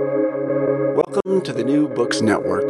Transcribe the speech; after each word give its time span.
Welcome 0.00 1.42
to 1.42 1.52
the 1.52 1.62
New 1.62 1.86
Books 1.88 2.22
Network. 2.22 2.64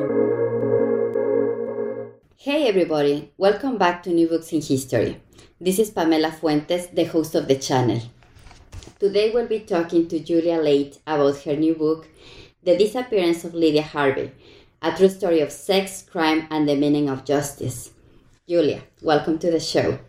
Hey, 2.37 2.67
everybody. 2.67 3.31
Welcome 3.39 3.79
back 3.79 4.03
to 4.03 4.11
New 4.11 4.27
Books 4.29 4.53
in 4.53 4.61
History. 4.61 5.21
This 5.61 5.79
is 5.79 5.91
Pamela 5.91 6.33
Fuentes, 6.33 6.89
the 6.89 7.05
host 7.05 7.37
of 7.37 7.47
the 7.47 7.55
channel. 7.55 8.01
Today 8.99 9.31
we'll 9.33 9.47
be 9.47 9.61
talking 9.61 10.09
to 10.09 10.19
Julia 10.19 10.59
Laite 10.59 10.99
about 11.07 11.39
her 11.43 11.55
new 11.55 11.77
book, 11.77 12.09
The 12.65 12.77
Disappearance 12.77 13.45
of 13.45 13.55
Lydia 13.55 13.83
Harvey, 13.83 14.33
a 14.83 14.91
true 14.91 15.09
story 15.09 15.41
of 15.41 15.53
sex, 15.53 16.03
crime, 16.03 16.49
and 16.51 16.69
the 16.69 16.75
meaning 16.75 17.09
of 17.09 17.25
justice. 17.25 17.93
Julia, 18.49 18.83
welcome 19.03 19.39
to 19.39 19.53
the 19.53 19.61
show. 19.61 20.01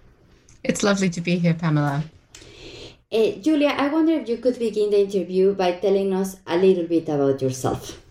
It's 0.63 0.81
lovely 0.81 1.11
to 1.11 1.21
be 1.21 1.37
here, 1.37 1.53
Pamela. 1.53 2.03
Uh, 3.11 3.31
Julia, 3.41 3.75
I 3.77 3.89
wonder 3.89 4.13
if 4.13 4.29
you 4.29 4.37
could 4.37 4.57
begin 4.57 4.89
the 4.89 5.01
interview 5.01 5.53
by 5.53 5.73
telling 5.73 6.13
us 6.13 6.37
a 6.47 6.55
little 6.55 6.85
bit 6.85 7.09
about 7.09 7.41
yourself. 7.41 8.01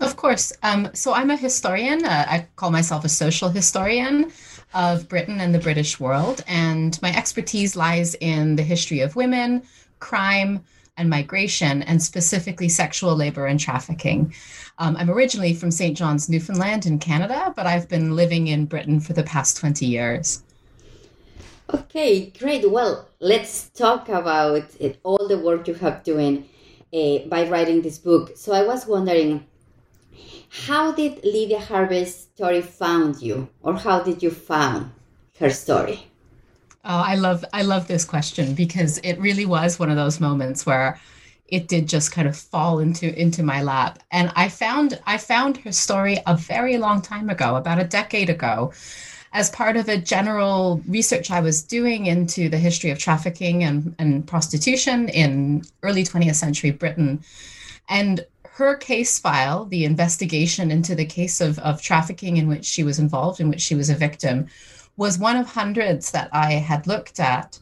Of 0.00 0.16
course. 0.16 0.52
Um, 0.64 0.90
so 0.94 1.14
I'm 1.14 1.30
a 1.30 1.36
historian. 1.36 2.04
Uh, 2.04 2.24
I 2.28 2.46
call 2.56 2.70
myself 2.72 3.04
a 3.04 3.08
social 3.08 3.48
historian 3.50 4.32
of 4.74 5.08
Britain 5.08 5.40
and 5.40 5.54
the 5.54 5.60
British 5.60 6.00
world. 6.00 6.42
And 6.48 7.00
my 7.02 7.16
expertise 7.16 7.76
lies 7.76 8.14
in 8.16 8.56
the 8.56 8.64
history 8.64 9.00
of 9.00 9.14
women, 9.14 9.62
crime, 10.00 10.64
and 10.96 11.08
migration, 11.08 11.82
and 11.82 12.02
specifically 12.02 12.68
sexual 12.68 13.14
labor 13.14 13.46
and 13.46 13.60
trafficking. 13.60 14.34
Um, 14.78 14.96
I'm 14.96 15.10
originally 15.10 15.54
from 15.54 15.70
St. 15.70 15.96
John's, 15.96 16.28
Newfoundland 16.28 16.84
in 16.84 16.98
Canada, 16.98 17.52
but 17.54 17.66
I've 17.66 17.88
been 17.88 18.16
living 18.16 18.48
in 18.48 18.66
Britain 18.66 18.98
for 18.98 19.12
the 19.12 19.22
past 19.22 19.56
20 19.58 19.86
years. 19.86 20.42
Okay, 21.72 22.30
great. 22.30 22.70
Well, 22.70 23.08
let's 23.20 23.70
talk 23.70 24.08
about 24.08 24.62
it, 24.78 25.00
all 25.02 25.26
the 25.26 25.38
work 25.38 25.66
you 25.66 25.74
have 25.74 26.04
doing 26.04 26.48
uh, 26.94 27.18
by 27.28 27.48
writing 27.48 27.82
this 27.82 27.98
book. 27.98 28.36
So 28.36 28.52
I 28.52 28.64
was 28.64 28.86
wondering, 28.86 29.44
how 30.66 30.92
did 30.92 31.24
Lydia 31.24 31.58
Harvey's 31.58 32.14
story 32.14 32.62
found 32.62 33.20
you, 33.20 33.48
or 33.62 33.74
how 33.74 34.00
did 34.00 34.22
you 34.22 34.30
found 34.30 34.92
her 35.40 35.50
story? 35.50 36.06
Oh, 36.84 37.02
I 37.04 37.16
love 37.16 37.44
I 37.52 37.62
love 37.62 37.88
this 37.88 38.04
question 38.04 38.54
because 38.54 38.98
it 38.98 39.18
really 39.18 39.44
was 39.44 39.78
one 39.78 39.90
of 39.90 39.96
those 39.96 40.20
moments 40.20 40.64
where 40.64 41.00
it 41.48 41.66
did 41.66 41.88
just 41.88 42.12
kind 42.12 42.28
of 42.28 42.36
fall 42.36 42.78
into 42.78 43.12
into 43.20 43.42
my 43.42 43.62
lap 43.62 44.00
and 44.10 44.32
i 44.34 44.48
found 44.48 45.00
i 45.06 45.16
found 45.16 45.56
her 45.56 45.70
story 45.70 46.18
a 46.26 46.36
very 46.36 46.76
long 46.76 47.00
time 47.00 47.30
ago 47.30 47.54
about 47.54 47.78
a 47.78 47.84
decade 47.84 48.28
ago 48.28 48.72
as 49.36 49.50
part 49.50 49.76
of 49.76 49.86
a 49.86 49.98
general 49.98 50.80
research 50.88 51.30
I 51.30 51.40
was 51.40 51.62
doing 51.62 52.06
into 52.06 52.48
the 52.48 52.56
history 52.56 52.88
of 52.88 52.98
trafficking 52.98 53.64
and, 53.64 53.94
and 53.98 54.26
prostitution 54.26 55.10
in 55.10 55.62
early 55.82 56.04
20th 56.04 56.36
century 56.36 56.70
Britain. 56.70 57.22
And 57.90 58.24
her 58.48 58.76
case 58.76 59.18
file, 59.18 59.66
the 59.66 59.84
investigation 59.84 60.70
into 60.70 60.94
the 60.94 61.04
case 61.04 61.42
of, 61.42 61.58
of 61.58 61.82
trafficking 61.82 62.38
in 62.38 62.48
which 62.48 62.64
she 62.64 62.82
was 62.82 62.98
involved, 62.98 63.38
in 63.38 63.50
which 63.50 63.60
she 63.60 63.74
was 63.74 63.90
a 63.90 63.94
victim, 63.94 64.46
was 64.96 65.18
one 65.18 65.36
of 65.36 65.46
hundreds 65.46 66.12
that 66.12 66.30
I 66.32 66.52
had 66.52 66.86
looked 66.86 67.20
at, 67.20 67.58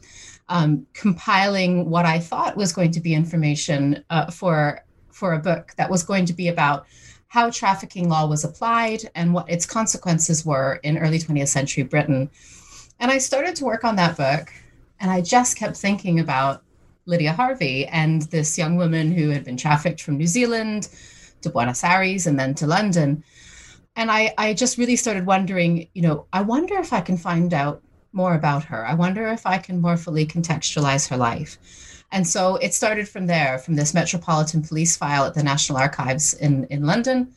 um, 0.48 0.86
compiling 0.92 1.90
what 1.90 2.06
I 2.06 2.20
thought 2.20 2.56
was 2.56 2.72
going 2.72 2.92
to 2.92 3.00
be 3.00 3.14
information 3.14 4.04
uh, 4.10 4.30
for 4.30 4.80
for 5.10 5.32
a 5.32 5.38
book 5.38 5.72
that 5.76 5.90
was 5.90 6.02
going 6.04 6.26
to 6.26 6.32
be 6.32 6.48
about 6.48 6.86
how 7.34 7.50
trafficking 7.50 8.08
law 8.08 8.24
was 8.28 8.44
applied 8.44 9.10
and 9.16 9.34
what 9.34 9.50
its 9.50 9.66
consequences 9.66 10.46
were 10.46 10.78
in 10.84 10.96
early 10.96 11.18
20th 11.18 11.48
century 11.48 11.82
Britain. 11.82 12.30
And 13.00 13.10
I 13.10 13.18
started 13.18 13.56
to 13.56 13.64
work 13.64 13.82
on 13.82 13.96
that 13.96 14.16
book, 14.16 14.52
and 15.00 15.10
I 15.10 15.20
just 15.20 15.56
kept 15.56 15.76
thinking 15.76 16.20
about 16.20 16.62
Lydia 17.06 17.32
Harvey 17.32 17.86
and 17.86 18.22
this 18.22 18.56
young 18.56 18.76
woman 18.76 19.10
who 19.10 19.30
had 19.30 19.42
been 19.42 19.56
trafficked 19.56 20.00
from 20.00 20.16
New 20.16 20.28
Zealand 20.28 20.86
to 21.42 21.50
Buenos 21.50 21.82
Aires 21.82 22.28
and 22.28 22.38
then 22.38 22.54
to 22.54 22.68
London. 22.68 23.24
And 23.96 24.12
I, 24.12 24.32
I 24.38 24.54
just 24.54 24.78
really 24.78 24.94
started 24.94 25.26
wondering, 25.26 25.88
you 25.92 26.02
know, 26.02 26.26
I 26.32 26.42
wonder 26.42 26.78
if 26.78 26.92
I 26.92 27.00
can 27.00 27.16
find 27.16 27.52
out 27.52 27.82
more 28.12 28.36
about 28.36 28.62
her. 28.62 28.86
I 28.86 28.94
wonder 28.94 29.26
if 29.26 29.44
I 29.44 29.58
can 29.58 29.80
more 29.80 29.96
fully 29.96 30.24
contextualize 30.24 31.08
her 31.08 31.16
life. 31.16 31.58
And 32.14 32.24
so 32.24 32.54
it 32.56 32.72
started 32.72 33.08
from 33.08 33.26
there, 33.26 33.58
from 33.58 33.74
this 33.74 33.92
Metropolitan 33.92 34.62
Police 34.62 34.96
file 34.96 35.24
at 35.24 35.34
the 35.34 35.42
National 35.42 35.78
Archives 35.78 36.32
in, 36.34 36.64
in 36.70 36.86
London. 36.86 37.34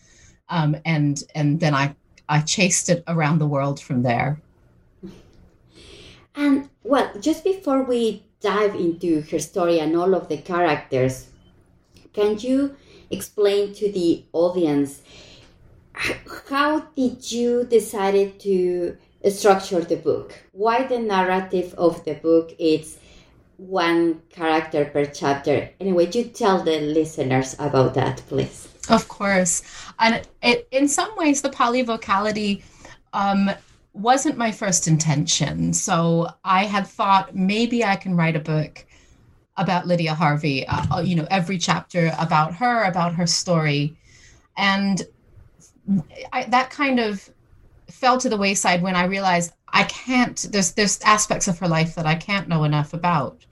Um, 0.49 0.77
and, 0.85 1.23
and 1.33 1.59
then 1.59 1.73
I, 1.73 1.95
I 2.29 2.41
chased 2.41 2.87
it 2.89 3.03
around 3.07 3.39
the 3.39 3.47
world 3.47 3.79
from 3.79 4.03
there. 4.03 4.39
And 6.35 6.69
well, 6.83 7.11
just 7.19 7.43
before 7.43 7.81
we 7.81 8.23
dive 8.39 8.75
into 8.75 9.21
her 9.31 9.39
story 9.39 9.79
and 9.79 9.95
all 9.95 10.13
of 10.13 10.29
the 10.29 10.37
characters, 10.37 11.27
can 12.13 12.37
you 12.37 12.77
explain 13.09 13.73
to 13.73 13.91
the 13.91 14.25
audience 14.31 15.01
how 16.51 16.81
did 16.95 17.31
you 17.31 17.63
decided 17.63 18.39
to 18.41 18.95
structure 19.31 19.81
the 19.81 19.95
book? 19.95 20.35
Why 20.51 20.85
the 20.85 20.99
narrative 20.99 21.73
of 21.79 22.05
the 22.05 22.13
book 22.13 22.53
is 22.59 22.99
one 23.57 24.21
character 24.29 24.85
per 24.85 25.05
chapter. 25.05 25.69
Anyway, 25.79 26.09
you 26.11 26.25
tell 26.25 26.63
the 26.63 26.79
listeners 26.79 27.55
about 27.59 27.93
that, 27.95 28.21
please. 28.27 28.67
Of 28.89 29.07
course. 29.07 29.63
And 29.99 30.25
it, 30.41 30.67
in 30.71 30.87
some 30.87 31.15
ways, 31.17 31.41
the 31.41 31.49
polyvocality 31.49 32.63
um, 33.13 33.51
wasn't 33.93 34.37
my 34.37 34.51
first 34.51 34.87
intention. 34.87 35.73
So 35.73 36.27
I 36.43 36.65
had 36.65 36.87
thought 36.87 37.35
maybe 37.35 37.83
I 37.83 37.95
can 37.95 38.15
write 38.15 38.35
a 38.35 38.39
book 38.39 38.85
about 39.57 39.87
Lydia 39.87 40.13
Harvey, 40.13 40.67
uh, 40.67 40.97
uh 40.97 40.99
you 41.01 41.15
know, 41.15 41.27
every 41.31 41.57
chapter 41.57 42.11
about 42.19 42.53
her, 42.53 42.83
about 42.83 43.15
her 43.15 43.25
story. 43.25 43.97
And 44.55 45.01
I, 46.31 46.45
that 46.45 46.69
kind 46.69 46.99
of 46.99 47.27
fell 47.89 48.19
to 48.19 48.29
the 48.29 48.37
wayside 48.37 48.83
when 48.83 48.95
I 48.95 49.05
realized 49.05 49.53
I 49.69 49.83
can't, 49.85 50.37
there's, 50.51 50.73
there's 50.73 51.01
aspects 51.01 51.47
of 51.47 51.57
her 51.59 51.67
life 51.67 51.95
that 51.95 52.05
I 52.05 52.15
can't 52.15 52.47
know 52.47 52.63
enough 52.65 52.93
about. 52.93 53.46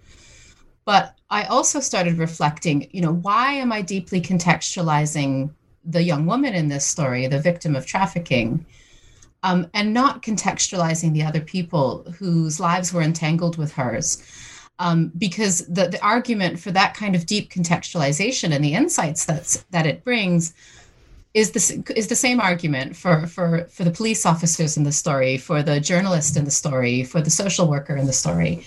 But 0.85 1.15
I 1.29 1.43
also 1.45 1.79
started 1.79 2.19
reflecting, 2.19 2.87
you 2.91 3.01
know, 3.01 3.13
why 3.13 3.53
am 3.53 3.71
I 3.71 3.81
deeply 3.81 4.21
contextualizing 4.21 5.49
the 5.83 6.03
young 6.03 6.25
woman 6.25 6.53
in 6.53 6.67
this 6.67 6.85
story, 6.85 7.27
the 7.27 7.39
victim 7.39 7.75
of 7.75 7.85
trafficking, 7.85 8.65
um, 9.41 9.67
and 9.73 9.93
not 9.93 10.21
contextualizing 10.21 11.13
the 11.13 11.23
other 11.23 11.41
people 11.41 12.03
whose 12.17 12.59
lives 12.59 12.93
were 12.93 13.01
entangled 13.01 13.57
with 13.57 13.73
hers? 13.73 14.21
Um, 14.77 15.11
because 15.17 15.65
the, 15.67 15.87
the 15.87 16.03
argument 16.03 16.59
for 16.59 16.71
that 16.71 16.93
kind 16.93 17.15
of 17.15 17.25
deep 17.25 17.49
contextualization 17.49 18.53
and 18.53 18.63
the 18.63 18.73
insights 18.73 19.25
that's, 19.25 19.63
that 19.71 19.87
it 19.87 20.03
brings 20.03 20.53
is 21.33 21.51
the, 21.51 21.93
is 21.95 22.07
the 22.07 22.15
same 22.15 22.39
argument 22.39 22.95
for, 22.95 23.25
for, 23.27 23.65
for 23.65 23.83
the 23.83 23.91
police 23.91 24.25
officers 24.25 24.77
in 24.77 24.83
the 24.83 24.91
story, 24.91 25.37
for 25.37 25.63
the 25.63 25.79
journalist 25.79 26.37
in 26.37 26.45
the 26.45 26.51
story, 26.51 27.03
for 27.03 27.21
the 27.21 27.29
social 27.29 27.67
worker 27.67 27.95
in 27.95 28.05
the 28.05 28.13
story. 28.13 28.65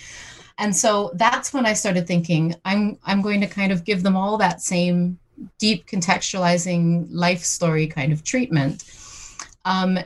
And 0.58 0.74
so 0.74 1.12
that's 1.14 1.52
when 1.54 1.66
I 1.66 1.72
started 1.72 2.06
thinking 2.06 2.54
I'm 2.64 2.98
I'm 3.04 3.22
going 3.22 3.40
to 3.40 3.46
kind 3.46 3.72
of 3.72 3.84
give 3.84 4.02
them 4.02 4.16
all 4.16 4.36
that 4.38 4.60
same 4.60 5.18
deep 5.58 5.86
contextualizing 5.86 7.06
life 7.10 7.44
story 7.44 7.86
kind 7.86 8.12
of 8.12 8.24
treatment. 8.24 8.84
Um, 9.64 9.98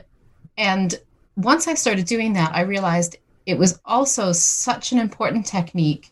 and 0.57 0.99
once 1.35 1.67
I 1.67 1.73
started 1.73 2.05
doing 2.05 2.33
that, 2.33 2.53
I 2.53 2.61
realized 2.61 3.17
it 3.45 3.57
was 3.57 3.79
also 3.85 4.31
such 4.31 4.91
an 4.91 4.99
important 4.99 5.45
technique 5.45 6.11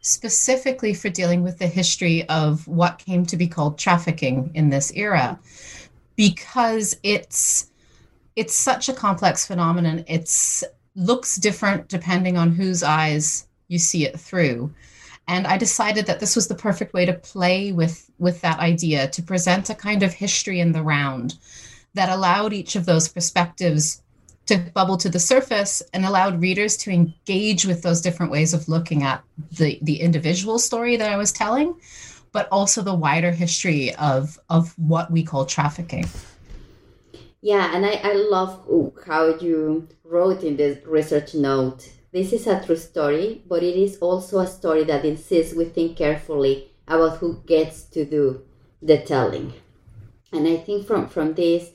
specifically 0.00 0.94
for 0.94 1.08
dealing 1.10 1.42
with 1.42 1.58
the 1.58 1.66
history 1.66 2.28
of 2.28 2.66
what 2.66 2.98
came 2.98 3.24
to 3.26 3.36
be 3.36 3.46
called 3.46 3.78
trafficking 3.78 4.50
in 4.54 4.68
this 4.68 4.90
era 4.92 5.38
because 6.16 6.96
it's 7.04 7.70
it's 8.34 8.54
such 8.54 8.88
a 8.88 8.92
complex 8.92 9.46
phenomenon 9.46 10.04
it's 10.08 10.64
looks 10.96 11.36
different 11.36 11.86
depending 11.88 12.36
on 12.36 12.50
whose 12.50 12.82
eyes 12.82 13.46
you 13.68 13.78
see 13.78 14.04
it 14.06 14.18
through. 14.18 14.72
And 15.28 15.46
i 15.46 15.56
decided 15.56 16.06
that 16.06 16.20
this 16.20 16.34
was 16.34 16.48
the 16.48 16.54
perfect 16.54 16.92
way 16.94 17.06
to 17.06 17.14
play 17.14 17.72
with 17.72 18.10
with 18.18 18.40
that 18.40 18.58
idea 18.58 19.08
to 19.08 19.22
present 19.22 19.70
a 19.70 19.74
kind 19.74 20.02
of 20.02 20.12
history 20.12 20.60
in 20.60 20.72
the 20.72 20.82
round 20.82 21.38
that 21.94 22.08
allowed 22.08 22.52
each 22.52 22.74
of 22.76 22.86
those 22.86 23.08
perspectives 23.08 24.02
to 24.46 24.58
bubble 24.74 24.96
to 24.96 25.08
the 25.08 25.20
surface 25.20 25.82
and 25.92 26.04
allowed 26.04 26.40
readers 26.40 26.76
to 26.76 26.90
engage 26.90 27.64
with 27.64 27.82
those 27.82 28.00
different 28.00 28.32
ways 28.32 28.52
of 28.52 28.68
looking 28.68 29.04
at 29.04 29.22
the 29.52 29.78
the 29.82 30.00
individual 30.00 30.58
story 30.58 30.96
that 30.96 31.12
i 31.12 31.16
was 31.16 31.32
telling 31.32 31.74
but 32.32 32.48
also 32.50 32.82
the 32.82 32.94
wider 32.94 33.30
history 33.30 33.94
of 33.96 34.38
of 34.48 34.76
what 34.78 35.10
we 35.10 35.22
call 35.22 35.44
trafficking. 35.44 36.06
Yeah 37.42 37.74
and 37.74 37.86
i, 37.86 37.92
I 38.02 38.14
love 38.14 38.66
how 39.06 39.36
you 39.38 39.88
wrote 40.04 40.42
in 40.42 40.56
this 40.56 40.84
research 40.86 41.34
note 41.34 41.88
this 42.12 42.32
is 42.32 42.46
a 42.46 42.64
true 42.64 42.76
story, 42.76 43.42
but 43.46 43.62
it 43.62 43.76
is 43.76 43.96
also 43.98 44.38
a 44.40 44.46
story 44.46 44.84
that 44.84 45.04
insists 45.04 45.54
we 45.54 45.64
think 45.64 45.96
carefully 45.96 46.70
about 46.86 47.18
who 47.18 47.42
gets 47.46 47.84
to 47.84 48.04
do 48.04 48.42
the 48.82 48.98
telling. 48.98 49.54
And 50.32 50.46
I 50.46 50.56
think 50.56 50.86
from, 50.86 51.08
from 51.08 51.34
this, 51.34 51.70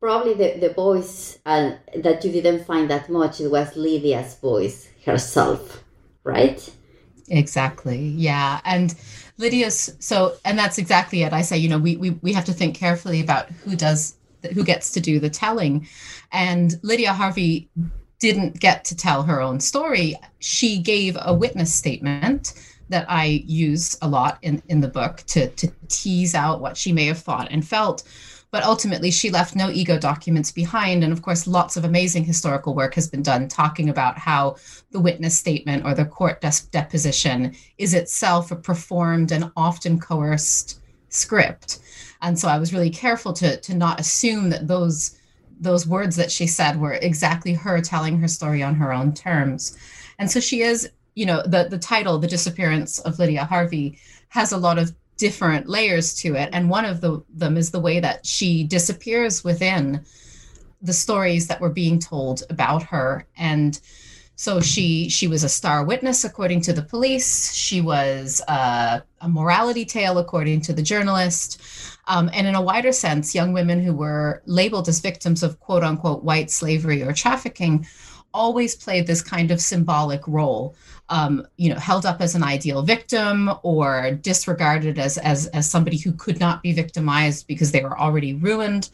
probably 0.00 0.34
the, 0.34 0.58
the 0.60 0.72
voice 0.72 1.38
uh, 1.44 1.72
that 1.96 2.24
you 2.24 2.30
didn't 2.30 2.64
find 2.64 2.88
that 2.90 3.08
much, 3.08 3.40
it 3.40 3.48
was 3.48 3.76
Lydia's 3.76 4.36
voice 4.36 4.88
herself, 5.04 5.82
right? 6.22 6.70
Exactly. 7.28 7.98
Yeah. 7.98 8.60
And 8.64 8.94
Lydia's 9.38 9.94
so 9.98 10.36
and 10.44 10.58
that's 10.58 10.78
exactly 10.78 11.22
it. 11.22 11.32
I 11.32 11.42
say, 11.42 11.58
you 11.58 11.68
know, 11.68 11.78
we 11.78 11.96
we, 11.96 12.10
we 12.10 12.32
have 12.32 12.44
to 12.46 12.52
think 12.52 12.74
carefully 12.74 13.20
about 13.20 13.50
who 13.50 13.76
does 13.76 14.16
who 14.54 14.64
gets 14.64 14.90
to 14.92 15.00
do 15.00 15.20
the 15.20 15.30
telling. 15.30 15.86
And 16.32 16.74
Lydia 16.82 17.12
Harvey 17.12 17.68
didn't 18.18 18.58
get 18.60 18.84
to 18.86 18.96
tell 18.96 19.22
her 19.22 19.40
own 19.40 19.60
story. 19.60 20.16
She 20.40 20.78
gave 20.78 21.16
a 21.20 21.34
witness 21.34 21.72
statement 21.72 22.54
that 22.88 23.06
I 23.08 23.44
use 23.46 23.96
a 24.02 24.08
lot 24.08 24.38
in, 24.42 24.62
in 24.68 24.80
the 24.80 24.88
book 24.88 25.18
to, 25.28 25.48
to 25.48 25.70
tease 25.88 26.34
out 26.34 26.60
what 26.60 26.76
she 26.76 26.92
may 26.92 27.06
have 27.06 27.18
thought 27.18 27.48
and 27.50 27.66
felt. 27.66 28.02
But 28.50 28.64
ultimately, 28.64 29.10
she 29.10 29.30
left 29.30 29.54
no 29.54 29.68
ego 29.68 29.98
documents 29.98 30.50
behind. 30.50 31.04
And 31.04 31.12
of 31.12 31.20
course, 31.20 31.46
lots 31.46 31.76
of 31.76 31.84
amazing 31.84 32.24
historical 32.24 32.74
work 32.74 32.94
has 32.94 33.06
been 33.06 33.22
done 33.22 33.46
talking 33.46 33.90
about 33.90 34.16
how 34.16 34.56
the 34.90 35.00
witness 35.00 35.36
statement 35.36 35.84
or 35.84 35.92
the 35.92 36.06
court 36.06 36.40
deposition 36.72 37.54
is 37.76 37.92
itself 37.92 38.50
a 38.50 38.56
performed 38.56 39.32
and 39.32 39.52
often 39.54 40.00
coerced 40.00 40.80
script. 41.10 41.80
And 42.22 42.38
so 42.38 42.48
I 42.48 42.58
was 42.58 42.72
really 42.72 42.90
careful 42.90 43.34
to, 43.34 43.60
to 43.60 43.74
not 43.74 44.00
assume 44.00 44.48
that 44.50 44.66
those 44.66 45.17
those 45.60 45.86
words 45.86 46.16
that 46.16 46.30
she 46.30 46.46
said 46.46 46.80
were 46.80 46.94
exactly 46.94 47.54
her 47.54 47.80
telling 47.80 48.18
her 48.18 48.28
story 48.28 48.62
on 48.62 48.74
her 48.74 48.92
own 48.92 49.12
terms. 49.12 49.76
And 50.18 50.30
so 50.30 50.40
she 50.40 50.62
is, 50.62 50.90
you 51.14 51.26
know, 51.26 51.42
the 51.42 51.68
the 51.68 51.78
title, 51.78 52.18
The 52.18 52.28
Disappearance 52.28 52.98
of 53.00 53.18
Lydia 53.18 53.44
Harvey, 53.44 53.98
has 54.28 54.52
a 54.52 54.58
lot 54.58 54.78
of 54.78 54.94
different 55.16 55.68
layers 55.68 56.14
to 56.14 56.36
it 56.36 56.48
and 56.52 56.70
one 56.70 56.84
of 56.84 57.00
the, 57.00 57.20
them 57.28 57.56
is 57.56 57.72
the 57.72 57.80
way 57.80 57.98
that 57.98 58.24
she 58.24 58.62
disappears 58.62 59.42
within 59.42 60.04
the 60.80 60.92
stories 60.92 61.48
that 61.48 61.60
were 61.60 61.70
being 61.70 61.98
told 61.98 62.44
about 62.50 62.84
her 62.84 63.26
and 63.36 63.80
so 64.38 64.60
she 64.60 65.08
she 65.08 65.26
was 65.26 65.42
a 65.42 65.48
star 65.48 65.84
witness 65.84 66.24
according 66.24 66.60
to 66.60 66.72
the 66.72 66.82
police. 66.82 67.52
She 67.52 67.80
was 67.80 68.40
uh, 68.46 69.00
a 69.20 69.28
morality 69.28 69.84
tale 69.84 70.18
according 70.18 70.60
to 70.60 70.72
the 70.72 70.80
journalist. 70.80 71.60
Um, 72.06 72.30
and 72.32 72.46
in 72.46 72.54
a 72.54 72.62
wider 72.62 72.92
sense 72.92 73.34
young 73.34 73.52
women 73.52 73.82
who 73.82 73.92
were 73.92 74.40
labeled 74.46 74.88
as 74.88 75.00
victims 75.00 75.42
of 75.42 75.58
quote 75.58 75.82
unquote 75.82 76.22
white 76.22 76.52
slavery 76.52 77.02
or 77.02 77.12
trafficking 77.12 77.84
always 78.32 78.76
played 78.76 79.08
this 79.08 79.22
kind 79.22 79.50
of 79.50 79.60
symbolic 79.60 80.26
role 80.28 80.76
um, 81.10 81.46
you 81.56 81.70
know, 81.72 81.78
held 81.78 82.04
up 82.06 82.20
as 82.20 82.34
an 82.34 82.42
ideal 82.42 82.82
victim 82.82 83.50
or 83.62 84.12
disregarded 84.22 84.98
as, 84.98 85.18
as, 85.18 85.46
as 85.48 85.68
somebody 85.68 85.96
who 85.96 86.12
could 86.12 86.38
not 86.38 86.62
be 86.62 86.72
victimized 86.72 87.46
because 87.46 87.72
they 87.72 87.82
were 87.82 87.98
already 87.98 88.34
ruined. 88.34 88.90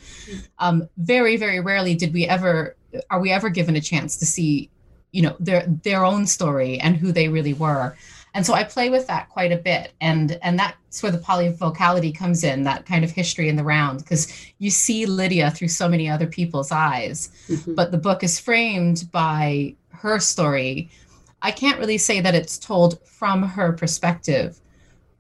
Um, 0.59 0.89
very, 0.97 1.37
very 1.37 1.61
rarely 1.61 1.95
did 1.95 2.15
we 2.15 2.27
ever, 2.27 2.77
are 3.11 3.21
we 3.21 3.33
ever 3.33 3.51
given 3.51 3.75
a 3.77 3.81
chance 3.81 4.17
to 4.19 4.27
see, 4.27 4.71
you 5.15 5.23
know, 5.23 5.37
their, 5.41 5.65
their 5.83 6.05
own 6.05 6.27
story 6.27 6.79
and 6.81 6.97
who 6.97 7.13
they 7.13 7.29
really 7.29 7.55
were. 7.55 7.97
And 8.35 8.45
so 8.45 8.53
I 8.53 8.65
play 8.65 8.91
with 8.91 9.07
that 9.07 9.29
quite 9.29 9.53
a 9.53 9.57
bit. 9.57 9.93
And, 10.01 10.39
and 10.43 10.59
that's 10.59 11.03
where 11.03 11.13
the 11.13 11.19
polyvocality 11.19 12.15
comes 12.17 12.43
in, 12.43 12.65
that 12.65 12.85
kind 12.85 13.05
of 13.05 13.11
history 13.11 13.49
in 13.49 13.57
the 13.57 13.63
round, 13.63 14.01
because 14.01 14.51
you 14.59 14.71
see 14.71 15.07
Lydia 15.07 15.51
through 15.53 15.69
so 15.69 15.89
many 15.89 16.11
other 16.11 16.27
people's 16.27 16.73
eyes. 16.73 17.31
Mm-hmm. 17.49 17.75
But 17.75 17.93
the 17.93 17.99
book 17.99 18.25
is 18.25 18.41
framed 18.41 19.09
by 19.13 19.77
her 19.91 20.19
story 20.19 20.91
I 21.45 21.51
can't 21.51 21.79
really 21.79 21.99
say 21.99 22.23
that 22.23 22.35
it's 22.35 22.59
told 22.59 23.07
from 23.07 23.43
her 23.43 23.75
perspective, 23.75 24.59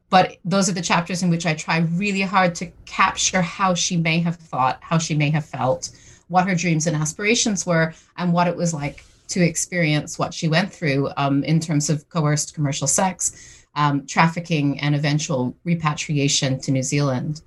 but 0.08 0.38
those 0.42 0.70
are 0.70 0.72
the 0.72 0.80
chapters 0.80 1.22
in 1.22 1.28
which 1.28 1.44
I 1.44 1.52
try 1.52 1.80
really 1.80 2.22
hard 2.22 2.54
to 2.56 2.72
capture 2.86 3.42
how 3.42 3.74
she 3.74 3.98
may 3.98 4.20
have 4.20 4.36
thought, 4.36 4.78
how 4.80 4.96
she 4.96 5.14
may 5.14 5.28
have 5.28 5.44
felt, 5.44 5.90
what 6.28 6.48
her 6.48 6.54
dreams 6.54 6.86
and 6.86 6.96
aspirations 6.96 7.66
were, 7.66 7.92
and 8.16 8.32
what 8.32 8.48
it 8.48 8.56
was 8.56 8.72
like 8.72 9.04
to 9.34 9.40
experience 9.40 10.18
what 10.18 10.32
she 10.32 10.48
went 10.48 10.72
through 10.72 11.10
um, 11.16 11.42
in 11.44 11.58
terms 11.60 11.90
of 11.90 12.08
coerced 12.08 12.54
commercial 12.54 12.86
sex, 12.86 13.66
um, 13.74 14.06
trafficking, 14.06 14.80
and 14.80 14.94
eventual 14.94 15.56
repatriation 15.64 16.60
to 16.60 16.70
New 16.70 16.82
Zealand. 16.82 17.42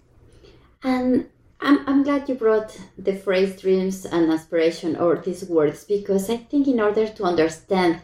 And 0.83 1.29
I'm, 1.61 1.79
I'm 1.87 2.03
glad 2.03 2.27
you 2.27 2.35
brought 2.35 2.77
the 2.97 3.15
phrase 3.15 3.61
dreams 3.61 4.05
and 4.05 4.31
aspiration 4.31 4.97
or 4.97 5.15
these 5.15 5.45
words 5.45 5.85
because 5.85 6.29
I 6.29 6.37
think 6.37 6.67
in 6.67 6.79
order 6.79 7.07
to 7.07 7.23
understand 7.23 8.01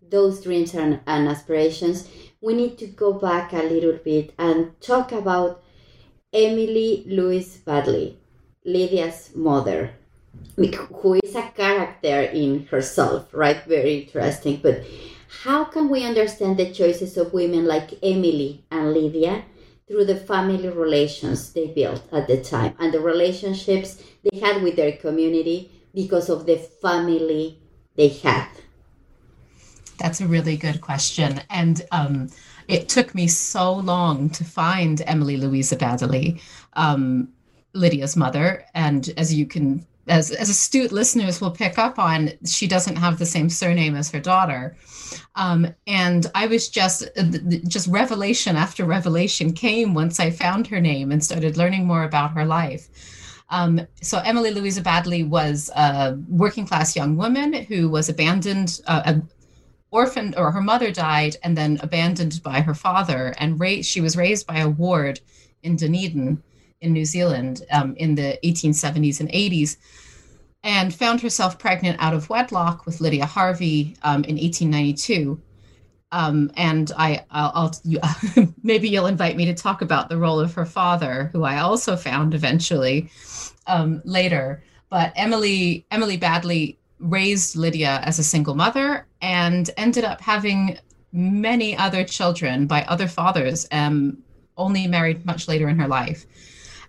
those 0.00 0.42
dreams 0.42 0.74
and, 0.74 1.00
and 1.06 1.28
aspirations, 1.28 2.08
we 2.40 2.54
need 2.54 2.78
to 2.78 2.86
go 2.86 3.12
back 3.12 3.52
a 3.52 3.62
little 3.62 3.98
bit 4.04 4.32
and 4.38 4.80
talk 4.80 5.10
about 5.10 5.62
Emily 6.32 7.04
Louise 7.06 7.58
Baddeley, 7.66 8.16
Lydia's 8.64 9.30
mother, 9.34 9.90
who 10.56 11.14
is 11.14 11.34
a 11.34 11.50
character 11.56 12.22
in 12.22 12.66
herself, 12.66 13.28
right? 13.32 13.62
Very 13.64 14.02
interesting. 14.02 14.60
But 14.62 14.84
how 15.42 15.64
can 15.64 15.88
we 15.88 16.04
understand 16.04 16.56
the 16.56 16.72
choices 16.72 17.16
of 17.16 17.32
women 17.32 17.66
like 17.66 17.98
Emily 18.02 18.64
and 18.70 18.92
Lydia 18.92 19.44
through 19.88 20.06
the 20.06 20.16
family 20.16 20.68
relations 20.68 21.52
they 21.52 21.66
built 21.66 22.02
at 22.12 22.26
the 22.26 22.42
time 22.42 22.74
and 22.78 22.94
the 22.94 23.00
relationships 23.00 24.02
they 24.22 24.40
had 24.40 24.62
with 24.62 24.76
their 24.76 24.92
community 24.92 25.70
because 25.92 26.28
of 26.28 26.46
the 26.46 26.56
family 26.56 27.58
they 27.96 28.08
had? 28.08 28.48
That's 29.98 30.20
a 30.20 30.26
really 30.26 30.56
good 30.56 30.80
question. 30.80 31.40
And 31.50 31.82
um, 31.92 32.30
it 32.68 32.88
took 32.88 33.14
me 33.14 33.28
so 33.28 33.72
long 33.72 34.30
to 34.30 34.44
find 34.44 35.02
Emily 35.06 35.36
Louisa 35.36 35.76
Baddeley, 35.76 36.40
um, 36.74 37.28
Lydia's 37.74 38.16
mother. 38.16 38.64
And 38.74 39.12
as 39.16 39.32
you 39.32 39.46
can, 39.46 39.86
as, 40.06 40.30
as 40.30 40.48
astute 40.48 40.92
listeners 40.92 41.40
will 41.40 41.50
pick 41.50 41.78
up 41.78 41.98
on, 41.98 42.30
she 42.44 42.66
doesn't 42.66 42.96
have 42.96 43.18
the 43.18 43.26
same 43.26 43.48
surname 43.48 43.94
as 43.94 44.10
her 44.10 44.20
daughter. 44.20 44.76
Um, 45.34 45.66
and 45.86 46.30
I 46.34 46.46
was 46.46 46.68
just, 46.68 47.08
just 47.66 47.88
revelation 47.88 48.56
after 48.56 48.84
revelation 48.84 49.52
came 49.52 49.94
once 49.94 50.20
I 50.20 50.30
found 50.30 50.66
her 50.68 50.80
name 50.80 51.12
and 51.12 51.24
started 51.24 51.56
learning 51.56 51.86
more 51.86 52.04
about 52.04 52.32
her 52.32 52.44
life. 52.44 52.88
Um, 53.50 53.86
so 54.00 54.18
Emily 54.18 54.50
Louisa 54.50 54.82
Baddeley 54.82 55.28
was 55.28 55.70
a 55.76 56.18
working 56.28 56.66
class 56.66 56.96
young 56.96 57.16
woman 57.16 57.52
who 57.52 57.88
was 57.88 58.08
abandoned, 58.08 58.80
uh, 58.86 59.14
orphaned 59.90 60.34
or 60.36 60.50
her 60.50 60.60
mother 60.60 60.90
died 60.90 61.36
and 61.44 61.56
then 61.56 61.78
abandoned 61.80 62.42
by 62.42 62.60
her 62.60 62.74
father 62.74 63.32
and 63.38 63.60
raised 63.60 63.88
she 63.88 64.00
was 64.00 64.16
raised 64.16 64.44
by 64.44 64.58
a 64.58 64.68
ward 64.68 65.20
in 65.62 65.76
Dunedin 65.76 66.42
in 66.84 66.92
New 66.92 67.04
Zealand 67.04 67.62
um, 67.72 67.94
in 67.96 68.14
the 68.14 68.38
1870s 68.44 69.20
and 69.20 69.28
80s 69.30 69.76
and 70.62 70.94
found 70.94 71.20
herself 71.20 71.58
pregnant 71.58 72.00
out 72.00 72.14
of 72.14 72.30
wedlock 72.30 72.86
with 72.86 73.00
Lydia 73.00 73.26
Harvey 73.26 73.96
um, 74.02 74.24
in 74.24 74.36
1892 74.36 75.40
um, 76.14 76.52
and 76.56 76.92
I, 76.96 77.24
I'll, 77.32 77.50
I'll 77.54 77.74
you, 77.82 77.98
maybe 78.62 78.88
you'll 78.88 79.08
invite 79.08 79.36
me 79.36 79.46
to 79.46 79.54
talk 79.54 79.82
about 79.82 80.08
the 80.08 80.16
role 80.16 80.38
of 80.38 80.54
her 80.54 80.64
father, 80.64 81.28
who 81.32 81.42
I 81.42 81.58
also 81.58 81.96
found 81.96 82.34
eventually 82.34 83.10
um, 83.66 84.00
later. 84.04 84.62
But 84.90 85.12
Emily 85.16 85.84
Emily 85.90 86.16
Baddeley 86.16 86.76
raised 87.00 87.56
Lydia 87.56 88.00
as 88.04 88.20
a 88.20 88.22
single 88.22 88.54
mother 88.54 89.08
and 89.22 89.68
ended 89.76 90.04
up 90.04 90.20
having 90.20 90.78
many 91.12 91.76
other 91.76 92.04
children 92.04 92.68
by 92.68 92.84
other 92.84 93.08
fathers, 93.08 93.66
um, 93.72 94.18
only 94.56 94.86
married 94.86 95.26
much 95.26 95.48
later 95.48 95.68
in 95.68 95.80
her 95.80 95.88
life. 95.88 96.26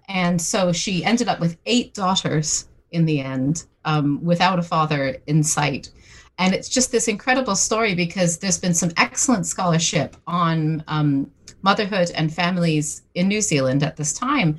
And 0.07 0.41
so 0.41 0.71
she 0.71 1.03
ended 1.03 1.27
up 1.27 1.39
with 1.39 1.57
eight 1.65 1.93
daughters 1.93 2.67
in 2.91 3.05
the 3.05 3.21
end, 3.21 3.65
um, 3.85 4.23
without 4.23 4.59
a 4.59 4.63
father 4.63 5.17
in 5.27 5.43
sight. 5.43 5.91
And 6.37 6.53
it's 6.53 6.69
just 6.69 6.91
this 6.91 7.07
incredible 7.07 7.55
story 7.55 7.95
because 7.95 8.37
there's 8.37 8.57
been 8.57 8.73
some 8.73 8.91
excellent 8.97 9.45
scholarship 9.45 10.15
on 10.27 10.83
um, 10.87 11.31
motherhood 11.61 12.11
and 12.15 12.33
families 12.33 13.03
in 13.15 13.27
New 13.27 13.41
Zealand 13.41 13.83
at 13.83 13.97
this 13.97 14.13
time 14.13 14.57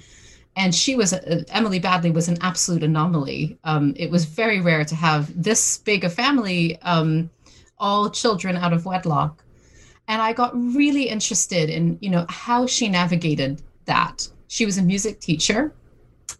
and 0.56 0.74
she 0.74 0.96
was 0.96 1.12
uh, 1.12 1.42
Emily 1.48 1.78
Baddeley 1.78 2.12
was 2.12 2.28
an 2.28 2.38
absolute 2.40 2.82
anomaly. 2.82 3.58
Um, 3.64 3.94
it 3.96 4.10
was 4.10 4.24
very 4.24 4.60
rare 4.60 4.84
to 4.84 4.94
have 4.94 5.30
this 5.40 5.78
big 5.78 6.04
a 6.04 6.10
family, 6.10 6.80
um, 6.82 7.30
all 7.78 8.10
children 8.10 8.56
out 8.56 8.72
of 8.72 8.86
wedlock, 8.86 9.44
and 10.08 10.20
I 10.20 10.32
got 10.32 10.56
really 10.56 11.08
interested 11.08 11.68
in 11.68 11.98
you 12.00 12.10
know 12.10 12.26
how 12.28 12.66
she 12.66 12.88
navigated 12.88 13.62
that. 13.84 14.28
She 14.48 14.66
was 14.66 14.78
a 14.78 14.82
music 14.82 15.20
teacher, 15.20 15.74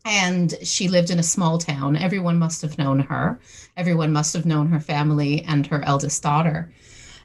and 0.05 0.55
she 0.63 0.89
lived 0.89 1.11
in 1.11 1.19
a 1.19 1.23
small 1.23 1.59
town. 1.59 1.97
Everyone 1.97 2.39
must 2.39 2.63
have 2.63 2.79
known 2.79 3.01
her. 3.01 3.41
Everyone 3.77 4.13
must 4.13 4.33
have 4.35 4.47
known 4.47 4.69
her 4.69 4.81
family 4.81 5.43
and 5.43 5.67
her 5.67 5.83
eldest 5.85 6.23
daughter. 6.23 6.73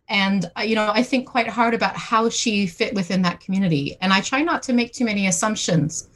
And 0.10 0.52
uh, 0.58 0.62
you 0.64 0.76
know, 0.76 0.92
I 0.94 1.04
think 1.04 1.28
quite 1.28 1.48
hard 1.48 1.74
about 1.74 1.96
how 1.96 2.30
she 2.30 2.68
fit 2.68 2.94
within 2.96 3.22
that 3.22 3.40
community, 3.40 3.98
and 4.02 4.12
I 4.12 4.22
try 4.22 4.42
not 4.42 4.64
to 4.64 4.74
make 4.74 4.92
too 4.94 5.06
many 5.06 5.28
assumptions 5.28 6.08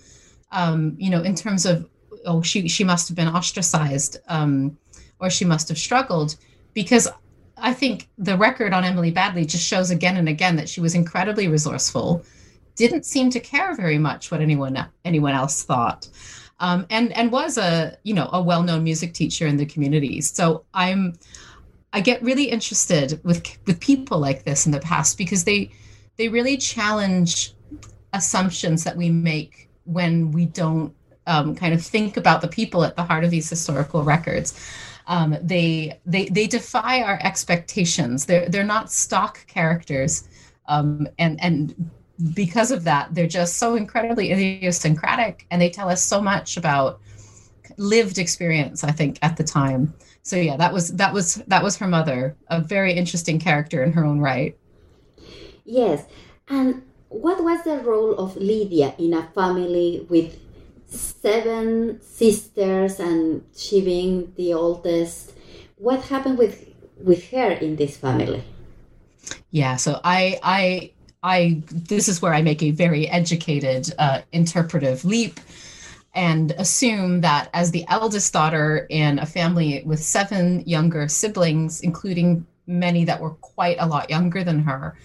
um, 0.51 0.95
you 0.97 1.09
know, 1.09 1.21
in 1.21 1.35
terms 1.35 1.65
of 1.65 1.87
oh, 2.25 2.41
she 2.41 2.67
she 2.67 2.83
must 2.83 3.07
have 3.07 3.15
been 3.15 3.27
ostracized 3.27 4.17
um, 4.27 4.77
or 5.19 5.29
she 5.29 5.45
must 5.45 5.69
have 5.69 5.77
struggled, 5.77 6.35
because 6.73 7.07
I 7.57 7.73
think 7.73 8.09
the 8.17 8.37
record 8.37 8.73
on 8.73 8.83
Emily 8.83 9.11
Baddeley 9.11 9.45
just 9.47 9.65
shows 9.65 9.91
again 9.91 10.17
and 10.17 10.27
again 10.27 10.55
that 10.55 10.67
she 10.67 10.81
was 10.81 10.95
incredibly 10.95 11.47
resourceful, 11.47 12.25
didn't 12.75 13.05
seem 13.05 13.29
to 13.31 13.39
care 13.39 13.75
very 13.75 13.97
much 13.97 14.31
what 14.31 14.41
anyone 14.41 14.87
anyone 15.03 15.33
else 15.33 15.63
thought. 15.63 16.07
Um, 16.59 16.85
and 16.89 17.11
and 17.13 17.31
was 17.31 17.57
a 17.57 17.97
you 18.03 18.13
know 18.13 18.29
a 18.31 18.41
well-known 18.41 18.83
music 18.83 19.13
teacher 19.13 19.45
in 19.47 19.57
the 19.57 19.65
community. 19.65 20.21
So 20.21 20.65
I'm 20.73 21.17
I 21.93 22.01
get 22.01 22.21
really 22.21 22.45
interested 22.45 23.19
with 23.23 23.57
with 23.65 23.79
people 23.79 24.19
like 24.19 24.43
this 24.43 24.65
in 24.65 24.71
the 24.71 24.79
past 24.79 25.17
because 25.17 25.43
they 25.43 25.71
they 26.17 26.29
really 26.29 26.57
challenge 26.57 27.53
assumptions 28.13 28.83
that 28.85 28.95
we 28.95 29.09
make 29.09 29.69
when 29.83 30.31
we 30.31 30.45
don't 30.45 30.93
um, 31.27 31.55
kind 31.55 31.73
of 31.73 31.83
think 31.83 32.17
about 32.17 32.41
the 32.41 32.47
people 32.47 32.83
at 32.83 32.95
the 32.95 33.03
heart 33.03 33.23
of 33.23 33.31
these 33.31 33.49
historical 33.49 34.03
records. 34.03 34.53
Um, 35.07 35.37
they 35.41 35.99
they 36.05 36.25
they 36.25 36.47
defy 36.47 37.01
our 37.01 37.19
expectations. 37.21 38.25
They're 38.25 38.49
they're 38.49 38.63
not 38.63 38.91
stock 38.91 39.45
characters, 39.47 40.27
um, 40.67 41.07
and 41.19 41.41
and 41.41 41.91
because 42.33 42.71
of 42.71 42.83
that, 42.85 43.13
they're 43.13 43.27
just 43.27 43.57
so 43.57 43.75
incredibly 43.75 44.31
idiosyncratic, 44.31 45.45
and 45.51 45.61
they 45.61 45.69
tell 45.69 45.89
us 45.89 46.03
so 46.03 46.21
much 46.21 46.57
about 46.57 46.99
lived 47.77 48.17
experience. 48.17 48.83
I 48.83 48.91
think 48.91 49.19
at 49.21 49.37
the 49.37 49.43
time. 49.43 49.93
So 50.21 50.37
yeah, 50.37 50.57
that 50.57 50.73
was 50.73 50.89
that 50.95 51.13
was 51.13 51.35
that 51.47 51.63
was 51.63 51.77
her 51.77 51.87
mother, 51.87 52.35
a 52.47 52.61
very 52.61 52.93
interesting 52.93 53.39
character 53.39 53.83
in 53.83 53.93
her 53.93 54.05
own 54.05 54.19
right. 54.19 54.57
Yes, 55.65 56.05
and 56.47 56.83
what 57.09 57.43
was 57.43 57.63
the 57.63 57.77
role 57.79 58.15
of 58.15 58.35
Lydia 58.35 58.95
in 58.97 59.13
a 59.13 59.23
family 59.33 60.05
with 60.09 60.39
seven 60.87 62.01
sisters 62.01 62.99
and 62.99 63.43
she 63.55 63.81
being 63.81 64.33
the 64.35 64.53
oldest? 64.53 65.33
What 65.77 66.03
happened 66.03 66.37
with 66.37 66.73
with 66.97 67.29
her 67.31 67.51
in 67.51 67.75
this 67.75 67.97
family? 67.97 68.43
Yeah, 69.51 69.75
so 69.75 69.99
I 70.03 70.39
I 70.41 70.91
I 71.25 71.63
this 71.71 72.07
is 72.07 72.21
where 72.21 72.35
I 72.35 72.43
make 72.43 72.61
a 72.61 72.69
very 72.69 73.07
educated 73.09 73.91
uh, 73.97 74.21
interpretive 74.31 75.03
leap 75.03 75.39
and 76.13 76.51
assume 76.51 77.21
that 77.21 77.49
as 77.51 77.71
the 77.71 77.83
eldest 77.89 78.31
daughter 78.31 78.85
in 78.91 79.17
a 79.17 79.25
family 79.25 79.81
with 79.85 80.01
seven 80.01 80.61
younger 80.67 81.07
siblings, 81.07 81.81
including 81.81 82.45
many 82.67 83.05
that 83.05 83.19
were 83.19 83.31
quite 83.31 83.77
a 83.79 83.87
lot 83.87 84.09
younger 84.11 84.43
than 84.43 84.59
her, 84.59 84.97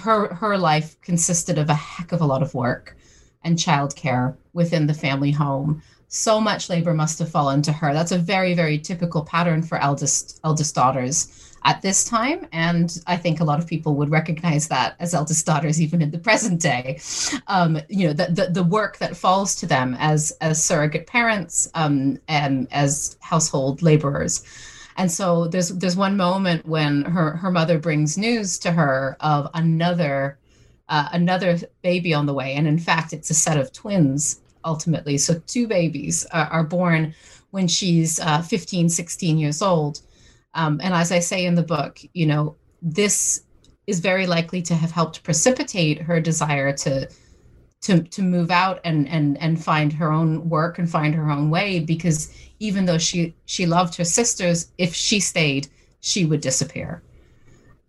her 0.00 0.34
her 0.34 0.56
life 0.56 0.98
consisted 1.02 1.58
of 1.58 1.68
a 1.68 1.74
heck 1.74 2.12
of 2.12 2.22
a 2.22 2.26
lot 2.26 2.42
of 2.42 2.54
work 2.54 2.96
and 3.44 3.58
childcare 3.58 4.34
within 4.54 4.86
the 4.86 4.94
family 4.94 5.30
home. 5.30 5.82
So 6.08 6.40
much 6.40 6.70
labor 6.70 6.94
must 6.94 7.18
have 7.18 7.30
fallen 7.30 7.60
to 7.62 7.72
her. 7.72 7.92
That's 7.92 8.12
a 8.12 8.18
very 8.18 8.54
very 8.54 8.78
typical 8.78 9.26
pattern 9.26 9.62
for 9.62 9.76
eldest 9.76 10.40
eldest 10.42 10.74
daughters 10.74 11.47
at 11.64 11.82
this 11.82 12.04
time. 12.04 12.46
And 12.52 13.02
I 13.06 13.16
think 13.16 13.40
a 13.40 13.44
lot 13.44 13.58
of 13.58 13.66
people 13.66 13.94
would 13.96 14.10
recognize 14.10 14.68
that 14.68 14.96
as 15.00 15.14
eldest 15.14 15.44
daughters, 15.46 15.80
even 15.80 16.02
in 16.02 16.10
the 16.10 16.18
present 16.18 16.60
day. 16.60 17.00
Um, 17.46 17.80
you 17.88 18.06
know, 18.06 18.12
the, 18.12 18.26
the, 18.26 18.46
the, 18.46 18.62
work 18.62 18.98
that 18.98 19.16
falls 19.16 19.54
to 19.56 19.66
them 19.66 19.96
as, 19.98 20.30
as 20.40 20.62
surrogate 20.62 21.06
parents 21.06 21.70
um, 21.74 22.18
and 22.28 22.68
as 22.70 23.16
household 23.20 23.82
laborers. 23.82 24.44
And 24.96 25.10
so 25.10 25.46
there's 25.46 25.68
there's 25.68 25.96
one 25.96 26.16
moment 26.16 26.66
when 26.66 27.02
her, 27.04 27.36
her 27.36 27.52
mother 27.52 27.78
brings 27.78 28.18
news 28.18 28.58
to 28.58 28.72
her 28.72 29.16
of 29.20 29.48
another 29.54 30.38
uh, 30.88 31.08
another 31.12 31.58
baby 31.82 32.12
on 32.12 32.26
the 32.26 32.34
way. 32.34 32.54
And 32.54 32.66
in 32.66 32.78
fact, 32.78 33.12
it's 33.12 33.30
a 33.30 33.34
set 33.34 33.56
of 33.56 33.72
twins 33.72 34.40
ultimately. 34.64 35.18
So 35.18 35.40
two 35.46 35.66
babies 35.66 36.26
are, 36.26 36.46
are 36.46 36.64
born 36.64 37.14
when 37.50 37.68
she's 37.68 38.20
uh, 38.20 38.42
15, 38.42 38.88
16 38.88 39.38
years 39.38 39.62
old. 39.62 40.00
Um, 40.58 40.80
and 40.82 40.92
as 40.92 41.12
I 41.12 41.20
say 41.20 41.46
in 41.46 41.54
the 41.54 41.62
book, 41.62 42.00
you 42.14 42.26
know, 42.26 42.56
this 42.82 43.44
is 43.86 44.00
very 44.00 44.26
likely 44.26 44.60
to 44.62 44.74
have 44.74 44.90
helped 44.90 45.22
precipitate 45.22 46.02
her 46.02 46.20
desire 46.20 46.72
to 46.72 47.08
to 47.80 48.02
to 48.02 48.22
move 48.22 48.50
out 48.50 48.80
and 48.82 49.08
and 49.08 49.40
and 49.40 49.62
find 49.62 49.92
her 49.92 50.10
own 50.10 50.48
work 50.48 50.80
and 50.80 50.90
find 50.90 51.14
her 51.14 51.30
own 51.30 51.48
way 51.48 51.78
because 51.78 52.34
even 52.58 52.86
though 52.86 52.98
she 52.98 53.36
she 53.46 53.66
loved 53.66 53.94
her 53.94 54.04
sisters 54.04 54.72
if 54.78 54.92
she 54.92 55.20
stayed 55.20 55.68
she 56.00 56.24
would 56.24 56.40
disappear. 56.40 57.02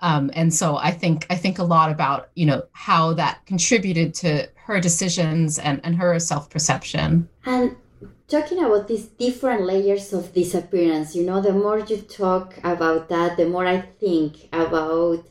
Um, 0.01 0.29
and 0.33 0.53
so 0.53 0.77
i 0.77 0.91
think 0.91 1.25
i 1.31 1.35
think 1.35 1.57
a 1.57 1.63
lot 1.63 1.91
about 1.91 2.29
you 2.35 2.45
know 2.45 2.61
how 2.71 3.13
that 3.13 3.45
contributed 3.47 4.13
to 4.21 4.47
her 4.55 4.79
decisions 4.79 5.57
and 5.57 5.81
and 5.83 5.95
her 5.95 6.19
self-perception. 6.19 7.27
And 7.45 7.75
talking 8.29 8.63
about 8.63 8.87
these 8.87 9.07
different 9.07 9.63
layers 9.65 10.13
of 10.13 10.33
disappearance, 10.33 11.15
you 11.15 11.23
know, 11.25 11.41
the 11.41 11.51
more 11.51 11.79
you 11.79 11.97
talk 11.97 12.57
about 12.63 13.09
that, 13.09 13.37
the 13.37 13.47
more 13.47 13.65
I 13.65 13.81
think 13.81 14.47
about 14.53 15.25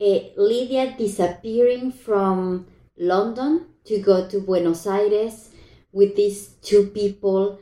uh, 0.00 0.18
Lydia 0.36 0.94
disappearing 0.98 1.92
from 1.92 2.66
London 2.98 3.66
to 3.84 4.00
go 4.00 4.28
to 4.28 4.40
Buenos 4.40 4.86
Aires 4.86 5.50
with 5.92 6.16
these 6.16 6.48
two 6.62 6.88
people, 6.88 7.60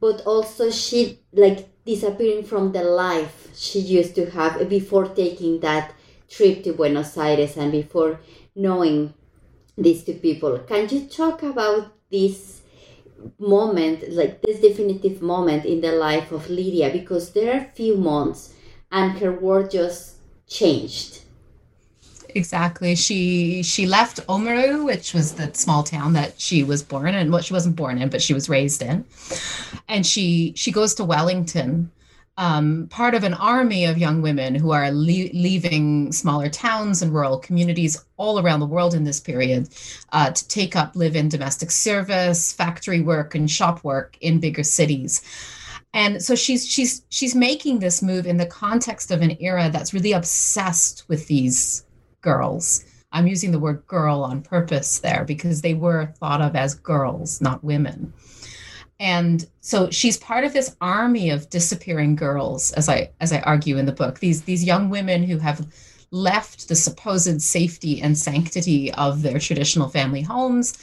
but 0.00 0.22
also 0.22 0.70
she 0.70 1.20
like 1.32 1.68
disappearing 1.84 2.42
from 2.44 2.72
the 2.72 2.82
life 2.82 3.48
she 3.54 3.78
used 3.78 4.14
to 4.14 4.30
have 4.30 4.68
before 4.68 5.06
taking 5.06 5.60
that 5.60 5.94
trip 6.28 6.64
to 6.64 6.72
Buenos 6.72 7.16
Aires 7.16 7.56
and 7.56 7.70
before 7.70 8.18
knowing 8.54 9.14
these 9.76 10.04
two 10.04 10.14
people. 10.14 10.58
Can 10.60 10.88
you 10.88 11.06
talk 11.06 11.42
about 11.42 11.92
this? 12.10 12.62
Moment, 13.38 14.10
like 14.12 14.42
this 14.42 14.60
definitive 14.60 15.22
moment 15.22 15.64
in 15.64 15.80
the 15.80 15.92
life 15.92 16.32
of 16.32 16.48
Lydia, 16.48 16.90
because 16.90 17.32
there 17.32 17.54
are 17.54 17.64
few 17.74 17.96
months 17.96 18.54
and 18.92 19.18
her 19.18 19.32
world 19.32 19.70
just 19.70 20.16
changed. 20.46 21.22
Exactly. 22.34 22.94
She 22.94 23.62
she 23.62 23.86
left 23.86 24.26
Oamaru, 24.26 24.84
which 24.84 25.14
was 25.14 25.34
the 25.34 25.52
small 25.54 25.82
town 25.82 26.12
that 26.12 26.38
she 26.38 26.62
was 26.62 26.82
born 26.82 27.14
in. 27.14 27.30
Well, 27.30 27.40
she 27.40 27.54
wasn't 27.54 27.76
born 27.76 27.96
in, 27.98 28.10
but 28.10 28.20
she 28.20 28.34
was 28.34 28.48
raised 28.48 28.82
in. 28.82 29.06
And 29.88 30.04
she 30.04 30.52
she 30.54 30.70
goes 30.70 30.94
to 30.96 31.04
Wellington 31.04 31.90
um, 32.38 32.86
part 32.90 33.14
of 33.14 33.24
an 33.24 33.34
army 33.34 33.86
of 33.86 33.96
young 33.96 34.20
women 34.20 34.54
who 34.54 34.70
are 34.70 34.90
le- 34.90 35.32
leaving 35.32 36.12
smaller 36.12 36.48
towns 36.48 37.00
and 37.00 37.14
rural 37.14 37.38
communities 37.38 38.04
all 38.18 38.38
around 38.38 38.60
the 38.60 38.66
world 38.66 38.94
in 38.94 39.04
this 39.04 39.20
period 39.20 39.68
uh, 40.12 40.30
to 40.30 40.48
take 40.48 40.76
up 40.76 40.94
live 40.94 41.16
in 41.16 41.28
domestic 41.28 41.70
service, 41.70 42.52
factory 42.52 43.00
work, 43.00 43.34
and 43.34 43.50
shop 43.50 43.82
work 43.84 44.18
in 44.20 44.38
bigger 44.38 44.62
cities. 44.62 45.22
And 45.94 46.22
so 46.22 46.34
she's 46.34 46.66
she's 46.66 47.02
she's 47.08 47.34
making 47.34 47.78
this 47.78 48.02
move 48.02 48.26
in 48.26 48.36
the 48.36 48.44
context 48.44 49.10
of 49.10 49.22
an 49.22 49.36
era 49.40 49.70
that's 49.72 49.94
really 49.94 50.12
obsessed 50.12 51.08
with 51.08 51.26
these 51.26 51.86
girls. 52.20 52.84
I'm 53.12 53.26
using 53.26 53.50
the 53.50 53.58
word 53.58 53.86
girl 53.86 54.22
on 54.22 54.42
purpose 54.42 54.98
there 54.98 55.24
because 55.24 55.62
they 55.62 55.72
were 55.72 56.12
thought 56.18 56.42
of 56.42 56.54
as 56.54 56.74
girls, 56.74 57.40
not 57.40 57.64
women 57.64 58.12
and 58.98 59.46
so 59.60 59.90
she's 59.90 60.16
part 60.16 60.44
of 60.44 60.52
this 60.52 60.74
army 60.80 61.30
of 61.30 61.50
disappearing 61.50 62.16
girls 62.16 62.72
as 62.72 62.88
i 62.88 63.10
as 63.20 63.32
i 63.32 63.40
argue 63.40 63.76
in 63.76 63.86
the 63.86 63.92
book. 63.92 64.20
These 64.20 64.42
these 64.42 64.64
young 64.64 64.88
women 64.88 65.22
who 65.22 65.38
have 65.38 65.66
left 66.10 66.68
the 66.68 66.76
supposed 66.76 67.42
safety 67.42 68.00
and 68.00 68.16
sanctity 68.16 68.92
of 68.94 69.22
their 69.22 69.38
traditional 69.38 69.88
family 69.88 70.22
homes 70.22 70.78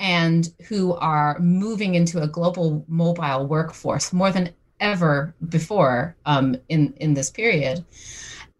and 0.00 0.52
who 0.68 0.94
are 0.94 1.38
moving 1.38 1.94
into 1.94 2.20
a 2.20 2.26
global 2.26 2.84
mobile 2.88 3.46
workforce 3.46 4.12
more 4.12 4.30
than 4.30 4.50
ever 4.80 5.32
before 5.48 6.16
um, 6.26 6.56
in 6.68 6.92
in 6.98 7.14
this 7.14 7.30
period. 7.30 7.84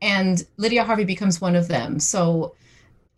And 0.01 0.45
lydia 0.57 0.85
harvey 0.85 1.05
becomes 1.05 1.41
one 1.41 1.57
of 1.57 1.69
them. 1.69 1.99
So 1.99 2.55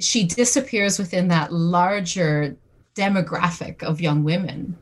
she 0.01 0.25
disappears 0.25 0.99
within 0.99 1.29
that 1.29 1.53
larger 1.53 2.57
demographic 2.97 3.83
of 3.83 4.01
young 4.01 4.25
women 4.25 4.77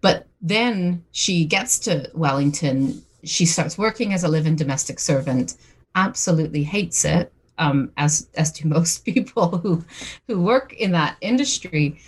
but 0.00 0.26
then 0.40 1.04
she 1.12 1.44
gets 1.44 1.78
to 1.80 2.10
Wellington. 2.14 3.02
She 3.24 3.44
starts 3.46 3.76
working 3.76 4.12
as 4.12 4.24
a 4.24 4.28
live-in 4.28 4.56
domestic 4.56 4.98
servant. 4.98 5.56
Absolutely 5.94 6.62
hates 6.62 7.04
it, 7.04 7.32
um, 7.58 7.92
as 7.96 8.28
as 8.34 8.52
do 8.52 8.68
most 8.76 9.04
people 9.04 9.58
who 9.58 9.84
who 10.26 10.40
work 10.40 10.72
in 10.74 10.92
that 10.92 11.16
industry. 11.20 12.00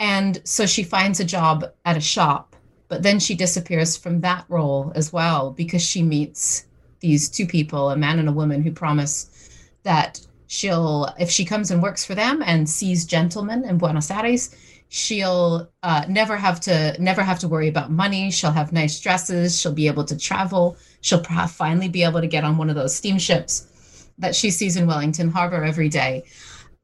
And 0.00 0.40
so 0.44 0.66
she 0.66 0.82
finds 0.82 1.18
a 1.18 1.24
job 1.24 1.64
at 1.84 1.96
a 1.96 2.00
shop, 2.00 2.54
but 2.88 3.02
then 3.02 3.18
she 3.18 3.34
disappears 3.34 3.96
from 3.96 4.20
that 4.20 4.44
role 4.48 4.92
as 4.94 5.12
well 5.12 5.50
because 5.50 5.82
she 5.82 6.02
meets 6.02 6.66
these 7.00 7.28
two 7.28 7.46
people, 7.46 7.90
a 7.90 7.96
man 7.96 8.18
and 8.18 8.28
a 8.28 8.32
woman, 8.32 8.62
who 8.62 8.72
promise 8.72 9.50
that 9.82 10.20
she'll, 10.46 11.12
if 11.18 11.30
she 11.30 11.44
comes 11.44 11.70
and 11.70 11.82
works 11.82 12.04
for 12.04 12.14
them 12.14 12.42
and 12.44 12.68
sees 12.68 13.04
gentlemen 13.04 13.64
in 13.64 13.78
Buenos 13.78 14.10
Aires, 14.10 14.54
she'll 14.88 15.70
uh, 15.82 16.04
never 16.08 16.36
have 16.36 16.60
to 16.60 16.96
never 17.00 17.22
have 17.22 17.38
to 17.40 17.48
worry 17.48 17.68
about 17.68 17.90
money. 17.90 18.30
She'll 18.30 18.50
have 18.50 18.72
nice 18.72 18.98
dresses. 19.00 19.60
She'll 19.60 19.72
be 19.72 19.86
able 19.86 20.04
to 20.04 20.16
travel. 20.16 20.76
She'll 21.00 21.22
finally 21.22 21.88
be 21.88 22.02
able 22.04 22.20
to 22.20 22.26
get 22.26 22.44
on 22.44 22.56
one 22.56 22.70
of 22.70 22.76
those 22.76 22.94
steamships 22.94 24.08
that 24.18 24.34
she 24.34 24.50
sees 24.50 24.76
in 24.76 24.86
wellington 24.86 25.30
harbor 25.30 25.62
every 25.64 25.88
day. 25.88 26.24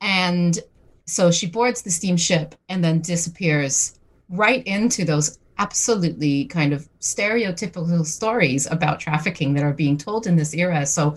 And 0.00 0.58
so 1.06 1.30
she 1.30 1.46
boards 1.46 1.82
the 1.82 1.90
steamship 1.90 2.54
and 2.68 2.82
then 2.82 3.00
disappears 3.00 3.98
right 4.28 4.64
into 4.66 5.04
those 5.04 5.38
absolutely 5.58 6.46
kind 6.46 6.72
of 6.72 6.88
stereotypical 7.00 8.04
stories 8.04 8.66
about 8.70 9.00
trafficking 9.00 9.54
that 9.54 9.64
are 9.64 9.72
being 9.72 9.96
told 9.96 10.26
in 10.26 10.36
this 10.36 10.54
era. 10.54 10.84
So 10.86 11.16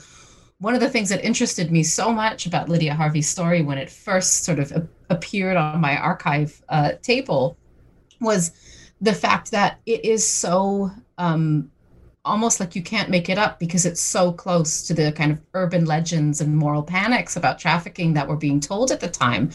one 0.59 0.73
of 0.73 0.79
the 0.79 0.89
things 0.89 1.09
that 1.09 1.23
interested 1.23 1.71
me 1.71 1.83
so 1.83 2.11
much 2.11 2.45
about 2.45 2.69
Lydia 2.69 2.93
Harvey's 2.93 3.29
story 3.29 3.61
when 3.61 3.77
it 3.77 3.91
first 3.91 4.43
sort 4.43 4.59
of 4.59 4.71
a- 4.71 4.87
appeared 5.09 5.55
on 5.55 5.79
my 5.79 5.97
archive 5.97 6.61
uh, 6.69 6.93
table 7.01 7.57
was 8.19 8.51
the 8.99 9.13
fact 9.13 9.51
that 9.51 9.79
it 9.85 10.03
is 10.03 10.27
so 10.27 10.89
um, 11.19 11.71
almost 12.27 12.59
like 12.59 12.75
you 12.75 12.83
can't 12.83 13.09
make 13.09 13.29
it 13.29 13.37
up 13.37 13.59
because 13.59 13.85
it's 13.85 14.01
so 14.01 14.31
close 14.31 14.83
to 14.83 14.93
the 14.93 15.11
kind 15.13 15.31
of 15.31 15.41
urban 15.53 15.85
legends 15.85 16.41
and 16.41 16.55
moral 16.55 16.83
panics 16.83 17.35
about 17.35 17.57
trafficking 17.57 18.13
that 18.13 18.27
were 18.27 18.35
being 18.35 18.59
told 18.59 18.91
at 18.91 18.99
the 18.99 19.07
time 19.07 19.49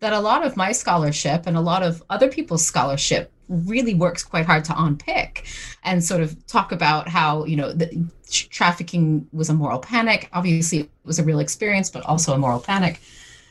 that 0.00 0.12
a 0.12 0.20
lot 0.20 0.44
of 0.44 0.56
my 0.56 0.72
scholarship 0.72 1.46
and 1.46 1.56
a 1.56 1.60
lot 1.60 1.82
of 1.82 2.02
other 2.10 2.28
people's 2.28 2.66
scholarship 2.66 3.32
really 3.48 3.94
works 3.94 4.24
quite 4.24 4.44
hard 4.44 4.64
to 4.64 4.74
unpick 4.76 5.46
and 5.84 6.02
sort 6.02 6.20
of 6.20 6.46
talk 6.46 6.72
about 6.72 7.08
how 7.08 7.44
you 7.44 7.56
know 7.56 7.72
the 7.72 8.04
trafficking 8.28 9.26
was 9.32 9.48
a 9.48 9.54
moral 9.54 9.78
panic. 9.78 10.28
Obviously 10.32 10.80
it 10.80 10.90
was 11.04 11.18
a 11.18 11.24
real 11.24 11.38
experience 11.38 11.88
but 11.88 12.04
also 12.04 12.34
a 12.34 12.38
moral 12.38 12.60
panic. 12.60 13.00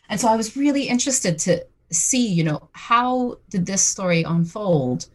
And 0.09 0.19
so 0.19 0.27
i 0.27 0.35
was 0.35 0.55
really 0.55 0.83
interested 0.83 1.39
to 1.39 1.65
see 1.91 2.27
you 2.27 2.43
know 2.43 2.69
how 2.73 3.37
did 3.49 3.65
this 3.65 3.81
story 3.81 4.23
unfold 4.23 5.07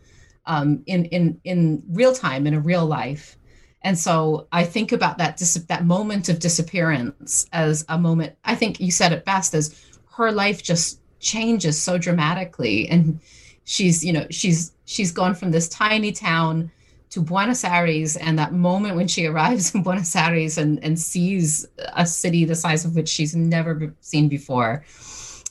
um, 0.47 0.83
in 0.87 1.05
in 1.07 1.41
in 1.45 1.83
real 1.91 2.13
time 2.13 2.47
in 2.47 2.55
a 2.55 2.61
real 2.61 2.87
life 2.87 3.37
and 3.83 3.99
so 3.99 4.47
I 4.53 4.65
think 4.65 4.93
about 4.93 5.19
that 5.19 5.37
dis- 5.37 5.55
that 5.55 5.85
moment 5.85 6.29
of 6.29 6.39
disappearance 6.39 7.47
as 7.53 7.85
a 7.89 7.99
moment. 7.99 8.37
I 8.45 8.55
think 8.55 8.79
you 8.79 8.91
said 8.91 9.13
it 9.13 9.25
best 9.25 9.55
as 9.55 9.75
her 10.17 10.31
life 10.33 10.63
just 10.63 11.01
changes 11.19 11.81
so 11.81 11.97
dramatically, 11.97 12.89
and 12.89 13.21
she's 13.65 14.05
you 14.05 14.13
know 14.13 14.27
she's 14.31 14.73
she's 14.85 15.13
gone 15.13 15.35
from 15.35 15.51
this 15.51 15.69
tiny 15.69 16.13
town 16.13 16.71
to 17.11 17.23
Buenos 17.23 17.65
Aires, 17.65 18.17
and 18.17 18.39
that 18.39 18.53
moment 18.53 18.97
when 18.97 19.09
she 19.09 19.25
arrives 19.25 19.75
in 19.75 19.83
Buenos 19.85 20.15
Aires 20.15 20.59
and 20.59 20.83
and 20.85 20.99
sees 20.99 21.67
a 21.95 22.05
city 22.05 22.45
the 22.45 22.55
size 22.55 22.85
of 22.85 22.95
which 22.95 23.09
she's 23.09 23.35
never 23.35 23.95
seen 24.03 24.29
before, 24.29 24.85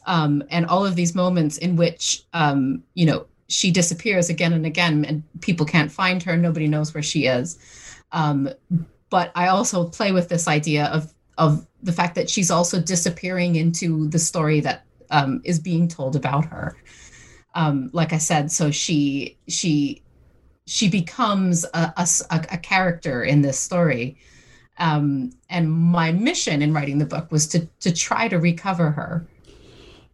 um, 0.05 0.43
and 0.51 0.67
all 0.67 0.85
of 0.85 0.95
these 0.95 1.15
moments 1.15 1.57
in 1.57 1.75
which 1.75 2.25
um, 2.33 2.83
you 2.93 3.07
know 3.07 3.25
she 3.47 3.71
disappears 3.71 4.29
again 4.29 4.53
and 4.53 4.67
again, 4.67 5.03
and 5.03 5.23
people 5.41 5.65
can't 5.65 5.91
find 5.91 6.21
her, 6.21 6.37
nobody 6.37 6.67
knows 6.67 6.93
where 6.93 7.01
she 7.01 7.25
is 7.25 7.57
um, 8.11 8.49
but 9.09 9.31
I 9.35 9.47
also 9.47 9.87
play 9.87 10.11
with 10.11 10.29
this 10.29 10.47
idea 10.47 10.85
of 10.85 11.13
of 11.37 11.65
the 11.81 11.93
fact 11.93 12.15
that 12.15 12.29
she's 12.29 12.51
also 12.51 12.81
disappearing 12.81 13.55
into 13.55 14.09
the 14.09 14.19
story 14.19 14.59
that 14.59 14.85
um, 15.09 15.41
is 15.45 15.59
being 15.59 15.87
told 15.87 16.15
about 16.15 16.45
her. 16.45 16.75
Um, 17.55 17.89
like 17.93 18.13
I 18.13 18.17
said, 18.17 18.51
so 18.51 18.71
she 18.71 19.37
she 19.47 20.03
she 20.65 20.89
becomes 20.89 21.65
a, 21.73 21.93
a, 21.97 22.07
a 22.29 22.57
character 22.57 23.23
in 23.23 23.41
this 23.41 23.57
story. 23.57 24.17
Um, 24.77 25.31
and 25.49 25.71
my 25.71 26.11
mission 26.11 26.61
in 26.61 26.73
writing 26.73 26.99
the 26.99 27.05
book 27.05 27.31
was 27.31 27.47
to 27.47 27.65
to 27.79 27.91
try 27.91 28.27
to 28.27 28.37
recover 28.37 28.91
her. 28.91 29.27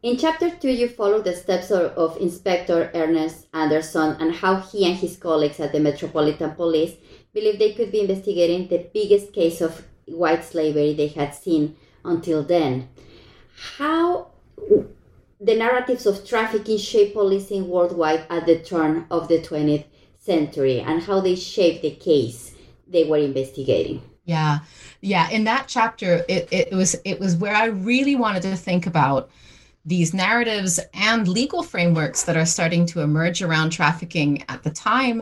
In 0.02 0.18
chapter 0.18 0.52
two, 0.52 0.70
you 0.70 0.88
follow 0.88 1.20
the 1.20 1.36
steps 1.36 1.72
of, 1.72 1.92
of 1.98 2.18
Inspector 2.22 2.92
Ernest 2.94 3.48
Anderson 3.54 4.16
and 4.20 4.36
how 4.36 4.58
he 4.58 4.86
and 4.86 4.96
his 4.96 5.18
colleagues 5.18 5.60
at 5.60 5.72
the 5.72 5.80
Metropolitan 5.80 6.52
Police 6.52 6.94
believed 7.36 7.60
they 7.60 7.74
could 7.74 7.92
be 7.92 8.00
investigating 8.00 8.68
the 8.68 8.88
biggest 8.94 9.34
case 9.34 9.62
of 9.62 9.86
white 10.06 10.44
slavery 10.44 10.94
they 10.94 11.10
had 11.10 11.36
seen 11.36 11.76
until 12.04 12.42
then. 12.42 12.90
How 13.78 14.30
the 15.40 15.56
narratives 15.56 16.06
of 16.06 16.26
trafficking 16.26 16.78
shape 16.78 17.14
policing 17.14 17.68
worldwide 17.68 18.26
at 18.30 18.46
the 18.46 18.58
turn 18.58 19.06
of 19.12 19.28
the 19.28 19.40
20th 19.40 19.86
century 20.18 20.80
and 20.80 21.04
how 21.04 21.20
they 21.20 21.36
shaped 21.36 21.84
the 21.84 21.92
case 21.92 22.56
they 22.88 23.04
were 23.04 23.18
investigating. 23.18 24.02
Yeah. 24.24 24.60
Yeah. 25.02 25.30
In 25.30 25.44
that 25.44 25.68
chapter, 25.68 26.26
it, 26.28 26.48
it 26.52 26.74
was 26.74 26.96
it 27.06 27.20
was 27.20 27.36
where 27.36 27.54
I 27.54 27.66
really 27.66 28.16
wanted 28.16 28.42
to 28.44 28.56
think 28.56 28.88
about 28.88 29.30
these 29.86 30.16
narratives 30.16 30.80
and 30.96 31.28
legal 31.28 31.62
frameworks 31.62 32.24
that 32.24 32.36
are 32.36 32.46
starting 32.46 32.88
to 32.88 33.02
emerge 33.02 33.44
around 33.44 33.70
trafficking 33.70 34.44
at 34.50 34.64
the 34.64 34.72
time 34.72 35.22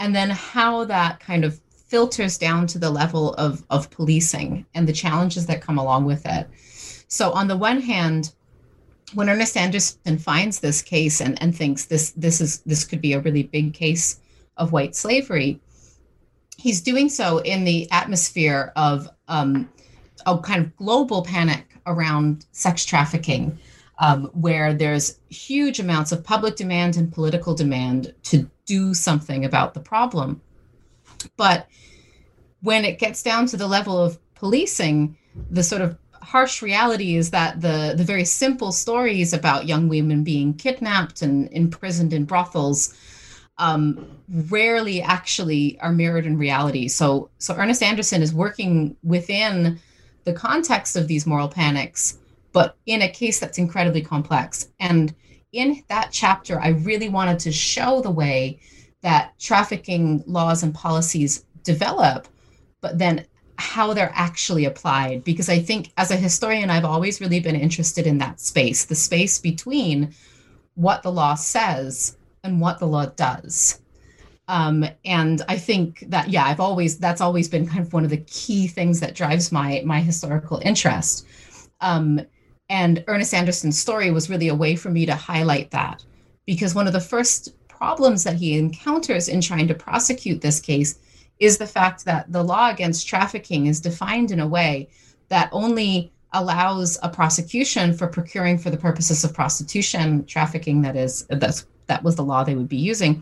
and 0.00 0.16
then 0.16 0.30
how 0.30 0.84
that 0.86 1.20
kind 1.20 1.44
of 1.44 1.60
filters 1.86 2.38
down 2.38 2.66
to 2.66 2.78
the 2.78 2.90
level 2.90 3.34
of, 3.34 3.64
of 3.70 3.90
policing 3.90 4.64
and 4.74 4.88
the 4.88 4.92
challenges 4.92 5.46
that 5.46 5.60
come 5.60 5.78
along 5.78 6.04
with 6.06 6.22
it. 6.24 6.48
So 7.06 7.30
on 7.32 7.46
the 7.48 7.56
one 7.56 7.80
hand, 7.80 8.32
when 9.14 9.28
Ernest 9.28 9.56
Anderson 9.56 10.18
finds 10.18 10.60
this 10.60 10.82
case 10.82 11.20
and, 11.20 11.40
and 11.42 11.54
thinks 11.54 11.84
this 11.84 12.12
this 12.12 12.40
is 12.40 12.60
this 12.60 12.84
could 12.84 13.00
be 13.00 13.12
a 13.12 13.20
really 13.20 13.42
big 13.42 13.74
case 13.74 14.20
of 14.56 14.72
white 14.72 14.94
slavery, 14.94 15.60
he's 16.56 16.80
doing 16.80 17.08
so 17.08 17.38
in 17.38 17.64
the 17.64 17.90
atmosphere 17.90 18.72
of 18.76 19.08
um, 19.26 19.68
a 20.26 20.38
kind 20.38 20.64
of 20.64 20.76
global 20.76 21.22
panic 21.22 21.66
around 21.86 22.46
sex 22.52 22.84
trafficking, 22.84 23.58
um, 24.00 24.24
where 24.32 24.74
there's 24.74 25.18
huge 25.28 25.78
amounts 25.78 26.10
of 26.10 26.24
public 26.24 26.56
demand 26.56 26.96
and 26.96 27.12
political 27.12 27.54
demand 27.54 28.14
to 28.24 28.50
do 28.64 28.94
something 28.94 29.44
about 29.44 29.74
the 29.74 29.80
problem. 29.80 30.40
But 31.36 31.68
when 32.62 32.84
it 32.84 32.98
gets 32.98 33.22
down 33.22 33.46
to 33.46 33.56
the 33.56 33.66
level 33.66 33.98
of 33.98 34.18
policing, 34.34 35.16
the 35.50 35.62
sort 35.62 35.82
of 35.82 35.96
harsh 36.22 36.62
reality 36.62 37.16
is 37.16 37.30
that 37.30 37.60
the 37.60 37.94
the 37.96 38.04
very 38.04 38.24
simple 38.24 38.72
stories 38.72 39.32
about 39.32 39.66
young 39.66 39.88
women 39.88 40.22
being 40.22 40.54
kidnapped 40.54 41.22
and 41.22 41.48
imprisoned 41.52 42.12
in 42.12 42.24
brothels 42.24 42.94
um, 43.58 44.18
rarely 44.28 45.02
actually 45.02 45.78
are 45.80 45.92
mirrored 45.92 46.26
in 46.26 46.38
reality. 46.38 46.88
So 46.88 47.30
so 47.38 47.54
Ernest 47.54 47.82
Anderson 47.82 48.22
is 48.22 48.32
working 48.32 48.96
within 49.02 49.78
the 50.24 50.32
context 50.32 50.96
of 50.96 51.08
these 51.08 51.26
moral 51.26 51.48
panics, 51.48 52.18
but 52.52 52.76
in 52.86 53.02
a 53.02 53.08
case 53.08 53.38
that's 53.38 53.58
incredibly 53.58 54.02
complex. 54.02 54.68
And 54.78 55.14
in 55.52 55.82
that 55.88 56.10
chapter, 56.12 56.60
I 56.60 56.68
really 56.68 57.08
wanted 57.08 57.38
to 57.40 57.52
show 57.52 58.00
the 58.00 58.10
way 58.10 58.60
that 59.02 59.38
trafficking 59.38 60.22
laws 60.26 60.62
and 60.62 60.74
policies 60.74 61.44
develop, 61.62 62.28
but 62.80 62.98
then 62.98 63.26
how 63.56 63.92
they're 63.92 64.12
actually 64.14 64.64
applied. 64.64 65.24
Because 65.24 65.48
I 65.48 65.58
think 65.58 65.92
as 65.96 66.10
a 66.10 66.16
historian, 66.16 66.70
I've 66.70 66.84
always 66.84 67.20
really 67.20 67.40
been 67.40 67.56
interested 67.56 68.06
in 68.06 68.18
that 68.18 68.40
space 68.40 68.84
the 68.84 68.94
space 68.94 69.38
between 69.38 70.14
what 70.74 71.02
the 71.02 71.12
law 71.12 71.34
says 71.34 72.16
and 72.42 72.60
what 72.60 72.78
the 72.78 72.86
law 72.86 73.06
does. 73.06 73.80
Um, 74.48 74.84
and 75.04 75.42
I 75.48 75.58
think 75.58 76.04
that 76.08 76.28
yeah, 76.30 76.44
I've 76.44 76.58
always 76.58 76.98
that's 76.98 77.20
always 77.20 77.48
been 77.48 77.68
kind 77.68 77.80
of 77.80 77.92
one 77.92 78.04
of 78.04 78.10
the 78.10 78.24
key 78.26 78.66
things 78.66 78.98
that 79.00 79.14
drives 79.14 79.52
my 79.52 79.82
my 79.84 80.00
historical 80.00 80.60
interest. 80.64 81.26
Um, 81.80 82.20
and 82.70 83.04
Ernest 83.08 83.34
Anderson's 83.34 83.78
story 83.78 84.12
was 84.12 84.30
really 84.30 84.48
a 84.48 84.54
way 84.54 84.76
for 84.76 84.90
me 84.90 85.04
to 85.04 85.14
highlight 85.14 85.72
that. 85.72 86.04
Because 86.46 86.74
one 86.74 86.86
of 86.86 86.92
the 86.92 87.00
first 87.00 87.52
problems 87.68 88.22
that 88.24 88.36
he 88.36 88.56
encounters 88.56 89.28
in 89.28 89.40
trying 89.40 89.66
to 89.68 89.74
prosecute 89.74 90.40
this 90.40 90.60
case 90.60 90.98
is 91.40 91.58
the 91.58 91.66
fact 91.66 92.04
that 92.04 92.30
the 92.32 92.42
law 92.42 92.70
against 92.70 93.08
trafficking 93.08 93.66
is 93.66 93.80
defined 93.80 94.30
in 94.30 94.38
a 94.38 94.46
way 94.46 94.88
that 95.28 95.48
only 95.52 96.12
allows 96.32 96.96
a 97.02 97.08
prosecution 97.08 97.92
for 97.92 98.06
procuring 98.06 98.56
for 98.56 98.70
the 98.70 98.76
purposes 98.76 99.24
of 99.24 99.34
prostitution 99.34 100.24
trafficking 100.26 100.80
that 100.82 100.94
is 100.94 101.26
that's 101.28 101.66
that 101.88 102.04
was 102.04 102.14
the 102.14 102.22
law 102.22 102.44
they 102.44 102.54
would 102.54 102.68
be 102.68 102.76
using. 102.76 103.20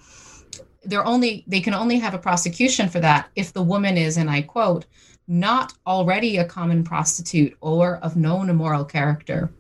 They're 0.85 1.07
only 1.07 1.45
they 1.47 1.61
can 1.61 1.73
only 1.73 1.99
have 1.99 2.13
a 2.13 2.19
prosecution 2.19 2.91
for 2.91 3.01
that 3.01 3.31
if 3.35 3.55
the 3.55 3.63
woman 3.63 3.97
is 3.97 4.19
and 4.19 4.29
i 4.29 4.43
quote 4.43 4.85
not 5.29 5.75
already 5.87 6.39
a 6.39 6.45
common 6.45 6.83
prostitute 6.83 7.57
or 7.61 7.97
of 7.99 8.17
known 8.17 8.49
immoral 8.49 8.85
character. 8.85 9.51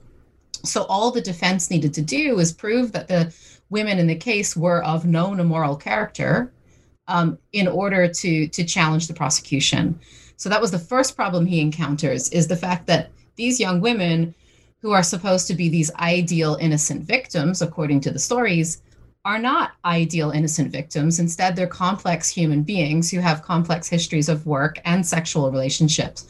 So 0.64 0.84
all 0.84 1.10
the 1.10 1.20
defense 1.20 1.70
needed 1.70 1.92
to 1.94 2.02
do 2.02 2.38
is 2.40 2.52
prove 2.52 2.92
that 2.92 3.06
the 3.06 3.32
women 3.70 3.98
in 3.98 4.06
the 4.06 4.16
case 4.16 4.56
were 4.56 4.82
of 4.82 5.04
known 5.04 5.38
immoral 5.38 5.76
character 5.76 6.50
um, 7.06 7.38
in 7.52 7.68
order 7.68 8.08
to 8.08 8.48
to 8.48 8.64
challenge 8.64 9.06
the 9.06 9.14
prosecution. 9.14 9.98
So 10.36 10.48
that 10.48 10.60
was 10.60 10.70
the 10.70 10.78
first 10.78 11.16
problem 11.16 11.46
he 11.46 11.60
encounters 11.60 12.30
is 12.30 12.48
the 12.48 12.56
fact 12.56 12.86
that 12.86 13.10
these 13.36 13.60
young 13.60 13.80
women 13.80 14.34
who 14.80 14.92
are 14.92 15.02
supposed 15.02 15.46
to 15.48 15.54
be 15.54 15.68
these 15.68 15.94
ideal 15.96 16.56
innocent 16.60 17.02
victims 17.02 17.60
according 17.60 18.00
to 18.00 18.10
the 18.10 18.18
stories 18.18 18.82
are 19.24 19.38
not 19.38 19.72
ideal 19.84 20.30
innocent 20.30 20.70
victims. 20.70 21.18
Instead, 21.18 21.54
they're 21.54 21.66
complex 21.66 22.28
human 22.28 22.62
beings 22.62 23.10
who 23.10 23.20
have 23.20 23.42
complex 23.42 23.88
histories 23.88 24.28
of 24.28 24.46
work 24.46 24.80
and 24.84 25.06
sexual 25.06 25.50
relationships. 25.50 26.26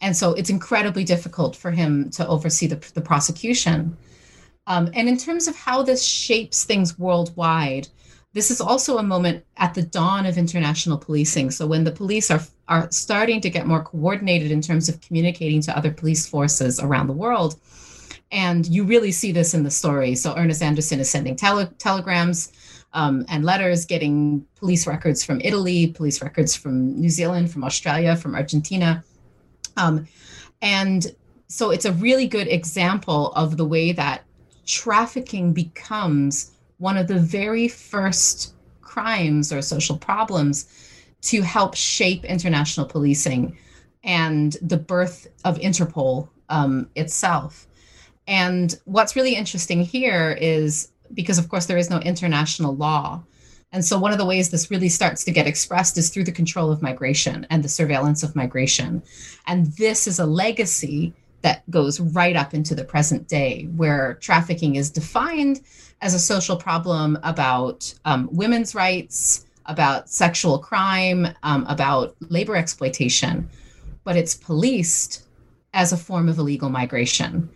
And 0.00 0.16
so 0.16 0.32
it's 0.32 0.50
incredibly 0.50 1.04
difficult 1.04 1.54
for 1.54 1.70
him 1.70 2.10
to 2.10 2.26
oversee 2.26 2.66
the, 2.66 2.76
the 2.94 3.00
prosecution. 3.00 3.96
Um, 4.66 4.90
and 4.94 5.08
in 5.08 5.18
terms 5.18 5.48
of 5.48 5.56
how 5.56 5.82
this 5.82 6.02
shapes 6.02 6.64
things 6.64 6.98
worldwide, 6.98 7.88
this 8.32 8.50
is 8.50 8.60
also 8.60 8.98
a 8.98 9.02
moment 9.02 9.44
at 9.56 9.74
the 9.74 9.82
dawn 9.82 10.24
of 10.24 10.38
international 10.38 10.96
policing. 10.96 11.50
So 11.50 11.66
when 11.66 11.84
the 11.84 11.90
police 11.90 12.30
are, 12.30 12.40
are 12.68 12.90
starting 12.90 13.40
to 13.40 13.50
get 13.50 13.66
more 13.66 13.82
coordinated 13.82 14.52
in 14.52 14.62
terms 14.62 14.88
of 14.88 15.00
communicating 15.00 15.60
to 15.62 15.76
other 15.76 15.90
police 15.90 16.28
forces 16.28 16.78
around 16.78 17.08
the 17.08 17.12
world, 17.12 17.60
and 18.32 18.66
you 18.66 18.84
really 18.84 19.12
see 19.12 19.32
this 19.32 19.54
in 19.54 19.64
the 19.64 19.70
story. 19.70 20.14
So 20.14 20.34
Ernest 20.36 20.62
Anderson 20.62 21.00
is 21.00 21.10
sending 21.10 21.36
tele- 21.36 21.72
telegrams 21.78 22.52
um, 22.92 23.24
and 23.28 23.44
letters, 23.44 23.84
getting 23.84 24.46
police 24.56 24.86
records 24.86 25.24
from 25.24 25.40
Italy, 25.42 25.88
police 25.88 26.22
records 26.22 26.54
from 26.54 27.00
New 27.00 27.08
Zealand, 27.08 27.50
from 27.50 27.64
Australia, 27.64 28.16
from 28.16 28.34
Argentina. 28.34 29.02
Um, 29.76 30.06
and 30.62 31.14
so 31.48 31.70
it's 31.70 31.84
a 31.84 31.92
really 31.92 32.26
good 32.26 32.46
example 32.48 33.32
of 33.32 33.56
the 33.56 33.64
way 33.64 33.92
that 33.92 34.24
trafficking 34.66 35.52
becomes 35.52 36.52
one 36.78 36.96
of 36.96 37.08
the 37.08 37.18
very 37.18 37.68
first 37.68 38.54
crimes 38.80 39.52
or 39.52 39.60
social 39.62 39.96
problems 39.96 40.66
to 41.22 41.42
help 41.42 41.74
shape 41.74 42.24
international 42.24 42.86
policing 42.86 43.56
and 44.04 44.56
the 44.62 44.76
birth 44.76 45.26
of 45.44 45.58
Interpol 45.58 46.28
um, 46.48 46.88
itself. 46.94 47.66
And 48.30 48.78
what's 48.84 49.16
really 49.16 49.34
interesting 49.34 49.82
here 49.82 50.38
is 50.40 50.92
because, 51.12 51.36
of 51.36 51.48
course, 51.48 51.66
there 51.66 51.76
is 51.76 51.90
no 51.90 51.98
international 51.98 52.76
law. 52.76 53.24
And 53.72 53.84
so, 53.84 53.98
one 53.98 54.12
of 54.12 54.18
the 54.18 54.24
ways 54.24 54.50
this 54.50 54.70
really 54.70 54.88
starts 54.88 55.24
to 55.24 55.32
get 55.32 55.48
expressed 55.48 55.98
is 55.98 56.10
through 56.10 56.24
the 56.24 56.32
control 56.32 56.70
of 56.70 56.80
migration 56.80 57.44
and 57.50 57.64
the 57.64 57.68
surveillance 57.68 58.22
of 58.22 58.36
migration. 58.36 59.02
And 59.48 59.66
this 59.72 60.06
is 60.06 60.20
a 60.20 60.26
legacy 60.26 61.12
that 61.42 61.68
goes 61.70 61.98
right 61.98 62.36
up 62.36 62.54
into 62.54 62.74
the 62.74 62.84
present 62.84 63.26
day, 63.26 63.64
where 63.76 64.14
trafficking 64.20 64.76
is 64.76 64.90
defined 64.90 65.60
as 66.00 66.14
a 66.14 66.18
social 66.18 66.56
problem 66.56 67.18
about 67.24 67.92
um, 68.04 68.28
women's 68.30 68.76
rights, 68.76 69.44
about 69.66 70.08
sexual 70.08 70.58
crime, 70.58 71.26
um, 71.42 71.66
about 71.68 72.14
labor 72.28 72.54
exploitation, 72.54 73.48
but 74.04 74.16
it's 74.16 74.34
policed 74.34 75.26
as 75.74 75.92
a 75.92 75.96
form 75.96 76.28
of 76.28 76.38
illegal 76.38 76.68
migration. 76.68 77.50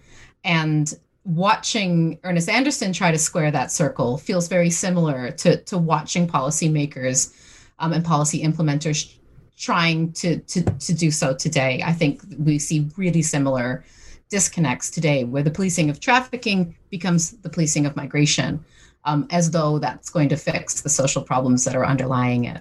And 0.45 0.93
watching 1.25 2.19
Ernest 2.23 2.49
Anderson 2.49 2.93
try 2.93 3.11
to 3.11 3.19
square 3.19 3.51
that 3.51 3.73
circle 3.73 4.19
feels 4.19 4.47
very 4.47 4.71
similar 4.71 5.31
to, 5.31 5.57
to 5.65 5.79
watching 5.79 6.29
policymakers 6.29 7.35
um, 7.79 7.93
and 7.93 8.05
policy 8.05 8.43
implementers 8.43 9.15
trying 9.57 10.13
to, 10.13 10.39
to, 10.41 10.63
to 10.63 10.93
do 10.93 11.11
so 11.11 11.35
today. 11.35 11.83
I 11.85 11.93
think 11.93 12.23
we 12.39 12.59
see 12.59 12.91
really 12.97 13.23
similar 13.23 13.85
disconnects 14.29 14.91
today 14.91 15.25
where 15.25 15.43
the 15.43 15.51
policing 15.51 15.91
of 15.91 16.01
trafficking 16.01 16.75
becomes 16.91 17.33
the 17.39 17.49
policing 17.49 17.87
of 17.87 17.97
migration, 17.97 18.65
um, 19.05 19.27
as 19.31 19.51
though 19.51 19.79
that's 19.79 20.11
going 20.11 20.29
to 20.29 20.37
fix 20.37 20.81
the 20.81 20.89
social 20.89 21.23
problems 21.23 21.65
that 21.65 21.77
are 21.77 21.87
underlying 21.87 22.45
it. 22.45 22.61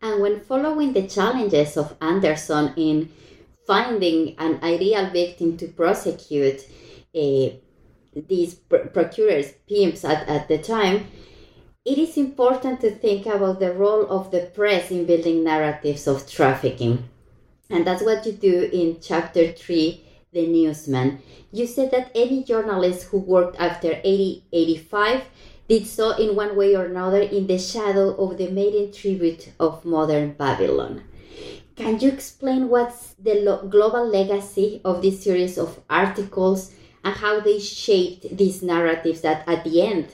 And 0.00 0.22
when 0.22 0.40
following 0.40 0.92
the 0.92 1.06
challenges 1.06 1.76
of 1.76 1.96
Anderson 2.00 2.72
in 2.76 3.10
finding 3.66 4.36
an 4.38 4.60
ideal 4.62 5.10
victim 5.10 5.56
to 5.56 5.66
prosecute 5.68 6.66
Uh, 7.14 7.50
these 8.28 8.54
pr- 8.54 8.88
procurers, 8.92 9.52
pimps 9.68 10.04
at, 10.04 10.28
at 10.28 10.48
the 10.48 10.58
time, 10.58 11.06
it 11.84 11.98
is 11.98 12.16
important 12.16 12.80
to 12.80 12.90
think 12.90 13.26
about 13.26 13.60
the 13.60 13.72
role 13.72 14.06
of 14.08 14.30
the 14.30 14.50
press 14.54 14.90
in 14.90 15.06
building 15.06 15.44
narratives 15.44 16.06
of 16.06 16.30
trafficking. 16.30 17.08
And 17.70 17.86
that's 17.86 18.02
what 18.02 18.26
you 18.26 18.32
do 18.32 18.68
in 18.72 18.98
chapter 19.00 19.52
3, 19.52 20.04
The 20.32 20.46
Newsman. 20.46 21.22
You 21.52 21.66
said 21.66 21.90
that 21.92 22.10
any 22.14 22.44
journalist 22.44 23.04
who 23.04 23.18
worked 23.18 23.56
after 23.58 23.88
1885 23.88 25.24
did 25.68 25.86
so 25.86 26.16
in 26.16 26.34
one 26.34 26.56
way 26.56 26.74
or 26.74 26.86
another 26.86 27.20
in 27.20 27.46
the 27.46 27.58
shadow 27.58 28.14
of 28.16 28.38
the 28.38 28.50
maiden 28.50 28.92
tribute 28.92 29.52
of 29.60 29.84
modern 29.84 30.32
Babylon. 30.32 31.02
Can 31.76 32.00
you 32.00 32.08
explain 32.08 32.68
what's 32.68 33.14
the 33.14 33.34
lo- 33.34 33.68
global 33.68 34.06
legacy 34.06 34.80
of 34.84 35.00
this 35.00 35.22
series 35.22 35.56
of 35.56 35.80
articles 35.88 36.72
and 37.08 37.16
how 37.16 37.40
they 37.40 37.58
shaped 37.58 38.36
these 38.36 38.62
narratives 38.62 39.22
that 39.22 39.48
at 39.48 39.64
the 39.64 39.80
end 39.80 40.08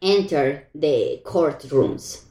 enter 0.00 0.66
the 0.74 1.20
courtrooms? 1.24 2.22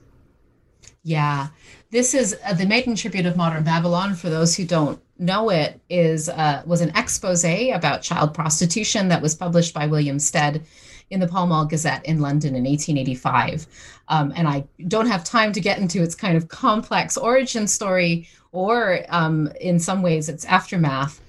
Yeah, 1.04 1.50
this 1.92 2.16
is 2.16 2.36
uh, 2.44 2.54
the 2.54 2.66
maiden 2.66 2.96
tribute 2.96 3.28
of 3.28 3.38
modern 3.38 3.64
Babylon. 3.64 4.16
For 4.16 4.28
those 4.28 4.56
who 4.56 4.66
don't 4.66 5.00
know 5.20 5.52
it, 5.52 5.80
is 5.88 6.30
uh, 6.30 6.64
was 6.66 6.82
an 6.82 6.92
expose 6.96 7.46
about 7.46 8.02
child 8.02 8.34
prostitution 8.34 9.08
that 9.10 9.22
was 9.22 9.36
published 9.36 9.76
by 9.76 9.86
William 9.86 10.18
Stead 10.18 10.66
in 11.12 11.20
the 11.20 11.28
Pall 11.28 11.46
Mall 11.46 11.66
Gazette 11.66 12.04
in 12.08 12.20
London 12.20 12.56
in 12.56 12.64
1885. 12.64 13.68
Um, 14.08 14.34
and 14.36 14.48
I 14.48 14.66
don't 14.88 15.06
have 15.06 15.24
time 15.24 15.54
to 15.54 15.62
get 15.62 15.78
into 15.78 16.02
its 16.02 16.16
kind 16.16 16.36
of 16.36 16.48
complex 16.48 17.18
origin 17.18 17.68
story 17.68 18.28
or, 18.52 19.06
um, 19.10 19.52
in 19.62 19.80
some 19.80 20.02
ways, 20.02 20.28
its 20.28 20.44
aftermath. 20.46 21.22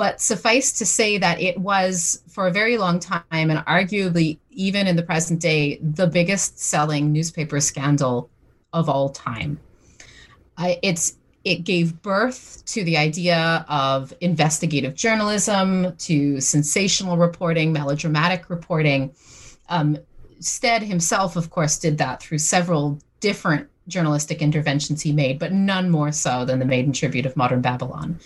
But 0.00 0.18
suffice 0.18 0.72
to 0.78 0.86
say 0.86 1.18
that 1.18 1.42
it 1.42 1.58
was, 1.58 2.22
for 2.26 2.46
a 2.46 2.50
very 2.50 2.78
long 2.78 3.00
time, 3.00 3.22
and 3.30 3.58
arguably 3.66 4.38
even 4.48 4.86
in 4.86 4.96
the 4.96 5.02
present 5.02 5.40
day, 5.42 5.78
the 5.82 6.06
biggest 6.06 6.58
selling 6.58 7.12
newspaper 7.12 7.60
scandal 7.60 8.30
of 8.72 8.88
all 8.88 9.10
time. 9.10 9.60
I, 10.56 10.78
it's 10.82 11.18
it 11.44 11.64
gave 11.64 12.00
birth 12.00 12.62
to 12.64 12.82
the 12.82 12.96
idea 12.96 13.66
of 13.68 14.14
investigative 14.22 14.94
journalism, 14.94 15.94
to 15.96 16.40
sensational 16.40 17.18
reporting, 17.18 17.70
melodramatic 17.70 18.48
reporting. 18.48 19.14
Um, 19.68 19.98
Stead 20.38 20.82
himself, 20.82 21.36
of 21.36 21.50
course, 21.50 21.78
did 21.78 21.98
that 21.98 22.22
through 22.22 22.38
several 22.38 22.98
different 23.20 23.68
journalistic 23.86 24.40
interventions 24.40 25.02
he 25.02 25.12
made, 25.12 25.38
but 25.38 25.52
none 25.52 25.90
more 25.90 26.10
so 26.10 26.46
than 26.46 26.58
the 26.58 26.64
maiden 26.64 26.94
tribute 26.94 27.26
of 27.26 27.36
modern 27.36 27.60
Babylon. 27.60 28.18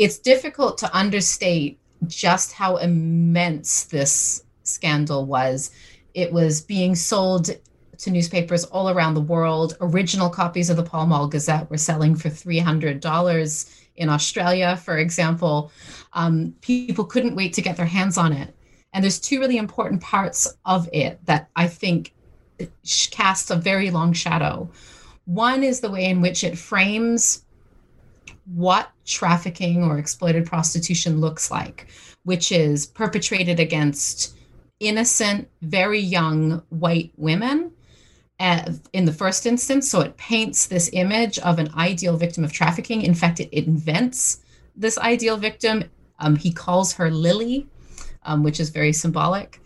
It's 0.00 0.16
difficult 0.16 0.78
to 0.78 0.96
understate 0.96 1.78
just 2.06 2.54
how 2.54 2.78
immense 2.78 3.84
this 3.84 4.44
scandal 4.62 5.26
was. 5.26 5.72
It 6.14 6.32
was 6.32 6.62
being 6.62 6.94
sold 6.94 7.50
to 7.98 8.10
newspapers 8.10 8.64
all 8.64 8.88
around 8.88 9.12
the 9.12 9.20
world. 9.20 9.76
Original 9.82 10.30
copies 10.30 10.70
of 10.70 10.78
the 10.78 10.82
Pall 10.82 11.06
Mall 11.06 11.26
Gazette 11.28 11.68
were 11.68 11.76
selling 11.76 12.14
for 12.16 12.30
$300 12.30 13.80
in 13.96 14.08
Australia, 14.08 14.74
for 14.78 14.96
example. 14.96 15.70
Um, 16.14 16.54
people 16.62 17.04
couldn't 17.04 17.36
wait 17.36 17.52
to 17.52 17.60
get 17.60 17.76
their 17.76 17.84
hands 17.84 18.16
on 18.16 18.32
it. 18.32 18.56
And 18.94 19.04
there's 19.04 19.20
two 19.20 19.38
really 19.38 19.58
important 19.58 20.00
parts 20.00 20.50
of 20.64 20.88
it 20.94 21.22
that 21.26 21.50
I 21.56 21.68
think 21.68 22.14
casts 23.10 23.50
a 23.50 23.56
very 23.56 23.90
long 23.90 24.14
shadow. 24.14 24.70
One 25.26 25.62
is 25.62 25.80
the 25.80 25.90
way 25.90 26.06
in 26.06 26.22
which 26.22 26.42
it 26.42 26.56
frames 26.56 27.44
what 28.54 28.90
trafficking 29.04 29.84
or 29.84 29.98
exploited 29.98 30.46
prostitution 30.46 31.20
looks 31.20 31.50
like, 31.50 31.86
which 32.24 32.50
is 32.50 32.86
perpetrated 32.86 33.60
against 33.60 34.36
innocent, 34.80 35.48
very 35.62 36.00
young 36.00 36.62
white 36.70 37.12
women 37.16 37.72
in 38.92 39.04
the 39.04 39.12
first 39.12 39.46
instance. 39.46 39.90
So 39.90 40.00
it 40.00 40.16
paints 40.16 40.66
this 40.66 40.90
image 40.92 41.38
of 41.40 41.58
an 41.58 41.70
ideal 41.76 42.16
victim 42.16 42.42
of 42.42 42.52
trafficking. 42.52 43.02
In 43.02 43.14
fact, 43.14 43.40
it, 43.40 43.52
invents 43.52 44.40
this 44.74 44.98
ideal 44.98 45.36
victim. 45.36 45.84
Um, 46.18 46.36
he 46.36 46.52
calls 46.52 46.94
her 46.94 47.10
Lily, 47.10 47.68
um, 48.24 48.42
which 48.42 48.58
is 48.58 48.70
very 48.70 48.92
symbolic. 48.92 49.60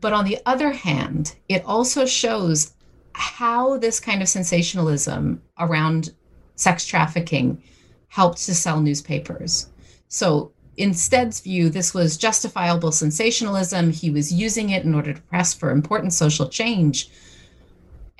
But 0.00 0.12
on 0.12 0.24
the 0.24 0.38
other 0.46 0.70
hand, 0.70 1.34
it 1.48 1.62
also 1.64 2.06
shows 2.06 2.72
how 3.12 3.78
this 3.78 4.00
kind 4.00 4.22
of 4.22 4.28
sensationalism 4.28 5.42
around 5.58 6.14
sex 6.58 6.84
trafficking 6.84 7.62
helped 8.08 8.38
to 8.38 8.54
sell 8.54 8.80
newspapers. 8.80 9.68
So 10.08 10.52
in 10.76 10.92
Stead's 10.94 11.40
view, 11.40 11.70
this 11.70 11.94
was 11.94 12.16
justifiable 12.16 12.92
sensationalism. 12.92 13.90
He 13.90 14.10
was 14.10 14.32
using 14.32 14.70
it 14.70 14.84
in 14.84 14.94
order 14.94 15.12
to 15.12 15.20
press 15.22 15.54
for 15.54 15.70
important 15.70 16.12
social 16.12 16.48
change. 16.48 17.10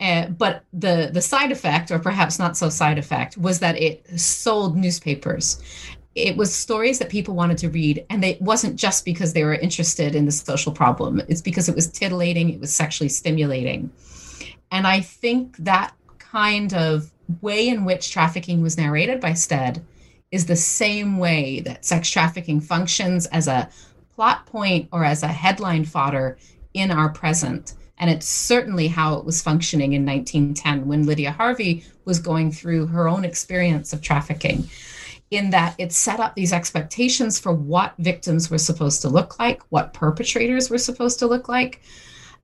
Uh, 0.00 0.26
but 0.28 0.64
the 0.72 1.10
the 1.12 1.20
side 1.20 1.50
effect, 1.50 1.90
or 1.90 1.98
perhaps 1.98 2.38
not 2.38 2.56
so 2.56 2.68
side 2.68 2.98
effect, 2.98 3.36
was 3.36 3.58
that 3.58 3.76
it 3.80 4.06
sold 4.18 4.76
newspapers. 4.76 5.60
It 6.14 6.36
was 6.36 6.54
stories 6.54 6.98
that 7.00 7.08
people 7.08 7.34
wanted 7.34 7.58
to 7.58 7.68
read, 7.68 8.04
and 8.08 8.24
it 8.24 8.40
wasn't 8.40 8.76
just 8.76 9.04
because 9.04 9.32
they 9.32 9.44
were 9.44 9.54
interested 9.54 10.14
in 10.14 10.24
the 10.24 10.32
social 10.32 10.72
problem. 10.72 11.20
It's 11.28 11.42
because 11.42 11.68
it 11.68 11.74
was 11.74 11.88
titillating, 11.88 12.50
it 12.50 12.60
was 12.60 12.74
sexually 12.74 13.08
stimulating, 13.08 13.90
and 14.70 14.86
I 14.86 15.00
think 15.00 15.56
that 15.58 15.94
kind 16.18 16.74
of 16.74 17.10
way 17.40 17.68
in 17.68 17.84
which 17.84 18.10
trafficking 18.10 18.62
was 18.62 18.76
narrated 18.76 19.20
by 19.20 19.34
Stead 19.34 19.84
is 20.30 20.46
the 20.46 20.56
same 20.56 21.18
way 21.18 21.60
that 21.60 21.84
sex 21.84 22.10
trafficking 22.10 22.60
functions 22.60 23.26
as 23.26 23.48
a 23.48 23.68
plot 24.14 24.46
point 24.46 24.88
or 24.92 25.04
as 25.04 25.22
a 25.22 25.28
headline 25.28 25.84
fodder 25.84 26.38
in 26.74 26.90
our 26.90 27.08
present 27.08 27.74
and 27.98 28.10
it's 28.10 28.26
certainly 28.26 28.88
how 28.88 29.14
it 29.14 29.24
was 29.24 29.42
functioning 29.42 29.92
in 29.92 30.06
1910 30.06 30.86
when 30.86 31.04
Lydia 31.04 31.32
Harvey 31.32 31.84
was 32.04 32.20
going 32.20 32.52
through 32.52 32.86
her 32.86 33.08
own 33.08 33.24
experience 33.24 33.92
of 33.92 34.00
trafficking, 34.00 34.68
in 35.30 35.50
that 35.50 35.74
it 35.78 35.92
set 35.92 36.20
up 36.20 36.34
these 36.34 36.52
expectations 36.52 37.38
for 37.38 37.52
what 37.52 37.94
victims 37.98 38.50
were 38.50 38.58
supposed 38.58 39.02
to 39.02 39.08
look 39.08 39.38
like, 39.38 39.62
what 39.70 39.92
perpetrators 39.92 40.70
were 40.70 40.78
supposed 40.78 41.18
to 41.18 41.26
look 41.26 41.48
like. 41.48 41.82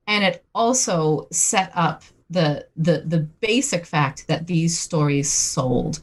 And 0.07 0.25
it 0.25 0.45
also 0.55 1.29
set 1.31 1.71
up 1.75 2.03
the, 2.35 2.67
the, 2.77 3.05
the 3.07 3.21
basic 3.41 3.87
fact 3.87 4.27
that 4.29 4.47
these 4.47 4.79
stories 4.79 5.31
sold. 5.31 6.01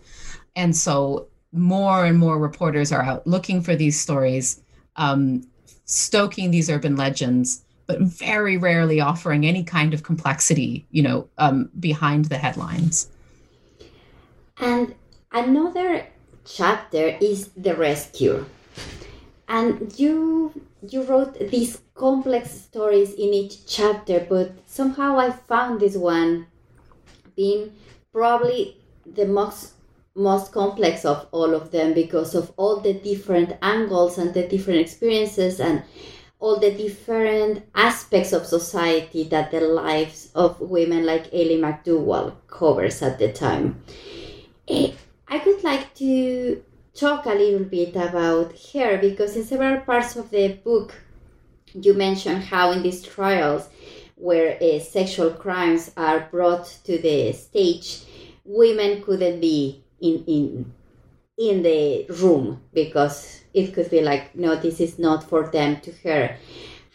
And 0.56 0.76
so 0.76 1.28
more 1.54 2.06
and 2.06 2.18
more 2.18 2.40
reporters 2.40 2.92
are 2.92 3.04
out 3.04 3.28
looking 3.28 3.62
for 3.62 3.76
these 3.76 4.00
stories, 4.00 4.62
um, 4.96 5.44
stoking 5.86 6.52
these 6.52 6.70
urban 6.70 6.96
legends 6.96 7.64
but 7.92 8.00
very 8.00 8.56
rarely 8.56 9.02
offering 9.02 9.46
any 9.46 9.64
kind 9.64 9.94
of 9.94 10.04
complexity, 10.04 10.86
you 10.92 11.04
know, 11.04 11.28
um, 11.38 11.70
behind 11.78 12.26
the 12.26 12.38
headlines. 12.38 13.10
And 14.58 14.96
another 15.34 16.08
chapter 16.46 17.18
is 17.20 17.50
the 17.58 17.76
rescue. 17.76 18.46
And 19.50 19.94
you 20.00 20.54
you 20.90 21.04
wrote 21.04 21.38
these 21.50 21.82
complex 21.94 22.52
stories 22.52 23.14
in 23.14 23.34
each 23.34 23.66
chapter, 23.68 24.26
but 24.28 24.52
somehow 24.68 25.20
I 25.20 25.32
found 25.32 25.80
this 25.80 25.96
one 25.96 26.48
being 27.36 27.74
probably 28.12 28.78
the 29.06 29.26
most 29.26 29.74
most 30.14 30.52
complex 30.52 31.06
of 31.06 31.26
all 31.32 31.54
of 31.56 31.72
them 31.72 31.94
because 31.94 32.36
of 32.36 32.52
all 32.58 32.82
the 32.82 32.94
different 32.94 33.54
angles 33.62 34.18
and 34.18 34.34
the 34.34 34.46
different 34.46 34.80
experiences 34.80 35.62
and 35.62 35.82
all 36.40 36.60
the 36.60 36.72
different 36.72 37.64
aspects 37.76 38.34
of 38.34 38.46
society 38.46 39.24
that 39.24 39.52
the 39.52 39.62
lives 39.62 40.30
of 40.36 40.60
women 40.60 41.06
like 41.06 41.32
Eilidh 41.32 41.62
MacDougall 41.62 42.36
covers 42.48 43.02
at 43.02 43.20
the 43.20 43.32
time. 43.32 43.82
Eh, 44.68 44.92
I 45.30 45.38
would 45.46 45.64
like 45.64 45.94
to 45.96 46.62
talk 46.94 47.26
a 47.26 47.34
little 47.34 47.66
bit 47.66 47.96
about 47.96 48.54
her 48.74 48.98
because 48.98 49.36
in 49.36 49.44
several 49.44 49.80
parts 49.82 50.16
of 50.16 50.30
the 50.30 50.50
book 50.50 50.94
you 51.74 51.94
mention 51.94 52.42
how 52.42 52.72
in 52.72 52.84
these 52.84 53.02
trials 53.02 53.70
where 54.16 54.58
uh, 54.62 54.80
sexual 54.80 55.32
crimes 55.32 55.92
are 55.96 56.28
brought 56.32 56.66
to 56.84 56.98
the 56.98 57.32
stage 57.32 58.04
women 58.44 59.02
couldn't 59.04 59.40
be 59.40 59.84
in 60.02 60.24
in 60.28 60.74
in 61.38 61.64
the 61.64 62.06
room 62.22 62.62
because 62.74 63.42
it 63.54 63.74
could 63.74 63.90
be 63.90 64.02
like 64.02 64.36
no 64.36 64.56
this 64.56 64.80
is 64.80 65.00
not 65.00 65.24
for 65.24 65.48
them 65.48 65.80
to 65.80 65.92
hear 65.92 66.38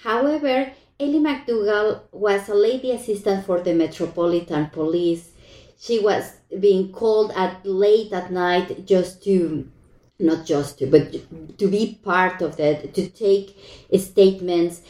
however 0.03 0.71
Eilidh 0.99 1.21
MacDougall 1.21 2.05
was 2.13 2.49
a 2.49 2.55
lady 2.55 2.91
assistant 2.91 3.45
for 3.45 3.61
the 3.61 3.75
metropolitan 3.75 4.71
police. 4.71 5.31
She 5.79 5.99
was 5.99 6.33
being 6.59 6.91
called 6.91 7.33
at 7.37 7.67
late 7.67 8.15
at 8.15 8.33
night 8.33 8.87
just 8.87 9.23
to 9.25 9.71
not 10.18 10.46
just 10.46 10.79
to 10.79 10.87
but 10.87 11.12
to 11.59 11.68
be 11.68 11.98
part 12.02 12.40
of 12.42 12.57
that 12.57 12.94
to 12.94 13.09
take 13.09 13.57
statements 13.98 14.81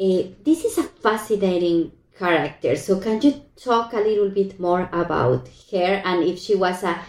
uh, 0.00 0.22
this 0.44 0.64
is 0.64 0.78
a 0.78 0.82
fascinating 0.82 1.90
character 2.18 2.76
so 2.76 2.98
can 2.98 3.20
you 3.20 3.42
talk 3.56 3.92
a 3.92 4.00
little 4.00 4.30
bit 4.30 4.58
more 4.60 4.88
about 4.92 5.48
her 5.70 6.02
and 6.04 6.24
if 6.24 6.38
she 6.38 6.54
was 6.54 6.82
a 6.82 7.00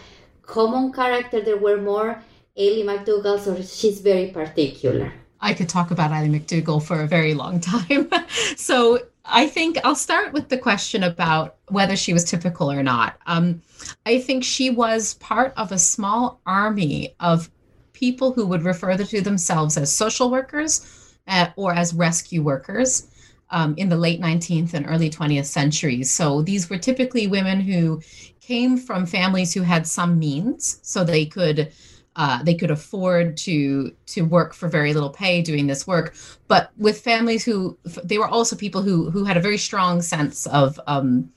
common 0.41 0.91
character 0.91 1.41
there 1.41 1.57
were 1.57 1.77
more 1.77 2.21
Eilidh 2.57 2.85
MacDougalls 2.85 3.45
or 3.47 3.61
she's 3.61 4.01
very 4.01 4.27
particular 4.31 5.13
I 5.39 5.53
could 5.53 5.69
talk 5.69 5.91
about 5.91 6.11
Eilidh 6.11 6.31
MacDougall 6.31 6.79
for 6.79 7.01
a 7.01 7.07
very 7.07 7.33
long 7.33 7.59
time. 7.59 8.09
so 8.57 8.99
I 9.23 9.47
think 9.47 9.77
I'll 9.83 9.95
start 9.95 10.33
with 10.33 10.49
the 10.49 10.57
question 10.57 11.03
about 11.03 11.57
whether 11.67 11.95
she 11.95 12.13
was 12.13 12.23
typical 12.23 12.71
or 12.71 12.81
not. 12.81 13.17
Um, 13.27 13.61
I 14.05 14.19
think 14.19 14.43
she 14.43 14.69
was 14.69 15.15
part 15.15 15.53
of 15.57 15.71
a 15.71 15.77
small 15.77 16.39
army 16.45 17.15
of 17.19 17.49
people 17.97 18.31
who 18.31 18.45
would 18.45 18.63
refer 18.63 18.95
to 18.95 19.21
themselves 19.21 19.75
as 19.75 19.93
social 19.93 20.29
workers 20.29 21.15
uh, 21.27 21.47
or 21.55 21.73
as 21.73 21.95
rescue 21.95 22.43
workers 22.43 23.07
um, 23.49 23.73
in 23.77 23.89
the 23.89 23.97
late 23.97 24.21
19th 24.21 24.73
and 24.75 24.85
early 24.87 25.09
20th 25.09 25.45
centuries. 25.45 26.11
So 26.11 26.43
these 26.43 26.69
were 26.69 26.77
typically 26.77 27.25
women 27.25 27.59
who 27.59 28.01
came 28.39 28.77
from 28.77 29.07
families 29.07 29.53
who 29.53 29.63
had 29.63 29.87
some 29.87 30.19
means, 30.19 30.79
so 30.83 31.03
they 31.03 31.25
could. 31.25 31.71
Uh, 32.19 32.41
they 32.41 32.55
could 32.55 32.71
afford 32.71 33.37
to 33.37 33.91
to 34.07 34.23
work 34.23 34.55
for 34.55 34.67
very 34.67 34.91
little 34.91 35.11
pay 35.11 35.39
doing 35.39 35.67
this 35.67 35.85
work, 35.85 36.15
but 36.47 36.71
with 36.75 36.99
families 36.99 37.45
who 37.45 37.77
they 38.03 38.17
were 38.17 38.27
also 38.27 38.55
people 38.55 38.81
who 38.81 39.11
who 39.11 39.23
had 39.23 39.37
a 39.37 39.39
very 39.39 39.59
strong 39.59 40.01
sense 40.01 40.47
of 40.47 40.79
um, 40.87 41.31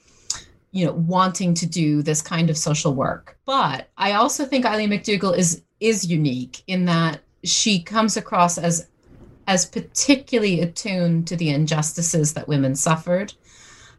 you 0.72 0.86
know 0.86 0.92
wanting 0.92 1.54
to 1.54 1.66
do 1.66 2.02
this 2.02 2.22
kind 2.22 2.50
of 2.50 2.56
social 2.56 2.94
work. 2.94 3.38
But 3.44 3.90
I 3.96 4.12
also 4.12 4.44
think 4.44 4.64
Eilidh 4.64 4.88
MacDougall 4.88 5.32
is 5.32 5.62
is 5.80 6.06
unique 6.06 6.62
in 6.66 6.84
that 6.86 7.20
she 7.44 7.82
comes 7.82 8.16
across 8.16 8.58
as 8.58 8.88
as 9.46 9.66
particularly 9.66 10.60
attuned 10.60 11.26
to 11.26 11.36
the 11.36 11.50
injustices 11.50 12.34
that 12.34 12.46
women 12.46 12.74
suffered 12.74 13.32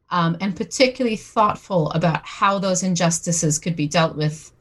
um, 0.09 0.37
and 0.39 0.55
particularly 0.55 1.15
thoughtful 1.15 1.89
about 1.91 2.25
how 2.25 2.59
those 2.59 2.83
injustices 2.83 3.57
could 3.57 3.75
be 3.75 3.87
dealt 3.87 4.15
with 4.15 4.51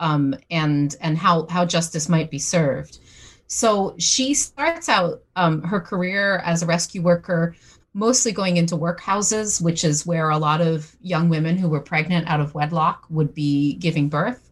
um, 0.00 0.34
and 0.50 0.96
and 1.00 1.16
how 1.16 1.46
how 1.48 1.64
justice 1.64 2.08
might 2.08 2.30
be 2.30 2.38
served 2.38 2.98
so 3.46 3.94
she 3.98 4.34
starts 4.34 4.88
out 4.88 5.22
um, 5.36 5.62
her 5.62 5.80
career 5.80 6.38
as 6.38 6.62
a 6.62 6.66
rescue 6.66 7.02
worker 7.02 7.54
mostly 7.94 8.32
going 8.32 8.56
into 8.56 8.76
workhouses 8.76 9.62
which 9.62 9.84
is 9.84 10.04
where 10.04 10.28
a 10.30 10.38
lot 10.38 10.60
of 10.60 10.94
young 11.00 11.28
women 11.28 11.56
who 11.56 11.68
were 11.68 11.80
pregnant 11.80 12.28
out 12.28 12.40
of 12.40 12.54
wedlock 12.54 13.06
would 13.08 13.32
be 13.32 13.74
giving 13.74 14.08
birth 14.08 14.44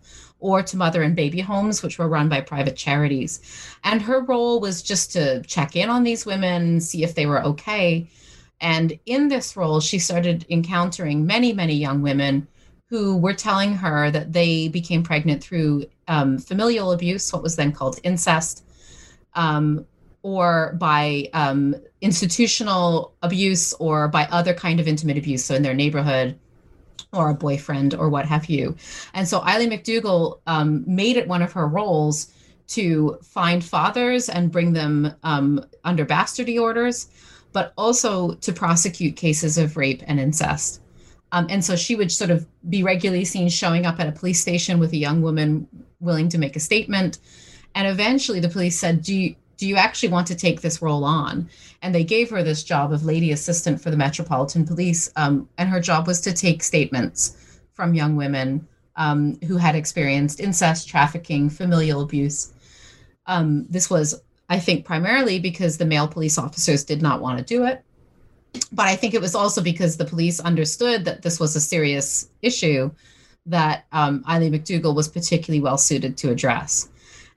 or 0.42 0.60
to 0.60 0.76
mother 0.76 1.02
and 1.02 1.14
baby 1.14 1.40
homes, 1.40 1.82
which 1.82 1.98
were 1.98 2.08
run 2.08 2.28
by 2.28 2.40
private 2.40 2.76
charities. 2.76 3.40
And 3.84 4.02
her 4.02 4.20
role 4.22 4.60
was 4.60 4.82
just 4.82 5.12
to 5.12 5.40
check 5.44 5.76
in 5.76 5.88
on 5.88 6.02
these 6.02 6.26
women, 6.26 6.80
see 6.80 7.04
if 7.04 7.14
they 7.14 7.26
were 7.26 7.42
okay. 7.44 8.10
And 8.60 8.98
in 9.06 9.28
this 9.28 9.56
role, 9.56 9.80
she 9.80 10.00
started 10.00 10.44
encountering 10.50 11.24
many, 11.26 11.52
many 11.52 11.74
young 11.74 12.02
women 12.02 12.48
who 12.86 13.16
were 13.16 13.32
telling 13.32 13.74
her 13.74 14.10
that 14.10 14.32
they 14.32 14.68
became 14.68 15.02
pregnant 15.02 15.42
through 15.42 15.86
um, 16.08 16.38
familial 16.38 16.92
abuse, 16.92 17.32
what 17.32 17.42
was 17.42 17.56
then 17.56 17.72
called 17.72 18.00
incest, 18.02 18.64
um, 19.34 19.86
or 20.22 20.74
by 20.78 21.28
um, 21.32 21.74
institutional 22.00 23.14
abuse 23.22 23.72
or 23.74 24.08
by 24.08 24.24
other 24.30 24.54
kind 24.54 24.80
of 24.80 24.88
intimate 24.88 25.18
abuse, 25.18 25.44
so 25.44 25.54
in 25.54 25.62
their 25.62 25.74
neighborhood 25.74 26.38
or 27.12 27.30
a 27.30 27.34
boyfriend 27.34 27.94
or 27.94 28.08
what 28.08 28.26
have 28.26 28.46
you. 28.46 28.76
And 29.14 29.28
so 29.28 29.40
Eilidh 29.40 29.68
MacDougall 29.68 30.40
um, 30.46 30.84
made 30.86 31.16
it 31.16 31.28
one 31.28 31.42
of 31.42 31.52
her 31.52 31.66
roles 31.66 32.32
to 32.68 33.18
find 33.22 33.62
fathers 33.62 34.28
and 34.28 34.50
bring 34.50 34.72
them 34.72 35.14
um, 35.22 35.64
under 35.84 36.06
bastardy 36.06 36.60
orders, 36.60 37.08
but 37.52 37.74
also 37.76 38.34
to 38.34 38.52
prosecute 38.52 39.16
cases 39.16 39.58
of 39.58 39.76
rape 39.76 40.02
and 40.06 40.18
incest. 40.18 40.80
Um, 41.32 41.46
and 41.50 41.64
so 41.64 41.76
she 41.76 41.96
would 41.96 42.12
sort 42.12 42.30
of 42.30 42.46
be 42.68 42.82
regularly 42.82 43.24
seen 43.24 43.48
showing 43.48 43.86
up 43.86 44.00
at 44.00 44.06
a 44.06 44.12
police 44.12 44.40
station 44.40 44.78
with 44.78 44.92
a 44.92 44.98
young 44.98 45.22
woman 45.22 45.66
willing 46.00 46.28
to 46.30 46.38
make 46.38 46.56
a 46.56 46.60
statement. 46.60 47.18
And 47.74 47.88
eventually 47.88 48.40
the 48.40 48.48
police 48.48 48.78
said, 48.78 49.02
Do 49.02 49.14
you, 49.14 49.36
do 49.62 49.68
you 49.68 49.76
actually 49.76 50.08
want 50.08 50.26
to 50.26 50.34
take 50.34 50.60
this 50.60 50.82
role 50.82 51.04
on? 51.04 51.48
And 51.82 51.94
they 51.94 52.02
gave 52.02 52.28
her 52.30 52.42
this 52.42 52.64
job 52.64 52.92
of 52.92 53.04
lady 53.04 53.30
assistant 53.30 53.80
for 53.80 53.92
the 53.92 53.96
Metropolitan 53.96 54.66
Police. 54.66 55.08
Um, 55.14 55.48
and 55.56 55.68
her 55.68 55.78
job 55.78 56.08
was 56.08 56.20
to 56.22 56.32
take 56.32 56.64
statements 56.64 57.60
from 57.72 57.94
young 57.94 58.16
women 58.16 58.66
um, 58.96 59.38
who 59.46 59.56
had 59.58 59.76
experienced 59.76 60.40
incest, 60.40 60.88
trafficking, 60.88 61.48
familial 61.48 62.00
abuse. 62.00 62.52
Um, 63.26 63.64
this 63.70 63.88
was, 63.88 64.20
I 64.48 64.58
think, 64.58 64.84
primarily 64.84 65.38
because 65.38 65.78
the 65.78 65.86
male 65.86 66.08
police 66.08 66.38
officers 66.38 66.82
did 66.82 67.00
not 67.00 67.20
want 67.20 67.38
to 67.38 67.44
do 67.44 67.64
it. 67.64 67.84
But 68.72 68.88
I 68.88 68.96
think 68.96 69.14
it 69.14 69.20
was 69.20 69.36
also 69.36 69.62
because 69.62 69.96
the 69.96 70.04
police 70.04 70.40
understood 70.40 71.04
that 71.04 71.22
this 71.22 71.38
was 71.38 71.54
a 71.54 71.60
serious 71.60 72.28
issue 72.42 72.90
that 73.46 73.86
um, 73.92 74.24
Eilidh 74.24 74.50
MacDougall 74.50 74.96
was 74.96 75.06
particularly 75.06 75.62
well 75.62 75.78
suited 75.78 76.16
to 76.16 76.32
address. 76.32 76.88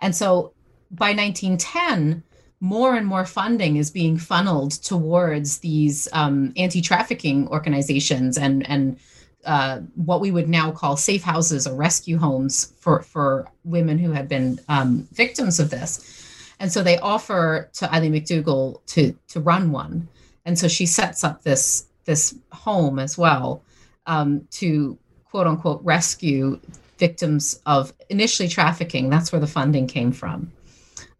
And 0.01 0.15
so 0.15 0.54
by 0.95 1.13
1910, 1.13 2.23
more 2.59 2.95
and 2.95 3.05
more 3.05 3.25
funding 3.25 3.77
is 3.77 3.91
being 3.91 4.17
funneled 4.17 4.71
towards 4.71 5.59
these 5.59 6.07
um, 6.13 6.53
anti-trafficking 6.57 7.47
organizations 7.49 8.37
and 8.37 8.67
and 8.69 8.97
uh, 9.45 9.79
what 9.93 10.21
we 10.21 10.31
would 10.31 10.49
now 10.49 10.71
call 10.71 10.97
safe 10.97 11.21
houses 11.21 11.67
or 11.67 11.75
rescue 11.75 12.17
homes 12.17 12.73
for 12.79 13.01
for 13.01 13.47
women 13.63 13.99
who 13.99 14.11
had 14.11 14.27
been 14.27 14.59
um, 14.69 15.07
victims 15.11 15.59
of 15.59 15.69
this. 15.69 16.23
And 16.59 16.71
so 16.71 16.81
they 16.81 16.97
offer 16.97 17.69
to 17.73 17.85
Eilidh 17.87 18.11
MacDougall 18.11 18.81
to 18.87 19.15
to 19.27 19.39
run 19.39 19.71
one, 19.71 20.07
and 20.45 20.57
so 20.57 20.67
she 20.67 20.85
sets 20.85 21.23
up 21.23 21.43
this 21.43 21.85
this 22.05 22.35
home 22.51 22.97
as 22.97 23.17
well 23.17 23.61
um, 24.07 24.47
to 24.51 24.97
quote 25.25 25.47
unquote 25.47 25.83
rescue 25.83 26.59
victims 26.97 27.59
of 27.65 27.93
initially 28.09 28.47
trafficking. 28.47 29.09
That's 29.09 29.31
where 29.31 29.41
the 29.41 29.47
funding 29.47 29.85
came 29.85 30.11
from. 30.11 30.51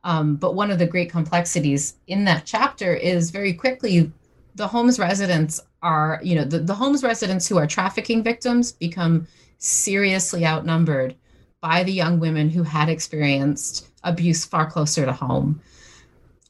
Um, 0.06 0.36
but 0.36 0.54
one 0.54 0.70
of 0.70 0.78
the 0.78 0.86
great 0.86 1.10
complexities 1.10 1.96
in 2.06 2.26
that 2.26 2.46
chapter 2.46 2.94
is 2.94 3.32
very 3.32 3.54
quickly 3.54 4.12
the 4.54 4.68
homes 4.68 5.00
residents 5.00 5.60
are, 5.82 6.22
you 6.24 6.36
know, 6.36 6.46
the, 6.46 6.60
the 6.60 6.76
homes 6.76 7.04
residents 7.04 7.48
who 7.48 7.58
are 7.58 7.68
trafficking 7.68 8.24
victims 8.24 8.72
become 8.72 9.28
seriously 9.58 10.46
outnumbered 10.46 11.16
by 11.60 11.84
the 11.84 11.92
young 11.92 12.20
women 12.20 12.50
who 12.50 12.62
had 12.62 12.88
experienced 12.88 13.90
abuse 14.04 14.46
far 14.46 14.70
closer 14.70 15.06
to 15.06 15.12
home. 15.12 15.60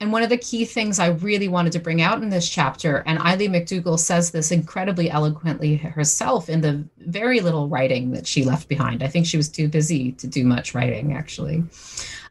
And 0.02 0.12
one 0.12 0.24
of 0.24 0.30
the 0.30 0.38
key 0.38 0.66
things 0.66 1.00
I 1.00 1.08
really 1.08 1.48
wanted 1.48 1.72
to 1.72 1.80
bring 1.80 2.02
out 2.02 2.22
in 2.22 2.30
this 2.30 2.50
chapter, 2.50 2.98
and 3.06 3.18
Eilidh 3.20 3.50
MacDougall 3.50 3.98
says 3.98 4.30
this 4.30 4.52
incredibly 4.52 5.10
eloquently 5.10 5.78
herself 5.78 6.50
in 6.50 6.60
the 6.60 6.84
very 6.98 7.40
little 7.40 7.70
writing 7.70 8.12
that 8.12 8.28
she 8.28 8.44
left 8.44 8.68
behind. 8.68 9.02
I 9.02 9.08
think 9.08 9.26
she 9.26 9.38
was 9.38 9.48
too 9.48 9.70
busy 9.70 10.12
to 10.14 10.28
do 10.28 10.44
much 10.44 10.76
writing, 10.76 11.14
actually 11.14 11.64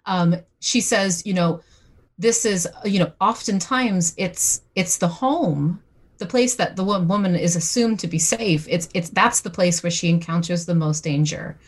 um, 0.06 0.36
she 0.60 0.80
says, 0.80 1.24
you 1.26 1.34
know, 1.34 1.60
this 2.18 2.44
is, 2.44 2.68
you 2.84 2.98
know, 2.98 3.12
oftentimes 3.20 4.14
it's 4.16 4.62
it's 4.74 4.98
the 4.98 5.08
home, 5.08 5.82
the 6.18 6.26
place 6.26 6.54
that 6.56 6.76
the 6.76 6.84
woman 6.84 7.34
is 7.34 7.56
assumed 7.56 7.98
to 8.00 8.06
be 8.06 8.18
safe. 8.18 8.66
It's 8.68 8.88
it's 8.94 9.10
that's 9.10 9.40
the 9.40 9.50
place 9.50 9.82
where 9.82 9.90
she 9.90 10.10
encounters 10.10 10.66
the 10.66 10.74
most 10.74 11.02
danger. 11.02 11.58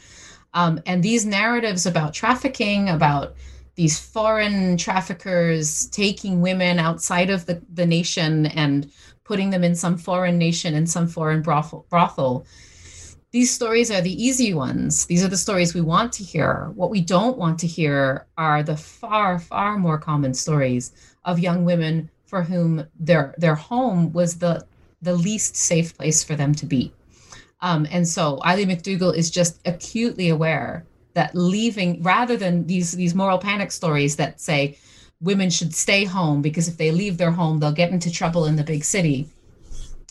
Um, 0.54 0.80
and 0.86 1.02
these 1.02 1.26
narratives 1.26 1.84
about 1.84 2.14
trafficking, 2.14 2.88
about 2.88 3.34
these 3.74 3.98
foreign 3.98 4.76
traffickers 4.78 5.86
taking 5.88 6.40
women 6.40 6.78
outside 6.78 7.28
of 7.28 7.44
the, 7.44 7.62
the 7.74 7.84
nation 7.86 8.46
and 8.46 8.90
putting 9.22 9.50
them 9.50 9.62
in 9.62 9.74
some 9.74 9.98
foreign 9.98 10.38
nation 10.38 10.74
in 10.74 10.86
some 10.86 11.06
foreign 11.06 11.42
brothel, 11.42 11.84
brothel 11.90 12.46
these 13.36 13.52
stories 13.52 13.90
are 13.90 14.00
the 14.00 14.24
easy 14.26 14.54
ones. 14.54 15.04
These 15.04 15.22
are 15.22 15.28
the 15.28 15.36
stories 15.36 15.74
we 15.74 15.82
want 15.82 16.10
to 16.14 16.24
hear. 16.24 16.72
What 16.74 16.88
we 16.88 17.02
don't 17.02 17.36
want 17.36 17.58
to 17.58 17.66
hear 17.66 18.24
are 18.38 18.62
the 18.62 18.78
far, 18.78 19.38
far 19.38 19.76
more 19.76 19.98
common 19.98 20.32
stories 20.32 20.92
of 21.26 21.38
young 21.38 21.66
women 21.66 22.08
for 22.24 22.42
whom 22.42 22.86
their 22.98 23.34
their 23.36 23.54
home 23.54 24.10
was 24.14 24.38
the 24.38 24.64
the 25.02 25.12
least 25.12 25.54
safe 25.54 25.94
place 25.98 26.24
for 26.24 26.34
them 26.34 26.54
to 26.54 26.64
be. 26.64 26.94
Um, 27.60 27.86
and 27.90 28.08
so 28.08 28.40
Eilidh 28.42 28.68
MacDougall 28.68 29.10
is 29.10 29.28
just 29.30 29.60
acutely 29.66 30.30
aware 30.30 30.86
that 31.12 31.34
leaving, 31.34 32.02
rather 32.02 32.38
than 32.38 32.66
these 32.66 32.92
these 32.92 33.14
moral 33.14 33.38
panic 33.38 33.70
stories 33.70 34.16
that 34.16 34.40
say 34.40 34.78
women 35.20 35.50
should 35.50 35.74
stay 35.74 36.04
home 36.04 36.40
because 36.40 36.68
if 36.68 36.78
they 36.78 36.90
leave 36.90 37.18
their 37.18 37.32
home, 37.32 37.60
they'll 37.60 37.80
get 37.82 37.90
into 37.90 38.10
trouble 38.10 38.46
in 38.46 38.56
the 38.56 38.64
big 38.72 38.82
city. 38.82 39.28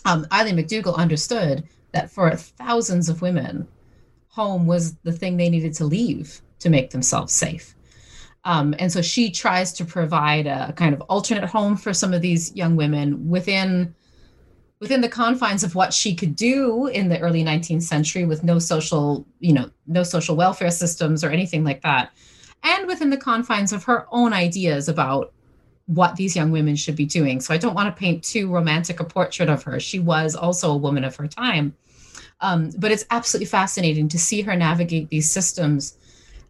Um, 0.05 0.25
Eilidh 0.25 0.53
MacDougall 0.53 0.93
understood 0.93 1.63
that 1.95 2.11
for 2.11 2.29
thousands 2.35 3.09
of 3.09 3.21
women, 3.21 3.67
home 4.27 4.67
was 4.67 4.95
the 4.97 5.13
thing 5.13 5.37
they 5.37 5.49
needed 5.49 5.73
to 5.73 5.85
leave 5.85 6.41
to 6.59 6.69
make 6.69 6.91
themselves 6.91 7.33
safe. 7.33 7.73
Um, 8.43 8.75
and 8.77 8.91
so 8.91 9.01
she 9.01 9.31
tries 9.31 9.73
to 9.73 9.85
provide 9.85 10.45
a 10.45 10.73
kind 10.73 10.93
of 10.93 11.01
alternate 11.01 11.45
home 11.45 11.77
for 11.77 11.93
some 11.93 12.13
of 12.13 12.21
these 12.21 12.53
young 12.55 12.75
women 12.75 13.27
within 13.29 13.95
within 14.81 14.99
the 14.99 15.09
confines 15.09 15.63
of 15.63 15.73
what 15.73 15.93
she 15.93 16.13
could 16.13 16.35
do 16.35 16.87
in 16.87 17.07
the 17.07 17.17
early 17.21 17.43
19th 17.45 17.81
century 17.81 18.25
with 18.25 18.43
no 18.43 18.59
social, 18.59 19.25
you 19.39 19.53
know, 19.53 19.71
no 19.87 20.03
social 20.03 20.35
welfare 20.35 20.69
systems 20.69 21.23
or 21.23 21.29
anything 21.29 21.63
like 21.63 21.81
that. 21.81 22.11
And 22.61 22.85
within 22.85 23.09
the 23.09 23.17
confines 23.17 23.71
of 23.71 23.85
her 23.85 24.05
own 24.11 24.33
ideas 24.33 24.89
about 24.89 25.33
what 25.85 26.15
these 26.15 26.35
young 26.35 26.51
women 26.51 26.75
should 26.75 26.95
be 26.95 27.05
doing. 27.05 27.39
So 27.39 27.53
I 27.53 27.57
don't 27.57 27.73
want 27.73 27.95
to 27.95 27.99
paint 27.99 28.23
too 28.23 28.51
romantic 28.51 28.99
a 28.99 29.03
portrait 29.05 29.49
of 29.49 29.63
her. 29.63 29.79
She 29.79 29.99
was 29.99 30.35
also 30.35 30.71
a 30.71 30.77
woman 30.77 31.03
of 31.03 31.15
her 31.15 31.27
time. 31.27 31.75
Um, 32.41 32.71
but 32.77 32.91
it's 32.91 33.05
absolutely 33.11 33.47
fascinating 33.47 34.09
to 34.09 34.19
see 34.19 34.41
her 34.41 34.55
navigate 34.55 35.09
these 35.09 35.29
systems 35.29 35.97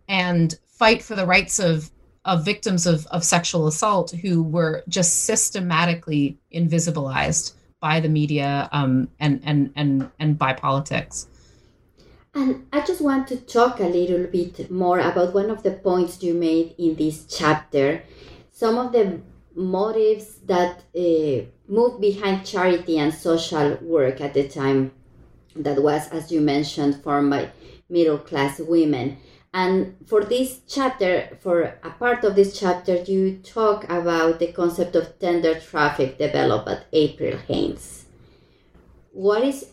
and 0.08 0.58
fight 0.68 1.02
for 1.02 1.16
the 1.16 1.26
rights 1.26 1.60
of 1.60 1.92
of 2.26 2.44
victims 2.44 2.88
of, 2.88 3.06
of 3.08 3.24
sexual 3.24 3.68
assault 3.68 4.12
who 4.12 4.42
were 4.42 4.84
just 4.90 5.26
systematically 5.26 6.38
invisibilized 6.54 7.54
by 7.80 8.00
the 8.00 8.10
media 8.10 8.68
um, 8.72 9.08
and, 9.20 9.42
and, 9.46 9.72
and, 9.76 10.10
and 10.20 10.38
by 10.38 10.52
politics. 10.52 11.28
And 12.34 12.68
I 12.74 12.82
just 12.82 13.00
want 13.00 13.28
to 13.28 13.38
talk 13.38 13.80
a 13.80 13.84
little 13.84 14.26
bit 14.26 14.72
more 14.72 15.00
about 15.00 15.34
one 15.36 15.52
of 15.52 15.62
the 15.62 15.72
points 15.72 16.22
you 16.24 16.34
made 16.34 16.74
in 16.78 16.96
this 16.96 17.26
chapter. 17.26 18.04
Some 18.52 18.78
of 18.78 18.92
the 18.92 19.22
motives 19.54 20.40
that 20.46 20.84
uh, 20.98 21.46
moved 21.68 22.02
behind 22.02 22.46
charity 22.46 22.98
and 22.98 23.14
social 23.14 23.78
work 23.82 24.20
at 24.20 24.34
the 24.34 24.50
time 24.50 24.92
that 25.56 25.82
was, 25.82 26.10
as 26.10 26.32
you 26.32 26.42
mentioned, 26.42 27.04
formed 27.04 27.30
by 27.30 27.52
middle 27.90 28.18
class 28.18 28.60
women. 28.60 29.18
And 29.54 29.96
for 30.06 30.24
this 30.24 30.60
chapter, 30.68 31.38
for 31.42 31.80
a 31.82 31.90
part 31.90 32.26
of 32.26 32.36
this 32.36 32.60
chapter, 32.60 32.96
you 33.04 33.38
talk 33.38 33.86
about 33.86 34.40
the 34.40 34.52
concept 34.52 34.96
of 34.96 35.18
tender 35.18 35.58
traffic 35.60 36.18
developed 36.18 36.66
by 36.66 36.80
April 36.92 37.38
Haynes. 37.48 38.06
What 39.14 39.44
is 39.44 39.66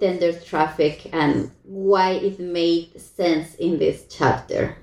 tender 0.00 0.32
traffic 0.32 1.08
and 1.12 1.52
why 1.62 2.12
it 2.12 2.40
made 2.40 3.00
sense 3.00 3.54
in 3.54 3.78
this 3.78 4.06
chapter? 4.10 4.76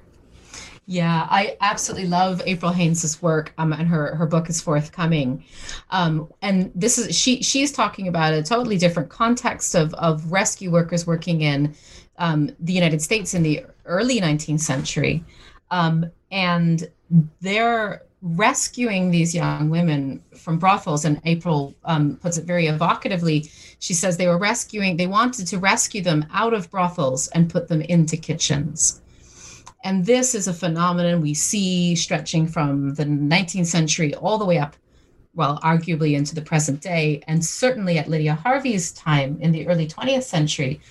Yeah, 0.88 1.26
I 1.32 1.58
absolutely 1.62 2.08
love 2.08 2.43
April 2.45 2.71
Haynes's 2.71 3.19
work, 3.19 3.54
um, 3.58 3.74
and 3.74 3.88
her 3.88 4.15
her 4.15 4.28
book 4.28 4.50
is 4.50 4.62
forthcoming. 4.62 5.43
Um, 5.89 6.32
and 6.43 6.71
this 6.76 7.00
is 7.00 7.17
she 7.17 7.41
she's 7.41 7.71
talking 7.71 8.08
about 8.08 8.34
a 8.34 8.43
totally 8.43 8.78
different 8.78 9.10
context 9.10 9.74
of 9.76 9.93
of 9.95 10.32
rescue 10.32 10.69
workers 10.69 11.08
working 11.08 11.41
in 11.41 11.74
um, 12.17 12.56
the 12.60 12.74
United 12.74 13.02
States 13.02 13.34
in 13.34 13.41
the 13.41 13.65
early 13.86 14.19
19th 14.21 14.60
century. 14.60 15.24
Um, 15.71 16.12
and 16.32 16.88
they're 17.41 18.04
rescuing 18.21 19.12
these 19.12 19.36
young 19.36 19.69
women 19.69 20.24
from 20.36 20.58
brothels. 20.58 21.06
And 21.06 21.21
April 21.26 21.76
um, 21.86 22.17
puts 22.17 22.38
it 22.38 22.45
very 22.45 22.65
evocatively. 22.67 23.52
She 23.80 23.93
says 23.93 24.17
they 24.17 24.28
were 24.28 24.38
rescuing, 24.38 24.98
they 24.98 25.08
wanted 25.08 25.48
to 25.48 25.60
rescue 25.60 26.02
them 26.02 26.26
out 26.34 26.54
of 26.54 26.69
brothels 26.71 27.28
and 27.30 27.50
put 27.50 27.67
them 27.67 27.82
into 27.82 28.17
kitchens. 28.17 29.02
And 29.86 30.06
this 30.06 30.36
is 30.36 30.48
a 30.48 30.54
phenomenon 30.54 31.21
we 31.21 31.34
see 31.34 31.95
stretching 31.95 32.48
from 32.48 32.95
the 32.95 33.06
19th 33.06 33.67
century 33.67 34.13
all 34.15 34.38
the 34.38 34.45
way 34.45 34.58
up, 34.58 34.76
well, 35.36 35.60
arguably 35.63 36.17
into 36.17 36.36
the 36.36 36.41
present 36.41 36.82
day, 36.82 37.21
and 37.28 37.45
certainly 37.45 37.98
at 37.98 38.10
Lydia 38.10 38.34
Harvey's 38.34 38.91
time 38.91 39.38
in 39.39 39.54
the 39.54 39.67
early 39.67 39.88
20th 39.88 40.24
century 40.24 40.82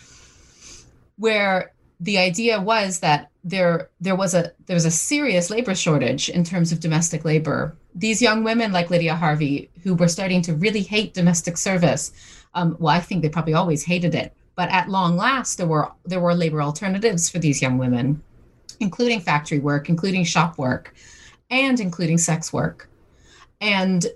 where 1.16 1.72
the 2.00 2.18
idea 2.18 2.61
was 2.61 3.00
that 3.00 3.30
there 3.44 3.88
there 4.00 4.16
was 4.16 4.35
a 4.35 4.52
there 4.66 4.74
was 4.74 4.85
a 4.85 4.90
serious 4.90 5.50
labor 5.50 5.74
shortage 5.74 6.28
in 6.28 6.44
terms 6.44 6.72
of 6.72 6.80
domestic 6.80 7.24
labor. 7.24 7.76
These 7.94 8.22
young 8.22 8.42
women 8.42 8.72
like 8.72 8.90
Lydia 8.90 9.14
Harvey, 9.14 9.70
who 9.83 9.94
were 9.94 10.09
starting 10.09 10.42
to 10.42 10.54
really 10.54 10.83
hate 10.83 11.14
domestic 11.14 11.57
service, 11.57 12.12
um, 12.54 12.76
well, 12.80 12.94
I 12.94 13.00
think 13.00 13.22
they 13.22 13.28
probably 13.28 13.54
always 13.54 13.85
hated 13.85 14.14
it, 14.14 14.35
but 14.57 14.70
at 14.70 14.88
long 14.88 15.16
last, 15.16 15.57
there 15.59 15.66
were 15.66 15.90
there 16.04 16.20
were 16.20 16.35
labor 16.35 16.62
alternatives 16.62 17.30
for 17.30 17.38
these 17.38 17.62
young 17.62 17.78
women, 17.78 18.22
including 18.80 19.20
factory 19.20 19.58
work, 19.58 19.88
including 19.88 20.24
shop 20.24 20.58
work, 20.58 20.94
and 21.50 21.80
including 21.80 22.18
sex 22.18 22.52
work, 22.52 22.88
and 23.60 24.06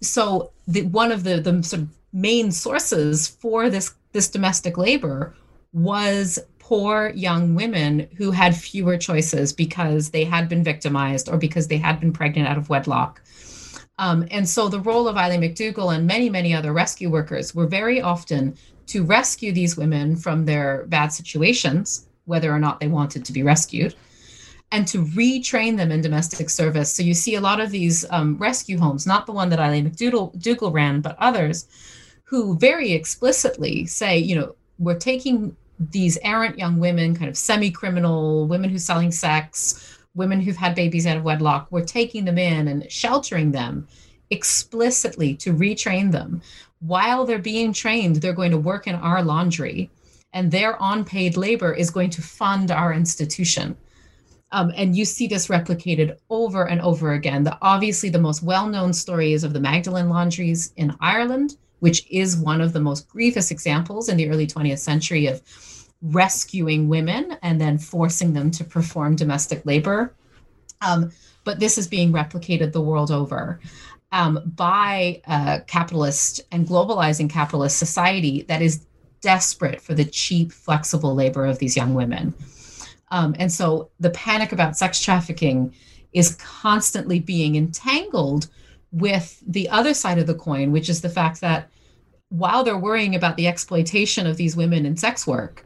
so 0.00 0.52
the, 0.66 0.82
one 0.82 1.12
of 1.12 1.24
the 1.24 1.40
the 1.40 1.62
sort 1.62 1.82
of 1.82 1.88
main 2.12 2.50
sources 2.50 3.28
for 3.28 3.68
this 3.68 3.94
this 4.12 4.28
domestic 4.28 4.78
labor 4.78 5.34
was 5.72 6.38
poor 6.58 7.12
young 7.14 7.54
women 7.54 8.06
who 8.16 8.30
had 8.30 8.54
fewer 8.54 8.96
choices 8.96 9.52
because 9.52 10.10
they 10.10 10.24
had 10.24 10.48
been 10.48 10.62
victimized 10.62 11.28
or 11.28 11.38
because 11.38 11.68
they 11.68 11.78
had 11.78 11.98
been 12.00 12.12
pregnant 12.12 12.46
out 12.46 12.58
of 12.58 12.68
wedlock. 12.68 13.22
Um, 13.98 14.26
and 14.30 14.48
so 14.48 14.68
the 14.68 14.80
role 14.80 15.08
of 15.08 15.16
Eilidh 15.16 15.40
MacDougall 15.40 15.90
and 15.90 16.06
many, 16.06 16.28
many 16.30 16.54
other 16.54 16.72
rescue 16.72 17.10
workers 17.10 17.54
were 17.54 17.66
very 17.66 18.00
often 18.00 18.54
to 18.86 19.02
rescue 19.02 19.52
these 19.52 19.76
women 19.76 20.14
from 20.14 20.44
their 20.44 20.84
bad 20.88 21.08
situations, 21.08 22.06
whether 22.26 22.52
or 22.52 22.58
not 22.58 22.80
they 22.80 22.88
wanted 22.88 23.24
to 23.24 23.32
be 23.32 23.42
rescued, 23.42 23.94
and 24.70 24.86
to 24.88 25.04
retrain 25.04 25.76
them 25.76 25.90
in 25.90 26.00
domestic 26.00 26.50
service. 26.50 26.92
So 26.92 27.02
you 27.02 27.14
see 27.14 27.36
a 27.36 27.40
lot 27.40 27.60
of 27.60 27.70
these 27.70 28.04
um, 28.10 28.36
rescue 28.36 28.78
homes, 28.78 29.06
not 29.06 29.26
the 29.26 29.32
one 29.32 29.48
that 29.48 29.58
Eilidh 29.58 29.84
MacDougall 29.84 30.72
ran, 30.72 31.00
but 31.00 31.16
others, 31.18 31.66
who 32.24 32.56
very 32.58 32.92
explicitly 32.92 33.86
say, 33.86 34.18
you 34.18 34.36
know, 34.36 34.54
we're 34.78 34.98
taking 34.98 35.56
these 35.78 36.18
errant 36.22 36.58
young 36.58 36.78
women, 36.78 37.14
kind 37.14 37.28
of 37.28 37.36
semi 37.36 37.70
criminal 37.70 38.46
women 38.46 38.68
who's 38.68 38.84
selling 38.84 39.10
sex, 39.10 39.98
women 40.14 40.40
who've 40.40 40.56
had 40.56 40.74
babies 40.74 41.06
out 41.06 41.16
of 41.16 41.24
wedlock, 41.24 41.68
we're 41.70 41.84
taking 41.84 42.24
them 42.24 42.36
in 42.38 42.68
and 42.68 42.90
sheltering 42.90 43.52
them 43.52 43.86
explicitly 44.30 45.34
to 45.36 45.54
retrain 45.54 46.12
them. 46.12 46.42
While 46.80 47.24
they're 47.24 47.38
being 47.38 47.72
trained, 47.72 48.16
they're 48.16 48.32
going 48.32 48.50
to 48.50 48.58
work 48.58 48.86
in 48.86 48.94
our 48.94 49.22
laundry, 49.22 49.90
and 50.32 50.50
their 50.50 50.76
unpaid 50.80 51.36
labor 51.36 51.72
is 51.72 51.90
going 51.90 52.10
to 52.10 52.22
fund 52.22 52.70
our 52.70 52.92
institution. 52.92 53.76
Um, 54.50 54.72
and 54.76 54.96
you 54.96 55.04
see 55.04 55.26
this 55.26 55.48
replicated 55.48 56.16
over 56.30 56.68
and 56.68 56.80
over 56.80 57.12
again. 57.12 57.44
The 57.44 57.58
obviously 57.60 58.08
the 58.08 58.18
most 58.18 58.42
well-known 58.42 58.92
story 58.94 59.32
is 59.32 59.44
of 59.44 59.52
the 59.52 59.60
Magdalen 59.60 60.08
laundries 60.08 60.72
in 60.76 60.96
Ireland, 61.00 61.56
which 61.80 62.06
is 62.10 62.36
one 62.36 62.60
of 62.60 62.72
the 62.72 62.80
most 62.80 63.08
grievous 63.08 63.50
examples 63.50 64.08
in 64.08 64.16
the 64.16 64.28
early 64.28 64.46
20th 64.46 64.78
century 64.78 65.26
of 65.26 65.42
rescuing 66.00 66.88
women 66.88 67.36
and 67.42 67.60
then 67.60 67.76
forcing 67.76 68.32
them 68.32 68.50
to 68.52 68.64
perform 68.64 69.16
domestic 69.16 69.66
labor. 69.66 70.14
Um, 70.80 71.10
but 71.44 71.60
this 71.60 71.76
is 71.76 71.88
being 71.88 72.12
replicated 72.12 72.72
the 72.72 72.80
world 72.80 73.10
over 73.10 73.60
um, 74.12 74.40
by 74.56 75.20
capitalist 75.66 76.40
and 76.52 76.66
globalizing 76.66 77.28
capitalist 77.28 77.78
society 77.78 78.42
that 78.42 78.62
is 78.62 78.86
desperate 79.20 79.80
for 79.80 79.94
the 79.94 80.04
cheap, 80.04 80.52
flexible 80.52 81.14
labor 81.14 81.44
of 81.44 81.58
these 81.58 81.76
young 81.76 81.94
women. 81.94 82.34
Um, 83.10 83.34
and 83.38 83.50
so 83.50 83.90
the 84.00 84.10
panic 84.10 84.52
about 84.52 84.76
sex 84.76 85.00
trafficking 85.00 85.74
is 86.12 86.36
constantly 86.36 87.20
being 87.20 87.56
entangled 87.56 88.48
with 88.90 89.42
the 89.46 89.68
other 89.68 89.94
side 89.94 90.18
of 90.18 90.26
the 90.26 90.34
coin, 90.34 90.72
which 90.72 90.88
is 90.88 91.00
the 91.00 91.08
fact 91.08 91.40
that 91.40 91.70
while 92.30 92.64
they're 92.64 92.78
worrying 92.78 93.14
about 93.14 93.36
the 93.36 93.46
exploitation 93.46 94.26
of 94.26 94.36
these 94.36 94.56
women 94.56 94.86
in 94.86 94.96
sex 94.96 95.26
work, 95.26 95.64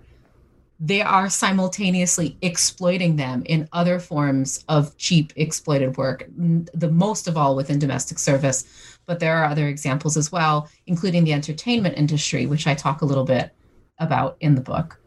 they 0.84 1.00
are 1.00 1.30
simultaneously 1.30 2.36
exploiting 2.42 3.14
them 3.14 3.44
in 3.46 3.68
other 3.72 4.00
forms 4.00 4.64
of 4.68 4.96
cheap 4.96 5.32
exploited 5.36 5.96
work, 5.96 6.26
the 6.36 6.90
most 6.90 7.28
of 7.28 7.36
all 7.36 7.54
within 7.54 7.78
domestic 7.78 8.18
service. 8.18 8.64
But 9.06 9.20
there 9.20 9.36
are 9.36 9.44
other 9.44 9.68
examples 9.68 10.16
as 10.16 10.32
well, 10.32 10.68
including 10.86 11.22
the 11.22 11.32
entertainment 11.32 11.96
industry, 11.96 12.46
which 12.46 12.66
I 12.66 12.74
talk 12.74 13.02
a 13.02 13.04
little 13.04 13.24
bit 13.24 13.54
about 13.98 14.36
in 14.40 14.56
the 14.56 14.60
book. 14.60 14.98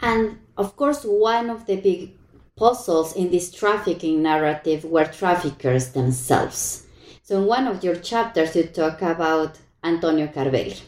And 0.00 0.38
of 0.56 0.76
course, 0.76 1.04
one 1.04 1.50
of 1.50 1.66
the 1.66 1.76
big 1.76 2.12
puzzles 2.56 3.14
in 3.14 3.30
this 3.30 3.52
trafficking 3.52 4.22
narrative 4.22 4.84
were 4.84 5.04
traffickers 5.04 5.92
themselves. 5.92 6.86
So, 7.22 7.40
in 7.40 7.46
one 7.46 7.66
of 7.66 7.84
your 7.84 7.96
chapters, 7.96 8.56
you 8.56 8.64
talk 8.64 9.02
about 9.02 9.58
Antonio 9.82 10.26
Carvelli, 10.28 10.80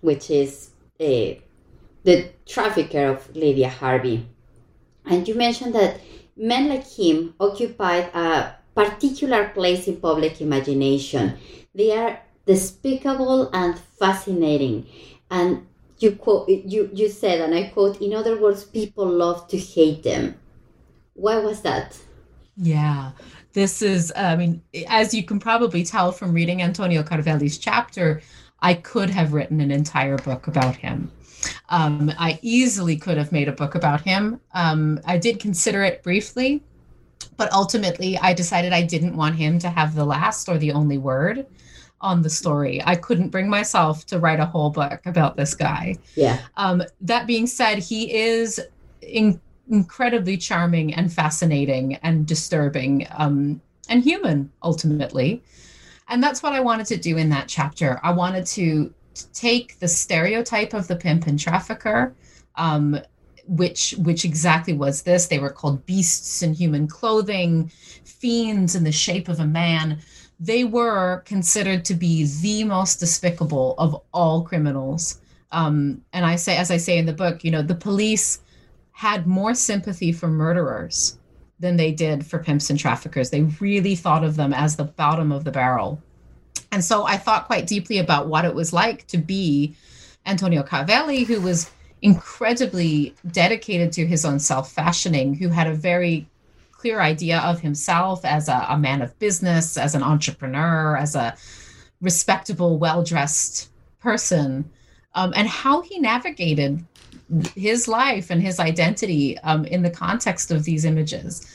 which 0.00 0.30
is 0.30 0.70
a 1.00 1.42
the 2.04 2.30
trafficker 2.46 3.06
of 3.06 3.34
Lydia 3.36 3.68
Harvey. 3.68 4.26
And 5.04 5.26
you 5.26 5.34
mentioned 5.34 5.74
that 5.74 6.00
men 6.36 6.68
like 6.68 6.86
him 6.86 7.34
occupied 7.38 8.10
a 8.14 8.54
particular 8.74 9.48
place 9.48 9.86
in 9.86 9.96
public 9.96 10.40
imagination. 10.40 11.38
They 11.74 11.96
are 11.96 12.20
despicable 12.46 13.50
and 13.52 13.78
fascinating. 13.78 14.86
And 15.30 15.66
you 16.02 16.12
quote 16.12 16.48
you, 16.48 16.90
you 16.92 17.08
said, 17.08 17.40
and 17.40 17.54
I 17.54 17.64
quote, 17.68 18.00
in 18.00 18.12
other 18.12 18.40
words, 18.40 18.64
people 18.64 19.06
love 19.06 19.48
to 19.48 19.58
hate 19.58 20.02
them. 20.02 20.34
Why 21.14 21.38
was 21.38 21.62
that? 21.62 21.98
Yeah. 22.56 23.12
This 23.52 23.82
is, 23.82 24.12
I 24.16 24.36
mean, 24.36 24.62
as 24.88 25.12
you 25.12 25.22
can 25.22 25.38
probably 25.38 25.84
tell 25.84 26.10
from 26.10 26.32
reading 26.32 26.62
Antonio 26.62 27.02
Carvelli's 27.02 27.58
chapter, 27.58 28.22
I 28.60 28.74
could 28.74 29.10
have 29.10 29.32
written 29.32 29.60
an 29.60 29.70
entire 29.70 30.16
book 30.16 30.46
about 30.46 30.76
him. 30.76 31.10
Um, 31.68 32.12
I 32.18 32.38
easily 32.40 32.96
could 32.96 33.18
have 33.18 33.32
made 33.32 33.48
a 33.48 33.52
book 33.52 33.74
about 33.74 34.00
him. 34.00 34.40
Um, 34.54 35.00
I 35.04 35.18
did 35.18 35.40
consider 35.40 35.82
it 35.82 36.02
briefly, 36.02 36.62
but 37.36 37.52
ultimately 37.52 38.16
I 38.18 38.32
decided 38.32 38.72
I 38.72 38.82
didn't 38.82 39.16
want 39.16 39.36
him 39.36 39.58
to 39.58 39.68
have 39.68 39.94
the 39.94 40.04
last 40.04 40.48
or 40.48 40.56
the 40.56 40.72
only 40.72 40.98
word 40.98 41.46
on 42.02 42.22
the 42.22 42.30
story. 42.30 42.82
I 42.84 42.96
couldn't 42.96 43.28
bring 43.28 43.48
myself 43.48 44.04
to 44.06 44.18
write 44.18 44.40
a 44.40 44.46
whole 44.46 44.70
book 44.70 45.00
about 45.06 45.36
this 45.36 45.54
guy. 45.54 45.96
Yeah. 46.16 46.40
Um, 46.56 46.82
that 47.00 47.26
being 47.26 47.46
said, 47.46 47.78
he 47.78 48.14
is 48.14 48.60
in- 49.00 49.40
incredibly 49.70 50.36
charming 50.36 50.92
and 50.94 51.12
fascinating 51.12 51.94
and 52.02 52.26
disturbing 52.26 53.06
um, 53.12 53.60
and 53.88 54.02
human 54.02 54.50
ultimately. 54.62 55.42
And 56.08 56.22
that's 56.22 56.42
what 56.42 56.52
I 56.52 56.60
wanted 56.60 56.86
to 56.86 56.96
do 56.96 57.16
in 57.16 57.30
that 57.30 57.48
chapter. 57.48 58.00
I 58.02 58.12
wanted 58.12 58.44
to 58.46 58.92
take 59.32 59.78
the 59.78 59.88
stereotype 59.88 60.74
of 60.74 60.88
the 60.88 60.96
pimp 60.96 61.26
and 61.26 61.38
trafficker, 61.38 62.14
um, 62.56 62.98
which 63.46 63.94
which 63.98 64.24
exactly 64.24 64.72
was 64.72 65.02
this. 65.02 65.26
They 65.26 65.38
were 65.38 65.50
called 65.50 65.84
beasts 65.86 66.42
in 66.42 66.54
human 66.54 66.86
clothing, 66.86 67.70
fiends 68.04 68.74
in 68.74 68.84
the 68.84 68.92
shape 68.92 69.28
of 69.28 69.40
a 69.40 69.46
man. 69.46 70.00
They 70.42 70.64
were 70.64 71.22
considered 71.24 71.84
to 71.84 71.94
be 71.94 72.26
the 72.40 72.64
most 72.64 72.98
despicable 72.98 73.76
of 73.78 74.02
all 74.12 74.42
criminals. 74.42 75.20
Um, 75.52 76.02
and 76.12 76.26
I 76.26 76.34
say, 76.34 76.56
as 76.56 76.72
I 76.72 76.78
say 76.78 76.98
in 76.98 77.06
the 77.06 77.12
book, 77.12 77.44
you 77.44 77.52
know, 77.52 77.62
the 77.62 77.76
police 77.76 78.40
had 78.90 79.28
more 79.28 79.54
sympathy 79.54 80.10
for 80.10 80.26
murderers 80.26 81.16
than 81.60 81.76
they 81.76 81.92
did 81.92 82.26
for 82.26 82.40
pimps 82.40 82.70
and 82.70 82.78
traffickers. 82.78 83.30
They 83.30 83.42
really 83.60 83.94
thought 83.94 84.24
of 84.24 84.34
them 84.34 84.52
as 84.52 84.74
the 84.74 84.84
bottom 84.84 85.30
of 85.30 85.44
the 85.44 85.52
barrel. 85.52 86.02
And 86.72 86.84
so 86.84 87.06
I 87.06 87.18
thought 87.18 87.46
quite 87.46 87.68
deeply 87.68 87.98
about 87.98 88.26
what 88.26 88.44
it 88.44 88.54
was 88.54 88.72
like 88.72 89.06
to 89.08 89.18
be 89.18 89.76
Antonio 90.26 90.64
Carvelli, 90.64 91.24
who 91.24 91.40
was 91.40 91.70
incredibly 92.02 93.14
dedicated 93.30 93.92
to 93.92 94.06
his 94.06 94.24
own 94.24 94.40
self 94.40 94.72
fashioning, 94.72 95.34
who 95.34 95.48
had 95.48 95.68
a 95.68 95.74
very 95.74 96.26
clear 96.82 97.00
idea 97.00 97.38
of 97.38 97.60
himself 97.60 98.24
as 98.24 98.48
a, 98.48 98.66
a 98.68 98.76
man 98.76 99.02
of 99.02 99.16
business, 99.20 99.76
as 99.76 99.94
an 99.94 100.02
entrepreneur, 100.02 100.96
as 100.96 101.14
a 101.14 101.36
respectable, 102.00 102.76
well 102.76 103.04
dressed 103.04 103.70
person, 104.00 104.68
um, 105.14 105.32
and 105.36 105.46
how 105.46 105.80
he 105.80 106.00
navigated 106.00 106.84
his 107.54 107.86
life 107.86 108.30
and 108.30 108.42
his 108.42 108.58
identity 108.58 109.38
um, 109.38 109.64
in 109.66 109.82
the 109.82 109.90
context 109.90 110.50
of 110.50 110.64
these 110.64 110.84
images. 110.84 111.46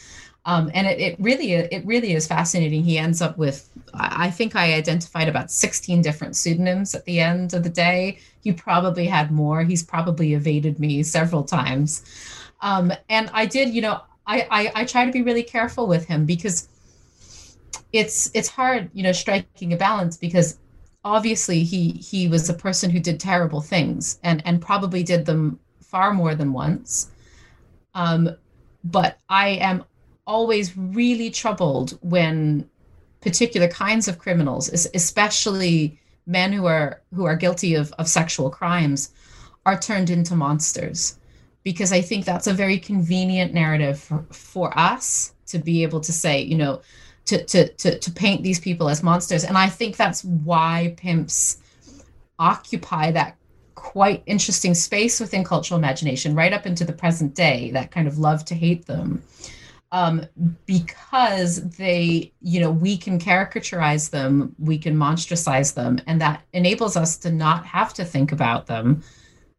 Um, 0.46 0.72
and 0.74 0.88
it, 0.88 0.98
it 1.02 1.20
really 1.20 1.52
it 1.52 1.86
really 1.86 2.14
is 2.14 2.26
fascinating. 2.26 2.82
He 2.86 2.98
ends 2.98 3.22
up 3.22 3.38
with 3.38 3.70
I 3.94 4.32
think 4.32 4.56
I 4.56 4.76
identified 4.76 5.28
about 5.28 5.52
16 5.52 6.02
different 6.02 6.38
pseudonyms 6.38 6.96
at 6.96 7.04
the 7.04 7.20
end 7.20 7.54
of 7.54 7.64
the 7.64 7.70
day. 7.70 8.20
He 8.46 8.54
probably 8.54 9.08
had 9.08 9.30
more. 9.30 9.64
He's 9.64 9.84
probably 9.84 10.36
evaded 10.36 10.80
me 10.80 11.04
several 11.04 11.44
times. 11.44 12.02
Um, 12.62 12.94
and 13.10 13.30
I 13.34 13.46
did, 13.46 13.74
you 13.74 13.82
know, 13.82 14.02
I, 14.28 14.48
I 14.52 14.72
I 14.82 14.86
try 14.86 15.06
to 15.06 15.12
be 15.12 15.22
really 15.22 15.44
careful 15.44 15.88
with 15.88 16.06
him 16.06 16.26
because 16.26 16.68
it's 17.94 18.30
it's 18.34 18.50
hard, 18.50 18.90
you 18.94 19.04
know, 19.04 19.12
striking 19.12 19.74
a 19.74 19.78
balance 19.78 20.18
because 20.18 20.60
obviously 21.04 21.64
he 21.64 21.92
he 21.92 22.28
was 22.28 22.50
a 22.50 22.54
person 22.54 22.90
who 22.90 23.00
did 23.00 23.20
terrible 23.20 23.62
things 23.62 24.20
and 24.24 24.42
and 24.46 24.62
probably 24.62 25.04
did 25.04 25.26
them 25.26 25.60
far 25.82 26.14
more 26.14 26.36
than 26.36 26.54
once. 26.54 27.10
Um, 27.94 28.30
but 28.84 29.18
I 29.30 29.50
am 29.50 29.86
always 30.26 30.78
really 30.78 31.32
troubled 31.32 31.98
when 32.02 32.70
particular 33.22 33.68
kinds 33.68 34.08
of 34.08 34.20
criminals, 34.20 34.70
especially 34.94 36.00
men 36.26 36.52
who 36.52 36.66
are 36.66 37.02
who 37.14 37.26
are 37.26 37.36
guilty 37.36 37.76
of, 37.76 37.94
of 37.94 38.08
sexual 38.08 38.50
crimes, 38.50 39.12
are 39.66 39.80
turned 39.80 40.10
into 40.10 40.36
monsters. 40.36 41.18
Because 41.68 41.92
I 41.92 42.00
think 42.00 42.24
that's 42.24 42.48
a 42.48 42.54
very 42.54 42.80
convenient 42.80 43.54
narrative 43.54 44.00
for, 44.00 44.26
for 44.32 44.68
us 44.80 45.34
to 45.48 45.58
be 45.60 45.84
able 45.84 46.00
to 46.00 46.14
say, 46.14 46.42
you 46.42 46.56
know, 46.56 46.82
to, 47.26 47.44
to 47.44 47.68
to 47.82 48.00
to 48.00 48.10
paint 48.10 48.42
these 48.42 48.58
people 48.68 48.88
as 48.88 49.04
monsters. 49.04 49.44
And 49.44 49.58
I 49.58 49.68
think 49.68 49.98
that's 49.98 50.24
why 50.24 50.96
pimps 50.96 51.58
occupy 52.40 53.12
that 53.12 53.36
quite 53.76 54.24
interesting 54.28 54.74
space 54.74 55.20
within 55.20 55.44
cultural 55.44 55.78
imagination 55.78 56.36
right 56.36 56.54
up 56.54 56.66
into 56.66 56.86
the 56.86 56.94
present 56.94 57.36
day, 57.36 57.70
that 57.72 57.92
kind 57.92 58.08
of 58.08 58.18
love 58.18 58.46
to 58.46 58.56
hate 58.56 58.86
them 58.86 59.22
um, 59.92 60.26
because 60.66 61.70
they, 61.72 62.32
you 62.42 62.62
know, 62.62 62.72
we 62.72 62.96
can 62.96 63.20
caricaturize 63.20 64.10
them, 64.10 64.56
we 64.58 64.78
can 64.78 64.96
monstrosize 64.96 65.74
them, 65.74 66.00
and 66.08 66.22
that 66.22 66.44
enables 66.54 66.96
us 66.96 67.18
to 67.18 67.30
not 67.30 67.66
have 67.66 67.94
to 67.96 68.06
think 68.06 68.32
about 68.32 68.68
them 68.68 69.04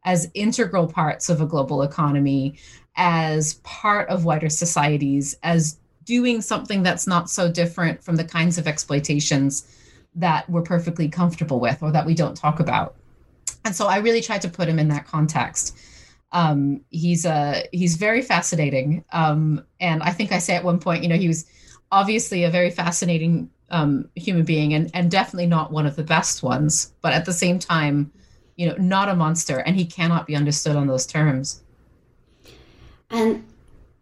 as 0.09 0.31
integral 0.33 0.87
parts 0.87 1.29
of 1.29 1.43
a 1.43 1.47
global 1.47 1.83
economy, 1.83 2.57
as 2.97 3.55
part 3.63 4.09
of 4.09 4.25
wider 4.25 4.49
societies, 4.49 5.37
as 5.43 5.79
doing 6.05 6.41
something 6.41 6.83
that's 6.83 7.07
not 7.07 7.29
so 7.29 7.53
different 7.53 8.03
from 8.03 8.17
the 8.17 8.25
kinds 8.25 8.57
of 8.57 8.67
exploitations 8.67 9.71
that 10.15 10.49
we're 10.49 10.63
perfectly 10.63 11.11
comfortable 11.11 11.61
with 11.61 11.83
or 11.83 11.93
that 11.93 12.07
we 12.07 12.15
don't 12.15 12.35
talk 12.35 12.59
about. 12.59 12.95
And 13.67 13.77
so 13.77 13.87
I 13.87 13.99
really 13.99 14.23
tried 14.23 14.41
to 14.41 14.49
put 14.49 14.67
him 14.67 14.79
in 14.79 14.89
that 14.89 15.07
context. 15.07 15.77
Um, 16.33 16.81
he's 16.89 17.27
a 17.27 17.69
he's 17.71 17.97
very 17.97 18.23
fascinating. 18.23 19.05
Um, 19.13 19.63
and 19.79 20.03
i 20.03 20.11
think 20.11 20.33
i 20.33 20.39
say 20.39 20.55
at 20.57 20.65
one 20.65 20.81
point 20.81 21.03
you 21.03 21.09
know 21.09 21.17
he 21.17 21.29
was 21.29 21.45
obviously 21.93 22.45
a 22.45 22.51
very 22.51 22.71
fascinating 22.71 23.51
um, 23.71 24.09
human 24.15 24.45
being 24.45 24.73
and, 24.73 24.91
and 24.95 25.11
definitely 25.11 25.47
not 25.47 25.71
one 25.71 25.87
of 25.87 25.97
the 25.97 26.03
best 26.03 26.43
ones. 26.43 26.95
But 27.03 27.13
at 27.13 27.27
the 27.27 27.33
same 27.35 27.59
time 27.59 28.11
you 28.59 28.67
know 28.69 28.75
not 28.77 29.09
a 29.09 29.15
monster 29.15 29.59
and 29.59 29.77
he 29.77 29.87
cannot 29.87 30.27
be 30.27 30.37
understood 30.37 30.77
on 30.77 30.89
those 30.89 31.07
terms. 31.07 31.63
And 33.09 33.47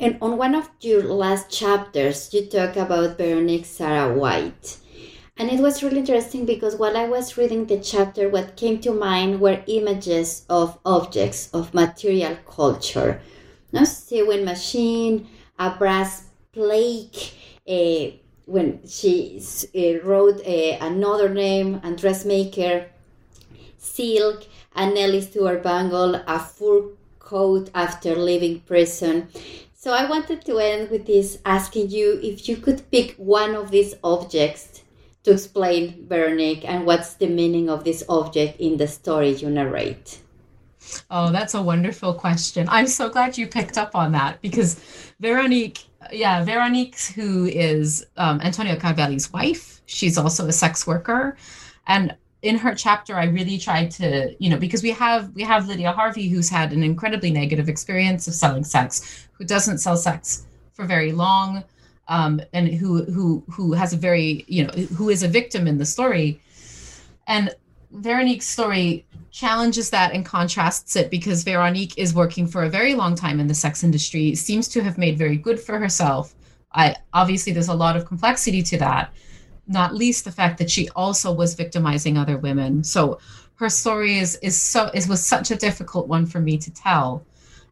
and 0.01 0.19
on 0.21 0.37
one 0.37 0.55
of 0.55 0.69
your 0.81 1.03
last 1.05 1.51
chapters 1.51 2.35
you 2.35 2.47
talk 2.47 2.75
about 2.77 3.19
veronique 3.19 3.67
sarah 3.67 4.13
white. 4.13 4.79
And 5.39 5.51
it 5.51 5.61
was 5.61 5.83
really 5.83 5.99
interesting 5.99 6.47
because 6.47 6.77
while 6.77 6.97
I 6.97 7.07
was 7.07 7.37
reading 7.37 7.67
the 7.67 7.79
chapter, 7.79 8.31
what 8.31 8.57
came 8.57 8.81
to 8.81 8.91
mind 8.91 9.39
were 9.39 9.63
images 9.67 10.47
of 10.49 10.79
objects 10.87 11.51
of 11.53 11.75
material 11.75 12.39
culture. 12.49 13.21
No 13.71 13.85
sewing 13.85 14.47
machine, 14.47 15.29
a 15.59 15.77
brass 15.77 16.25
plate, 16.53 17.35
uh, 17.69 18.17
when 18.47 18.81
she 18.89 19.43
uh, 19.75 20.07
wrote 20.07 20.41
uh, 20.47 20.79
another 20.81 21.29
name, 21.29 21.81
and 21.83 21.99
dressmaker, 21.99 22.87
silk, 23.87 24.47
a 24.75 24.91
Nellie 24.91 25.23
Stewart 25.23 25.63
bangle, 25.63 26.15
a 26.27 26.39
fur 26.39 26.83
coat 27.19 27.71
after 27.75 28.15
leaving 28.15 28.61
prison. 28.61 29.29
So 29.75 29.93
I 29.93 30.09
wanted 30.09 30.45
to 30.47 30.59
end 30.59 30.91
with 30.91 31.07
this 31.07 31.39
asking 31.45 31.91
you 31.91 32.19
if 32.23 32.49
you 32.49 32.57
could 32.57 32.91
pick 32.91 33.15
one 33.17 33.55
of 33.55 33.71
these 33.71 33.95
objects 34.03 34.83
to 35.25 35.33
explain 35.33 36.07
Veronique 36.09 36.65
and 36.65 36.87
what's 36.87 37.15
the 37.15 37.29
meaning 37.29 37.69
of 37.69 37.85
this 37.85 38.05
object 38.09 38.61
in 38.61 38.77
the 38.77 38.87
story 38.87 39.31
you 39.31 39.51
narrate? 39.51 40.21
Oh, 41.11 41.33
that's 41.33 41.55
a 41.55 41.63
wonderful 41.63 42.15
question. 42.15 42.69
I'm 42.69 42.87
so 42.87 43.09
glad 43.09 43.37
you 43.37 43.49
picked 43.49 43.77
up 43.77 43.95
on 43.95 44.13
that 44.13 44.41
because 44.41 44.81
Veronique, 45.21 45.85
yeah, 46.13 46.45
Veronique, 46.45 46.99
who 47.15 47.47
is 47.47 48.07
um, 48.17 48.41
Antonio 48.41 48.77
Carvelli's 48.77 49.33
wife, 49.33 49.83
she's 49.87 50.17
also 50.17 50.47
a 50.47 50.53
sex 50.53 50.87
worker. 50.87 51.37
And 51.89 52.15
in 52.47 52.57
her 52.57 52.75
chapter, 52.75 53.17
I 53.17 53.25
really 53.25 53.59
tried 53.59 53.91
to, 53.93 54.35
you 54.39 54.49
know, 54.49 54.57
because 54.57 54.83
we 54.83 54.91
have 54.91 55.35
we 55.35 55.43
have 55.43 55.67
Lydia 55.67 55.91
Harvey, 55.91 56.29
who's 56.29 56.49
had 56.49 56.73
an 56.73 56.85
incredibly 56.85 57.31
negative 57.33 57.69
experience 57.69 58.29
of 58.29 58.35
selling 58.35 58.63
sex, 58.63 59.27
who 59.33 59.45
doesn't 59.45 59.79
sell 59.79 59.97
sex 59.97 60.47
for 60.73 60.85
very 60.85 61.11
long, 61.11 61.65
um, 62.07 62.41
and 62.53 62.69
who 62.69 63.05
who 63.07 63.43
who 63.51 63.73
has 63.73 63.93
a 63.93 63.97
very 63.97 64.45
you 64.47 64.65
know 64.65 64.73
who 64.97 65.11
is 65.11 65.25
a 65.25 65.29
victim 65.29 65.67
in 65.67 65.79
the 65.79 65.85
story. 65.85 66.41
And 67.27 67.53
veronique's 67.91 68.47
story 68.47 69.07
challenges 69.33 69.91
that 69.91 70.13
and 70.13 70.25
contrasts 70.25 70.95
it 70.95 71.11
because 71.11 71.43
veronique 71.43 71.99
is 71.99 72.15
working 72.15 72.47
for 72.47 72.63
a 72.63 72.71
very 72.71 72.95
long 72.95 73.17
time 73.17 73.41
in 73.41 73.49
the 73.49 73.55
sex 73.55 73.83
industry 73.83 74.37
seems 74.37 74.69
to 74.69 74.83
have 74.83 74.99
made 74.99 75.19
very 75.19 75.37
good 75.37 75.59
for 75.59 75.79
herself. 75.81 76.35
I 76.73 76.95
obviously 77.13 77.53
there's 77.53 77.69
a 77.69 77.75
lot 77.75 77.97
of 77.97 78.07
complexity 78.07 78.63
to 78.63 78.79
that 78.79 79.13
not 79.67 79.95
least 79.95 80.25
the 80.25 80.33
fact 80.33 80.59
that 80.59 80.71
she 80.71 80.89
also 80.91 81.33
was 81.33 81.55
victimizing 81.55 82.17
other 82.17 82.39
women 82.39 82.85
so 82.85 83.19
her 83.57 83.69
story 83.69 84.19
is 84.19 84.37
is 84.37 84.61
so 84.61 84.91
it 84.95 85.09
was 85.09 85.25
such 85.25 85.51
a 85.51 85.57
difficult 85.57 86.09
one 86.09 86.27
for 86.27 86.41
me 86.41 86.57
to 86.59 86.73
tell. 86.73 87.27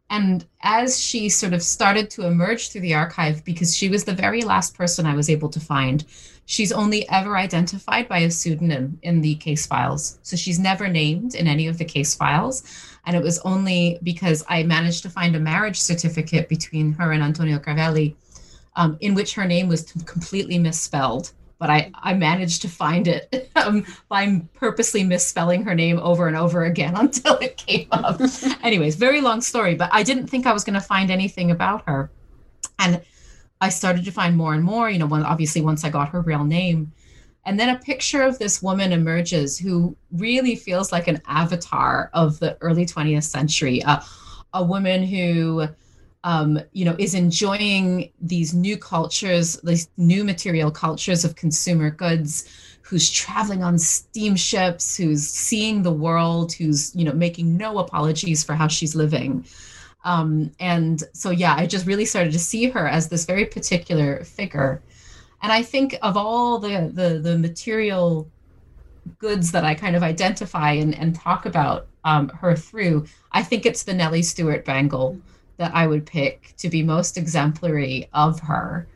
And 0.07 0.45
as 0.61 0.99
she 0.99 1.29
sort 1.29 1.53
of 1.53 1.63
started 1.63 2.11
to 2.11 2.27
emerge 2.27 2.69
through 2.69 2.81
the 2.81 2.93
archive, 2.93 3.43
because 3.43 3.75
she 3.75 3.89
was 3.89 4.03
the 4.03 4.13
very 4.13 4.41
last 4.43 4.75
person 4.75 5.07
I 5.07 5.15
was 5.15 5.31
able 5.31 5.49
to 5.49 5.59
find, 5.59 6.05
she's 6.45 6.71
only 6.71 7.09
ever 7.09 7.35
identified 7.35 8.07
by 8.07 8.19
a 8.19 8.29
pseudonym 8.29 8.99
in 9.01 9.21
the 9.21 9.33
case 9.35 9.65
files. 9.65 10.19
So 10.21 10.35
she's 10.35 10.59
never 10.59 10.87
named 10.87 11.33
in 11.33 11.47
any 11.47 11.65
of 11.65 11.79
the 11.79 11.85
case 11.85 12.13
files. 12.13 12.63
And 13.07 13.15
it 13.15 13.23
was 13.23 13.39
only 13.39 13.97
because 14.03 14.43
I 14.47 14.61
managed 14.61 15.01
to 15.03 15.09
find 15.09 15.35
a 15.35 15.39
marriage 15.39 15.79
certificate 15.79 16.49
between 16.49 16.93
her 16.93 17.11
and 17.11 17.23
Antonio 17.23 17.57
Carvelli, 17.57 18.15
um, 18.75 18.97
in 18.99 19.15
which 19.15 19.33
her 19.33 19.45
name 19.45 19.67
was 19.67 19.91
completely 20.05 20.59
misspelled 20.59 21.31
but 21.57 21.69
I, 21.69 21.91
I 21.95 22.13
managed 22.13 22.61
to 22.63 22.69
find 22.69 23.07
it 23.07 23.49
um, 23.55 23.85
by 24.09 24.41
purposely 24.53 25.03
misspelling 25.03 25.63
her 25.63 25.75
name 25.75 25.99
over 25.99 26.27
and 26.27 26.35
over 26.35 26.65
again 26.65 26.95
until 26.97 27.35
it 27.37 27.57
came 27.57 27.87
up. 27.91 28.19
Anyways, 28.63 28.95
very 28.95 29.21
long 29.21 29.41
story, 29.41 29.75
but 29.75 29.89
I 29.91 30.03
didn't 30.03 30.27
think 30.27 30.45
I 30.45 30.53
was 30.53 30.63
going 30.63 30.73
to 30.75 30.81
find 30.81 31.11
anything 31.11 31.51
about 31.51 31.83
her. 31.87 32.11
And 32.79 33.01
I 33.61 33.69
started 33.69 34.05
to 34.05 34.11
find 34.11 34.35
more 34.35 34.53
and 34.53 34.63
more, 34.63 34.89
you 34.89 34.99
know, 34.99 35.05
when, 35.05 35.23
obviously 35.23 35.61
once 35.61 35.83
I 35.83 35.89
got 35.89 36.09
her 36.09 36.21
real 36.21 36.43
name. 36.43 36.91
And 37.45 37.59
then 37.59 37.69
a 37.69 37.79
picture 37.79 38.23
of 38.23 38.39
this 38.39 38.61
woman 38.61 38.91
emerges 38.91 39.57
who 39.57 39.95
really 40.11 40.55
feels 40.55 40.91
like 40.91 41.07
an 41.07 41.21
avatar 41.27 42.09
of 42.13 42.39
the 42.39 42.57
early 42.59 42.85
20th 42.85 43.23
century, 43.23 43.83
uh, 43.83 44.01
a 44.53 44.63
woman 44.63 45.03
who 45.03 45.67
um, 46.25 46.59
you 46.73 46.83
know, 46.83 46.95
is 46.97 47.13
enjoying 47.13 48.11
these 48.19 48.51
new 48.51 48.77
cultures, 48.77 49.57
these 49.61 49.87
new 49.95 50.23
material 50.23 50.71
cultures 50.71 51.23
of 51.23 51.35
consumer 51.35 51.91
goods, 51.91 52.49
who's 52.81 53.11
traveling 53.11 53.63
on 53.63 53.77
steamships, 53.77 54.97
who's 54.97 55.25
seeing 55.27 55.83
the 55.83 55.91
world, 55.91 56.51
who's, 56.51 56.95
you 56.95 57.05
know, 57.05 57.13
making 57.13 57.55
no 57.55 57.77
apologies 57.77 58.43
for 58.43 58.55
how 58.55 58.67
she's 58.67 58.95
living. 58.95 59.45
Um, 60.03 60.51
and 60.59 61.03
so, 61.13 61.29
yeah, 61.29 61.53
I 61.55 61.67
just 61.67 61.85
really 61.85 62.05
started 62.05 62.33
to 62.33 62.39
see 62.39 62.69
her 62.69 62.87
as 62.87 63.07
this 63.07 63.25
very 63.25 63.45
particular 63.45 64.23
figure. 64.23 64.81
And 65.43 65.51
I 65.51 65.61
think 65.61 65.95
of 66.01 66.17
all 66.17 66.57
the 66.57 66.89
the, 66.91 67.19
the 67.19 67.37
material 67.37 68.27
goods 69.19 69.51
that 69.51 69.63
I 69.63 69.75
kind 69.75 69.95
of 69.95 70.01
identify 70.01 70.71
and, 70.71 70.95
and 70.95 71.13
talk 71.13 71.45
about 71.45 71.85
um, 72.03 72.29
her 72.29 72.55
through, 72.55 73.05
I 73.31 73.43
think 73.43 73.67
it's 73.67 73.83
the 73.83 73.93
Nellie 73.93 74.23
Stewart 74.23 74.65
bangle 74.65 75.19
that 75.57 75.73
I 75.73 75.87
would 75.87 76.05
pick 76.05 76.53
to 76.57 76.69
be 76.69 76.83
most 76.83 77.17
exemplary 77.17 78.09
of 78.13 78.39
her. 78.41 78.87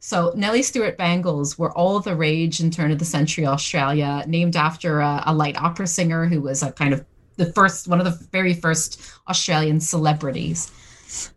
So 0.00 0.32
Nellie 0.34 0.62
Stewart 0.62 0.96
bangles 0.96 1.58
were 1.58 1.72
all 1.72 2.00
the 2.00 2.16
rage 2.16 2.60
in 2.60 2.70
turn 2.70 2.90
of 2.90 2.98
the 2.98 3.04
century 3.04 3.46
Australia, 3.46 4.24
named 4.26 4.56
after 4.56 5.00
a, 5.00 5.22
a 5.26 5.34
light 5.34 5.60
opera 5.60 5.86
singer 5.86 6.26
who 6.26 6.40
was 6.40 6.62
a 6.62 6.72
kind 6.72 6.94
of 6.94 7.04
the 7.36 7.52
first, 7.52 7.88
one 7.88 8.00
of 8.00 8.04
the 8.04 8.26
very 8.32 8.54
first 8.54 9.00
Australian 9.28 9.80
celebrities 9.80 10.70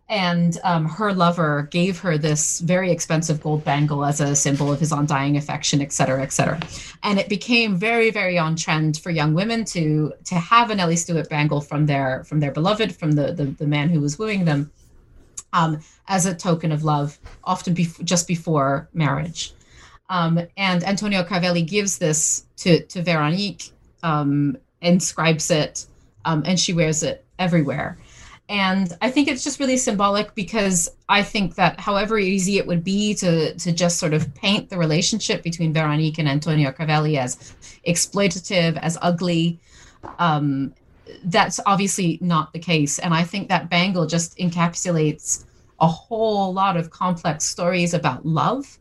and 0.08 0.58
um, 0.64 0.84
her 0.86 1.12
lover 1.12 1.68
gave 1.70 1.98
her 1.98 2.18
this 2.18 2.60
very 2.60 2.90
expensive 2.90 3.42
gold 3.42 3.64
bangle 3.64 4.04
as 4.04 4.20
a 4.20 4.36
symbol 4.36 4.72
of 4.72 4.78
his 4.78 4.92
undying 4.92 5.36
affection 5.36 5.80
et 5.80 5.92
cetera 5.92 6.22
et 6.22 6.32
cetera. 6.32 6.60
And 7.02 7.18
it 7.18 7.28
became 7.28 7.76
very 7.76 8.10
very 8.10 8.38
on 8.38 8.56
trend 8.56 8.98
for 8.98 9.10
young 9.10 9.34
women 9.34 9.64
to 9.66 10.12
to 10.24 10.34
have 10.34 10.70
an 10.70 10.76
Nellie 10.76 10.96
Stewart 10.96 11.28
bangle 11.28 11.60
from 11.60 11.86
their 11.86 12.24
from 12.24 12.40
their 12.40 12.52
beloved 12.52 12.94
from 12.94 13.12
the 13.12 13.32
the, 13.32 13.46
the 13.46 13.66
man 13.66 13.88
who 13.88 14.00
was 14.00 14.18
wooing 14.18 14.44
them 14.44 14.70
um, 15.52 15.80
as 16.08 16.26
a 16.26 16.34
token 16.34 16.72
of 16.72 16.84
love 16.84 17.18
often 17.44 17.74
bef- 17.74 18.04
just 18.04 18.28
before 18.28 18.88
marriage. 18.92 19.52
Um, 20.10 20.38
and 20.56 20.84
Antonio 20.84 21.22
Carvelli 21.22 21.66
gives 21.66 21.98
this 21.98 22.44
to 22.58 22.84
to 22.86 23.02
Veronique 23.02 23.72
um, 24.02 24.56
inscribes 24.80 25.50
it 25.50 25.86
um, 26.24 26.42
and 26.46 26.60
she 26.60 26.72
wears 26.72 27.02
it 27.02 27.24
everywhere 27.38 27.98
and 28.48 28.96
i 29.00 29.10
think 29.10 29.26
it's 29.26 29.42
just 29.42 29.58
really 29.58 29.76
symbolic 29.76 30.34
because 30.34 30.90
i 31.08 31.22
think 31.22 31.54
that 31.54 31.80
however 31.80 32.18
easy 32.18 32.58
it 32.58 32.66
would 32.66 32.84
be 32.84 33.14
to 33.14 33.54
to 33.54 33.72
just 33.72 33.98
sort 33.98 34.12
of 34.12 34.34
paint 34.34 34.68
the 34.68 34.76
relationship 34.76 35.42
between 35.42 35.72
veronique 35.72 36.18
and 36.18 36.28
antonio 36.28 36.70
carvelli 36.70 37.16
as 37.16 37.54
exploitative 37.86 38.78
as 38.82 38.98
ugly 39.00 39.58
um, 40.18 40.74
that's 41.24 41.60
obviously 41.66 42.18
not 42.20 42.52
the 42.52 42.58
case. 42.58 42.98
And 42.98 43.14
i 43.14 43.22
think 43.22 43.48
that 43.48 43.70
bangle 43.70 44.06
just 44.06 44.36
encapsulates 44.38 45.44
a 45.80 45.86
whole 45.86 46.52
lot 46.52 46.76
of 46.76 46.90
complex 46.90 47.44
stories 47.44 47.94
about 47.94 48.24
love 48.24 48.78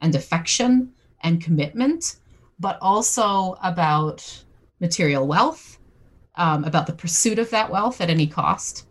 and 0.00 0.14
affection 0.14 0.92
and 1.22 1.42
commitment 1.42 2.16
but 2.58 2.78
also 2.80 3.58
about 3.62 4.44
material 4.80 5.26
wealth 5.26 5.78
um, 6.36 6.64
about 6.64 6.86
the 6.86 6.92
pursuit 6.92 7.38
of 7.38 7.50
that 7.50 7.70
wealth 7.70 8.00
at 8.00 8.10
any 8.10 8.26
cost 8.26 8.85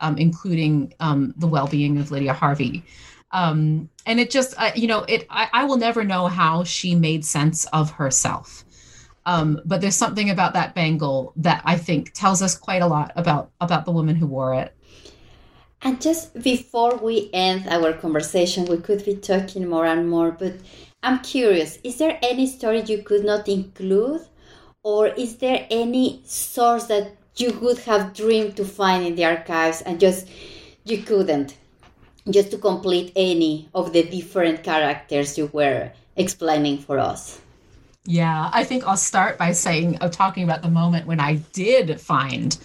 um, 0.00 0.18
including 0.18 0.94
um, 1.00 1.34
the 1.36 1.46
well-being 1.46 1.98
of 1.98 2.10
Lydia 2.10 2.32
Harvey. 2.32 2.84
Um, 3.32 3.88
and 4.06 4.18
it 4.18 4.30
just, 4.30 4.54
uh, 4.58 4.72
you 4.74 4.88
know, 4.88 5.04
it. 5.04 5.26
I, 5.30 5.48
I, 5.52 5.64
will 5.64 5.76
never 5.76 6.02
know 6.02 6.26
how 6.26 6.64
she 6.64 6.96
made 6.96 7.24
sense 7.24 7.64
of 7.66 7.92
herself. 7.92 8.64
Um, 9.24 9.60
but 9.64 9.80
there's 9.80 9.94
something 9.94 10.30
about 10.30 10.54
that 10.54 10.74
bangle 10.74 11.32
that 11.36 11.62
I 11.64 11.76
think 11.76 12.12
tells 12.12 12.42
us 12.42 12.58
quite 12.58 12.82
a 12.82 12.88
lot 12.88 13.12
about 13.14 13.52
about 13.60 13.84
the 13.84 13.92
woman 13.92 14.16
who 14.16 14.26
wore 14.26 14.54
it. 14.54 14.74
And 15.82 16.00
just 16.00 16.34
before 16.42 16.96
we 16.96 17.30
end 17.32 17.68
our 17.68 17.92
conversation, 17.92 18.64
we 18.64 18.78
could 18.78 19.04
be 19.04 19.14
talking 19.14 19.68
more 19.68 19.86
and 19.86 20.10
more, 20.10 20.32
but 20.32 20.54
I'm 21.02 21.20
curious 21.20 21.78
is 21.84 21.98
there 21.98 22.18
any 22.22 22.46
story 22.46 22.82
you 22.82 23.02
could 23.02 23.24
not 23.24 23.48
include? 23.48 24.22
Or 24.82 25.08
is 25.08 25.36
there 25.36 25.66
any 25.70 26.22
source 26.24 26.86
that 26.86 27.12
you 27.40 27.52
would 27.60 27.78
have 27.80 28.14
dreamed 28.14 28.56
to 28.56 28.64
find 28.64 29.06
in 29.06 29.14
the 29.14 29.24
archives 29.24 29.82
and 29.82 29.98
just 29.98 30.28
you 30.84 30.98
couldn't. 30.98 31.56
Just 32.28 32.50
to 32.50 32.58
complete 32.58 33.12
any 33.16 33.68
of 33.74 33.92
the 33.92 34.02
different 34.02 34.62
characters 34.62 35.38
you 35.38 35.46
were 35.52 35.90
explaining 36.16 36.78
for 36.78 36.98
us. 36.98 37.40
Yeah 38.06 38.50
i 38.54 38.64
think 38.64 38.86
i'll 38.86 38.96
start 38.96 39.36
by 39.36 39.52
saying 39.52 39.98
of 39.98 40.10
talking 40.10 40.42
about 40.42 40.62
the 40.62 40.70
moment 40.70 41.06
when 41.06 41.20
i 41.20 41.34
did 41.52 42.00
find 42.00 42.56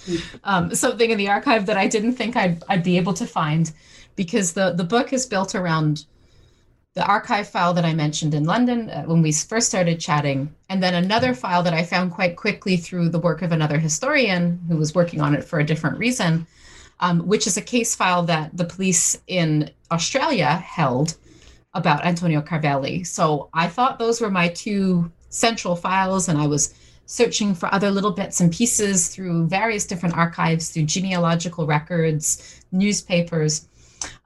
um, 0.46 0.74
something 0.74 1.12
in 1.12 1.18
the 1.18 1.28
archive 1.28 1.66
that 1.66 1.76
i 1.76 1.88
didn't 1.88 2.14
think 2.14 2.38
I'd, 2.38 2.64
I'd 2.70 2.84
be 2.84 2.96
able 2.96 3.14
to 3.16 3.28
find 3.28 3.70
because 4.16 4.54
the, 4.54 4.72
the 4.72 4.86
book 4.86 5.12
is 5.12 5.26
built 5.26 5.54
around 5.54 6.06
the 6.96 7.06
archive 7.06 7.48
file 7.50 7.74
that 7.74 7.84
I 7.84 7.94
mentioned 7.94 8.34
in 8.34 8.46
London 8.46 8.90
uh, 8.90 9.04
when 9.04 9.22
we 9.22 9.34
first 9.34 9.68
started 9.68 10.00
chatting, 10.00 10.56
and 10.70 10.82
then 10.82 10.94
another 10.94 11.34
file 11.34 11.62
that 11.64 11.74
I 11.74 11.84
found 11.84 12.14
quite 12.14 12.38
quickly 12.38 12.78
through 12.78 13.10
the 13.10 13.20
work 13.20 13.42
of 13.42 13.52
another 13.52 13.78
historian 13.78 14.62
who 14.70 14.78
was 14.78 14.96
working 14.96 15.20
on 15.20 15.36
it 15.36 15.44
for 15.44 15.60
a 15.60 15.66
different 15.66 16.00
reason, 16.00 16.48
um, 17.02 17.28
which 17.28 17.48
is 17.48 17.58
a 17.58 17.62
case 17.62 17.96
file 17.96 18.24
that 18.24 18.56
the 18.56 18.64
police 18.64 19.22
in 19.28 19.70
Australia 19.92 20.48
held 20.48 21.18
about 21.74 22.06
Antonio 22.06 22.42
Carvelli. 22.42 23.06
So 23.06 23.50
I 23.54 23.68
thought 23.68 24.00
those 24.00 24.22
were 24.22 24.32
my 24.32 24.48
two 24.48 25.12
central 25.28 25.76
files, 25.76 26.30
and 26.30 26.40
I 26.40 26.48
was 26.48 26.74
searching 27.08 27.54
for 27.54 27.72
other 27.76 27.92
little 27.92 28.12
bits 28.12 28.40
and 28.40 28.54
pieces 28.54 29.10
through 29.10 29.48
various 29.48 29.86
different 29.86 30.16
archives, 30.16 30.70
through 30.70 30.84
genealogical 30.84 31.68
records, 31.68 32.64
newspapers 32.72 33.68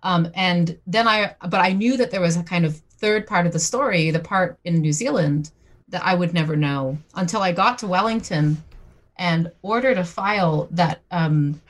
um, 0.04 0.30
and 0.34 0.78
then 0.88 1.08
I, 1.08 1.36
but 1.50 1.60
I 1.60 1.74
knew 1.74 1.98
that 1.98 2.12
there 2.12 2.22
was 2.22 2.38
a 2.38 2.44
kind 2.44 2.66
of 2.66 2.78
third 2.78 3.28
part 3.28 3.46
of 3.46 3.54
the 3.54 3.60
story, 3.60 4.12
the 4.12 4.20
part 4.20 4.58
in 4.64 4.76
New 4.76 4.94
Zealand 4.94 5.52
that 5.90 6.06
I 6.06 6.14
would 6.14 6.34
never 6.34 6.56
know 6.56 6.98
until 7.16 7.42
I 7.42 7.52
got 7.52 7.80
to 7.80 7.88
Wellington 7.88 8.64
and 9.18 9.52
ordered 9.62 9.98
a 9.98 10.04
file 10.04 10.68
that 10.72 11.02
um, 11.12 11.62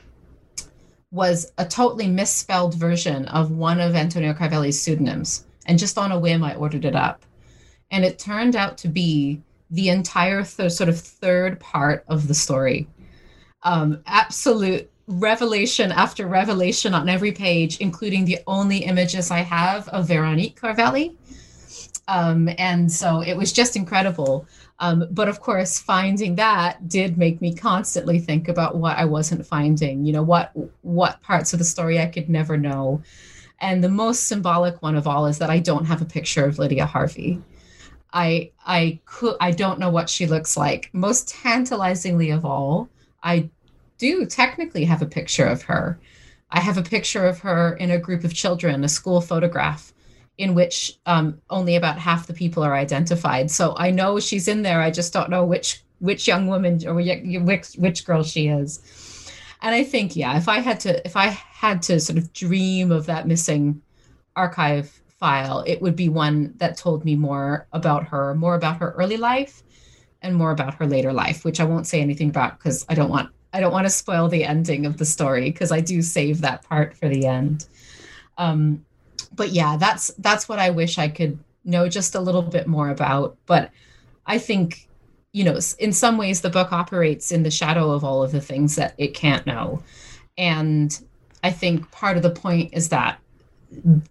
was 1.10 1.52
a 1.58 1.64
totally 1.64 2.06
misspelled 2.06 2.74
version 2.74 3.26
of 3.26 3.50
one 3.50 3.80
of 3.80 3.94
Antonio 3.94 4.32
Carvelli's 4.32 4.80
pseudonyms. 4.80 5.46
And 5.66 5.78
just 5.78 5.98
on 5.98 6.12
a 6.12 6.18
whim, 6.18 6.44
I 6.44 6.54
ordered 6.54 6.84
it 6.84 6.94
up. 6.94 7.24
And 7.90 8.04
it 8.04 8.18
turned 8.18 8.54
out 8.54 8.78
to 8.78 8.88
be 8.88 9.42
the 9.70 9.88
entire 9.88 10.44
th- 10.44 10.72
sort 10.72 10.88
of 10.88 10.98
third 10.98 11.58
part 11.58 12.04
of 12.08 12.28
the 12.28 12.34
story. 12.34 12.88
Um, 13.62 14.02
absolute 14.06 14.89
revelation 15.10 15.90
after 15.90 16.26
revelation 16.26 16.94
on 16.94 17.08
every 17.08 17.32
page, 17.32 17.78
including 17.78 18.24
the 18.24 18.38
only 18.46 18.78
images 18.78 19.30
I 19.30 19.40
have 19.40 19.88
of 19.88 20.06
Veronique 20.06 20.58
Carvelli. 20.60 21.16
Um, 22.06 22.48
and 22.58 22.90
so 22.90 23.20
it 23.20 23.36
was 23.36 23.52
just 23.52 23.76
incredible. 23.76 24.46
Um, 24.78 25.06
but 25.10 25.28
of 25.28 25.40
course, 25.40 25.78
finding 25.78 26.36
that 26.36 26.88
did 26.88 27.18
make 27.18 27.40
me 27.40 27.54
constantly 27.54 28.18
think 28.18 28.48
about 28.48 28.76
what 28.76 28.96
I 28.96 29.04
wasn't 29.04 29.46
finding. 29.46 30.04
You 30.04 30.14
know, 30.14 30.22
what 30.22 30.52
what 30.82 31.20
parts 31.22 31.52
of 31.52 31.58
the 31.58 31.64
story 31.64 32.00
I 32.00 32.06
could 32.06 32.28
never 32.28 32.56
know. 32.56 33.02
And 33.60 33.84
the 33.84 33.90
most 33.90 34.26
symbolic 34.26 34.80
one 34.80 34.96
of 34.96 35.06
all 35.06 35.26
is 35.26 35.38
that 35.38 35.50
I 35.50 35.58
don't 35.58 35.84
have 35.84 36.00
a 36.00 36.06
picture 36.06 36.46
of 36.46 36.58
Lydia 36.58 36.86
Harvey. 36.86 37.42
I 38.12 38.50
I 38.66 39.00
could 39.04 39.36
I 39.40 39.50
don't 39.50 39.78
know 39.78 39.90
what 39.90 40.08
she 40.08 40.26
looks 40.26 40.56
like. 40.56 40.88
Most 40.92 41.28
tantalizingly 41.28 42.30
of 42.30 42.44
all, 42.44 42.88
I 43.22 43.50
do 44.00 44.26
technically 44.26 44.84
have 44.86 45.02
a 45.02 45.06
picture 45.06 45.44
of 45.44 45.62
her. 45.62 46.00
I 46.50 46.58
have 46.60 46.78
a 46.78 46.82
picture 46.82 47.26
of 47.26 47.38
her 47.40 47.74
in 47.76 47.90
a 47.92 47.98
group 47.98 48.24
of 48.24 48.34
children, 48.34 48.82
a 48.82 48.88
school 48.88 49.20
photograph, 49.20 49.92
in 50.38 50.54
which 50.54 50.98
um, 51.06 51.40
only 51.50 51.76
about 51.76 51.98
half 51.98 52.26
the 52.26 52.32
people 52.32 52.64
are 52.64 52.74
identified. 52.74 53.50
So 53.50 53.74
I 53.76 53.90
know 53.90 54.18
she's 54.18 54.48
in 54.48 54.62
there. 54.62 54.80
I 54.80 54.90
just 54.90 55.12
don't 55.12 55.30
know 55.30 55.44
which 55.44 55.84
which 56.00 56.26
young 56.26 56.46
woman 56.46 56.80
or 56.86 56.94
which 56.94 57.74
which 57.76 58.04
girl 58.06 58.22
she 58.22 58.48
is. 58.48 58.80
And 59.60 59.74
I 59.74 59.84
think, 59.84 60.16
yeah, 60.16 60.38
if 60.38 60.48
I 60.48 60.60
had 60.60 60.80
to 60.80 61.06
if 61.06 61.14
I 61.14 61.26
had 61.26 61.82
to 61.82 62.00
sort 62.00 62.18
of 62.18 62.32
dream 62.32 62.90
of 62.90 63.06
that 63.06 63.28
missing 63.28 63.82
archive 64.34 64.98
file, 65.18 65.62
it 65.66 65.82
would 65.82 65.94
be 65.94 66.08
one 66.08 66.54
that 66.56 66.78
told 66.78 67.04
me 67.04 67.14
more 67.14 67.68
about 67.72 68.08
her, 68.08 68.34
more 68.34 68.54
about 68.54 68.78
her 68.78 68.92
early 68.92 69.18
life 69.18 69.62
and 70.22 70.34
more 70.34 70.50
about 70.50 70.74
her 70.74 70.86
later 70.86 71.12
life, 71.12 71.44
which 71.44 71.60
I 71.60 71.64
won't 71.64 71.86
say 71.86 72.00
anything 72.00 72.30
about 72.30 72.58
because 72.58 72.86
I 72.88 72.94
don't 72.94 73.10
want 73.10 73.30
I 73.52 73.60
don't 73.60 73.72
want 73.72 73.86
to 73.86 73.90
spoil 73.90 74.28
the 74.28 74.44
ending 74.44 74.86
of 74.86 74.96
the 74.98 75.04
story 75.04 75.50
because 75.50 75.72
I 75.72 75.80
do 75.80 76.02
save 76.02 76.40
that 76.40 76.62
part 76.62 76.96
for 76.96 77.08
the 77.08 77.26
end. 77.26 77.66
Um, 78.38 78.84
but 79.34 79.50
yeah, 79.50 79.76
that's 79.76 80.08
that's 80.18 80.48
what 80.48 80.58
I 80.58 80.70
wish 80.70 80.98
I 80.98 81.08
could 81.08 81.38
know 81.64 81.88
just 81.88 82.14
a 82.14 82.20
little 82.20 82.42
bit 82.42 82.66
more 82.66 82.90
about. 82.90 83.36
But 83.46 83.70
I 84.26 84.38
think, 84.38 84.88
you 85.32 85.44
know, 85.44 85.58
in 85.78 85.92
some 85.92 86.16
ways, 86.16 86.40
the 86.40 86.50
book 86.50 86.72
operates 86.72 87.32
in 87.32 87.42
the 87.42 87.50
shadow 87.50 87.90
of 87.90 88.04
all 88.04 88.22
of 88.22 88.32
the 88.32 88.40
things 88.40 88.76
that 88.76 88.94
it 88.98 89.14
can't 89.14 89.46
know, 89.46 89.82
and 90.38 90.98
I 91.42 91.50
think 91.50 91.90
part 91.90 92.16
of 92.16 92.22
the 92.22 92.30
point 92.30 92.70
is 92.72 92.88
that 92.90 93.18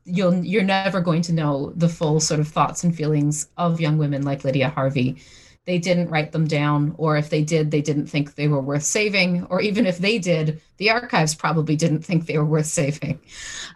you'll 0.05 0.43
you're 0.43 0.63
never 0.63 1.01
going 1.01 1.21
to 1.23 1.33
know 1.33 1.73
the 1.75 1.89
full 1.89 2.19
sort 2.19 2.39
of 2.39 2.47
thoughts 2.47 2.83
and 2.83 2.95
feelings 2.95 3.49
of 3.57 3.81
young 3.81 3.97
women 3.97 4.23
like 4.23 4.43
Lydia 4.43 4.69
Harvey 4.69 5.21
they 5.65 5.77
didn't 5.77 6.09
write 6.09 6.31
them 6.31 6.47
down, 6.47 6.95
or 6.97 7.17
if 7.17 7.29
they 7.29 7.43
did, 7.43 7.69
they 7.71 7.81
didn't 7.81 8.07
think 8.07 8.35
they 8.35 8.47
were 8.47 8.61
worth 8.61 8.83
saving, 8.83 9.45
or 9.45 9.61
even 9.61 9.85
if 9.85 9.99
they 9.99 10.17
did, 10.17 10.61
the 10.77 10.89
archives 10.89 11.35
probably 11.35 11.75
didn't 11.75 12.01
think 12.01 12.25
they 12.25 12.37
were 12.37 12.45
worth 12.45 12.65
saving. 12.81 13.19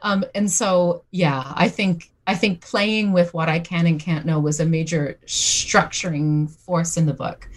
Um, 0.02 0.26
and 0.34 0.52
so, 0.52 1.04
yeah, 1.12 1.54
I 1.56 1.70
think 1.70 2.10
I 2.26 2.36
think 2.36 2.62
playing 2.62 3.12
with 3.12 3.34
what 3.34 3.50
I 3.50 3.60
can 3.60 3.86
and 3.86 4.00
can't 4.00 4.26
know 4.26 4.40
was 4.40 4.60
a 4.60 4.66
major 4.66 5.20
structuring 5.26 6.50
force 6.50 6.98
in 6.98 7.06
the 7.06 7.14
book, 7.14 7.48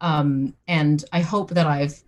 um, 0.00 0.54
and 0.68 1.04
I 1.12 1.20
hope 1.20 1.50
that 1.50 1.66
I've 1.66 2.02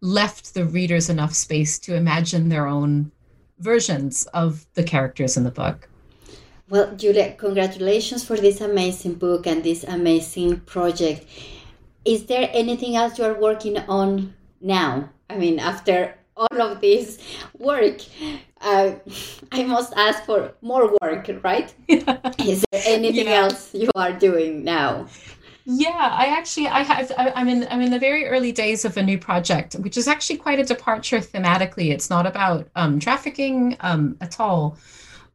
left 0.00 0.54
the 0.54 0.64
readers 0.64 1.08
enough 1.08 1.34
space 1.34 1.78
to 1.80 1.94
imagine 1.94 2.48
their 2.48 2.66
own 2.66 3.10
versions 3.58 4.26
of 4.26 4.66
the 4.74 4.82
characters 4.82 5.36
in 5.36 5.44
the 5.44 5.50
book. 5.50 5.87
Well, 6.70 6.94
Julia, 6.96 7.32
congratulations 7.32 8.24
for 8.26 8.36
this 8.36 8.60
amazing 8.60 9.14
book 9.14 9.46
and 9.46 9.64
this 9.64 9.84
amazing 9.84 10.60
project. 10.60 11.24
Is 12.04 12.26
there 12.26 12.50
anything 12.52 12.94
else 12.94 13.18
you 13.18 13.24
are 13.24 13.40
working 13.40 13.78
on 13.78 14.34
now? 14.60 15.08
I 15.30 15.38
mean, 15.38 15.58
after 15.58 16.14
all 16.36 16.60
of 16.60 16.82
this 16.82 17.18
work, 17.58 18.02
uh, 18.60 18.92
I 19.50 19.64
must 19.64 19.94
ask 19.96 20.24
for 20.24 20.52
more 20.60 20.94
work, 21.00 21.30
right? 21.42 21.74
Is 21.88 22.64
there 22.70 22.82
anything 22.84 23.28
yeah. 23.28 23.44
else 23.44 23.74
you 23.74 23.90
are 23.94 24.12
doing 24.12 24.62
now? 24.62 25.06
Yeah, 25.64 25.90
I 26.12 26.26
actually 26.26 26.68
I 26.68 26.82
have 26.82 27.12
I'm 27.18 27.48
in 27.48 27.66
I'm 27.70 27.80
in 27.80 27.90
the 27.90 27.98
very 27.98 28.26
early 28.26 28.52
days 28.52 28.84
of 28.84 28.96
a 28.96 29.02
new 29.02 29.18
project, 29.18 29.74
which 29.74 29.96
is 29.96 30.08
actually 30.08 30.38
quite 30.38 30.58
a 30.58 30.64
departure 30.64 31.18
thematically. 31.18 31.92
It's 31.92 32.08
not 32.08 32.26
about 32.26 32.68
um, 32.74 32.98
trafficking 32.98 33.76
um, 33.80 34.16
at 34.22 34.40
all, 34.40 34.78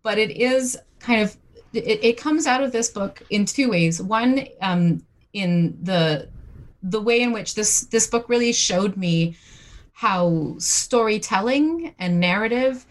but 0.01 0.17
it 0.17 0.31
is 0.31 0.77
kind 1.03 1.21
of 1.21 1.37
it, 1.73 2.03
it 2.03 2.17
comes 2.17 2.47
out 2.47 2.63
of 2.63 2.71
this 2.71 2.89
book 2.89 3.21
in 3.29 3.45
two 3.45 3.69
ways. 3.69 4.01
One, 4.01 4.47
um, 4.61 5.03
in 5.33 5.77
the 5.81 6.29
the 6.81 7.01
way 7.01 7.21
in 7.21 7.31
which 7.31 7.55
this 7.55 7.81
this 7.81 8.07
book 8.07 8.29
really 8.29 8.53
showed 8.53 8.97
me 8.97 9.35
how 9.93 10.55
storytelling 10.57 11.93
and 11.99 12.19
narrative 12.19 12.85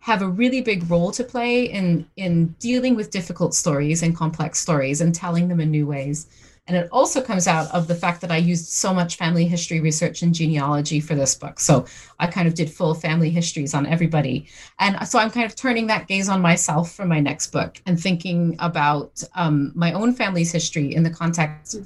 have 0.00 0.22
a 0.22 0.28
really 0.28 0.60
big 0.60 0.88
role 0.90 1.10
to 1.12 1.24
play 1.24 1.64
in 1.64 2.06
in 2.16 2.48
dealing 2.58 2.94
with 2.94 3.10
difficult 3.10 3.54
stories 3.54 4.02
and 4.02 4.16
complex 4.16 4.58
stories 4.58 5.00
and 5.00 5.14
telling 5.14 5.48
them 5.48 5.60
in 5.60 5.70
new 5.70 5.86
ways. 5.86 6.26
And 6.68 6.76
it 6.76 6.88
also 6.90 7.22
comes 7.22 7.46
out 7.46 7.72
of 7.72 7.86
the 7.86 7.94
fact 7.94 8.20
that 8.22 8.32
I 8.32 8.38
used 8.38 8.66
so 8.66 8.92
much 8.92 9.16
family 9.16 9.46
history 9.46 9.80
research 9.80 10.22
and 10.22 10.34
genealogy 10.34 10.98
for 11.00 11.14
this 11.14 11.34
book. 11.34 11.60
So 11.60 11.86
I 12.18 12.26
kind 12.26 12.48
of 12.48 12.54
did 12.54 12.70
full 12.70 12.94
family 12.94 13.30
histories 13.30 13.72
on 13.72 13.86
everybody. 13.86 14.48
And 14.80 15.06
so 15.06 15.18
I'm 15.18 15.30
kind 15.30 15.46
of 15.46 15.54
turning 15.54 15.86
that 15.86 16.08
gaze 16.08 16.28
on 16.28 16.40
myself 16.40 16.92
for 16.92 17.04
my 17.04 17.20
next 17.20 17.52
book 17.52 17.80
and 17.86 18.00
thinking 18.00 18.56
about 18.58 19.22
um, 19.36 19.70
my 19.76 19.92
own 19.92 20.12
family's 20.12 20.50
history 20.50 20.94
in 20.94 21.04
the 21.04 21.10
context 21.10 21.76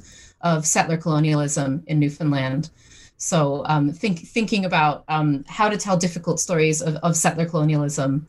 of 0.41 0.66
settler 0.66 0.97
colonialism 0.97 1.83
in 1.87 1.99
Newfoundland. 1.99 2.70
So 3.18 3.66
um, 3.66 3.93
think, 3.93 4.20
thinking 4.20 4.64
about 4.64 5.05
um, 5.09 5.45
how 5.47 5.68
to 5.68 5.76
tell 5.76 5.99
difficult 5.99 6.41
stories 6.41 6.81
of, 6.81 6.97
of 6.97 7.16
settler 7.16 7.45
colonialism 7.45 8.26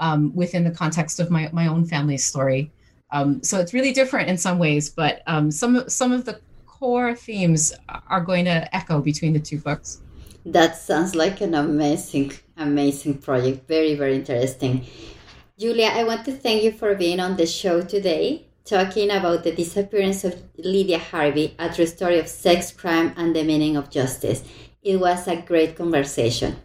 um, 0.00 0.34
within 0.34 0.64
the 0.64 0.72
context 0.72 1.20
of 1.20 1.30
my, 1.30 1.48
my 1.52 1.68
own 1.68 1.86
family's 1.86 2.24
story. 2.24 2.72
Um, 3.12 3.42
so 3.42 3.60
it's 3.60 3.74
really 3.74 3.92
different 3.92 4.28
in 4.28 4.38
some 4.38 4.58
ways, 4.58 4.88
but 4.88 5.22
um, 5.26 5.50
some 5.50 5.88
some 5.88 6.12
of 6.12 6.24
the 6.24 6.40
core 6.66 7.14
themes 7.14 7.72
are 8.08 8.20
going 8.20 8.46
to 8.46 8.74
echo 8.74 9.00
between 9.00 9.34
the 9.34 9.38
two 9.38 9.58
books. 9.58 10.00
That 10.44 10.76
sounds 10.76 11.14
like 11.14 11.40
an 11.40 11.54
amazing, 11.54 12.32
amazing 12.56 13.18
project. 13.18 13.68
Very, 13.68 13.94
very 13.94 14.16
interesting. 14.16 14.84
Julia, 15.58 15.90
I 15.94 16.02
want 16.02 16.24
to 16.24 16.32
thank 16.32 16.64
you 16.64 16.72
for 16.72 16.96
being 16.96 17.20
on 17.20 17.36
the 17.36 17.46
show 17.46 17.82
today, 17.82 18.46
talking 18.64 19.10
about 19.10 19.44
the 19.44 19.54
disappearance 19.54 20.24
of 20.24 20.42
Lydia 20.56 20.98
Harvey, 20.98 21.54
a 21.58 21.72
true 21.72 21.86
story 21.86 22.18
of 22.18 22.26
sex, 22.26 22.72
crime, 22.72 23.12
and 23.16 23.36
the 23.36 23.44
meaning 23.44 23.76
of 23.76 23.90
justice. 23.90 24.42
It 24.82 24.96
was 24.96 25.28
a 25.28 25.36
great 25.36 25.76
conversation. 25.76 26.56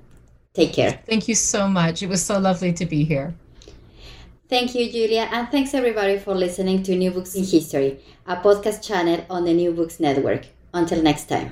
Take 0.55 0.73
care. 0.73 0.99
Thank 1.05 1.27
you 1.27 1.35
so 1.35 1.67
much. 1.67 2.01
It 2.01 2.09
was 2.09 2.25
so 2.25 2.39
lovely 2.39 2.73
to 2.73 2.85
be 2.87 3.03
here. 3.03 3.35
Thank 4.49 4.75
you, 4.75 4.91
Julia, 4.91 5.29
and 5.31 5.47
thanks 5.49 5.73
everybody 5.73 6.17
for 6.19 6.33
listening 6.35 6.83
to 6.83 6.95
New 6.95 7.11
Books 7.11 7.35
in 7.35 7.43
History, 7.45 7.99
a 8.25 8.35
podcast 8.37 8.85
channel 8.85 9.25
on 9.29 9.45
the 9.45 9.53
New 9.53 9.71
Books 9.73 9.99
Network. 10.01 10.45
Until 10.73 11.01
next 11.01 11.27
time. 11.29 11.51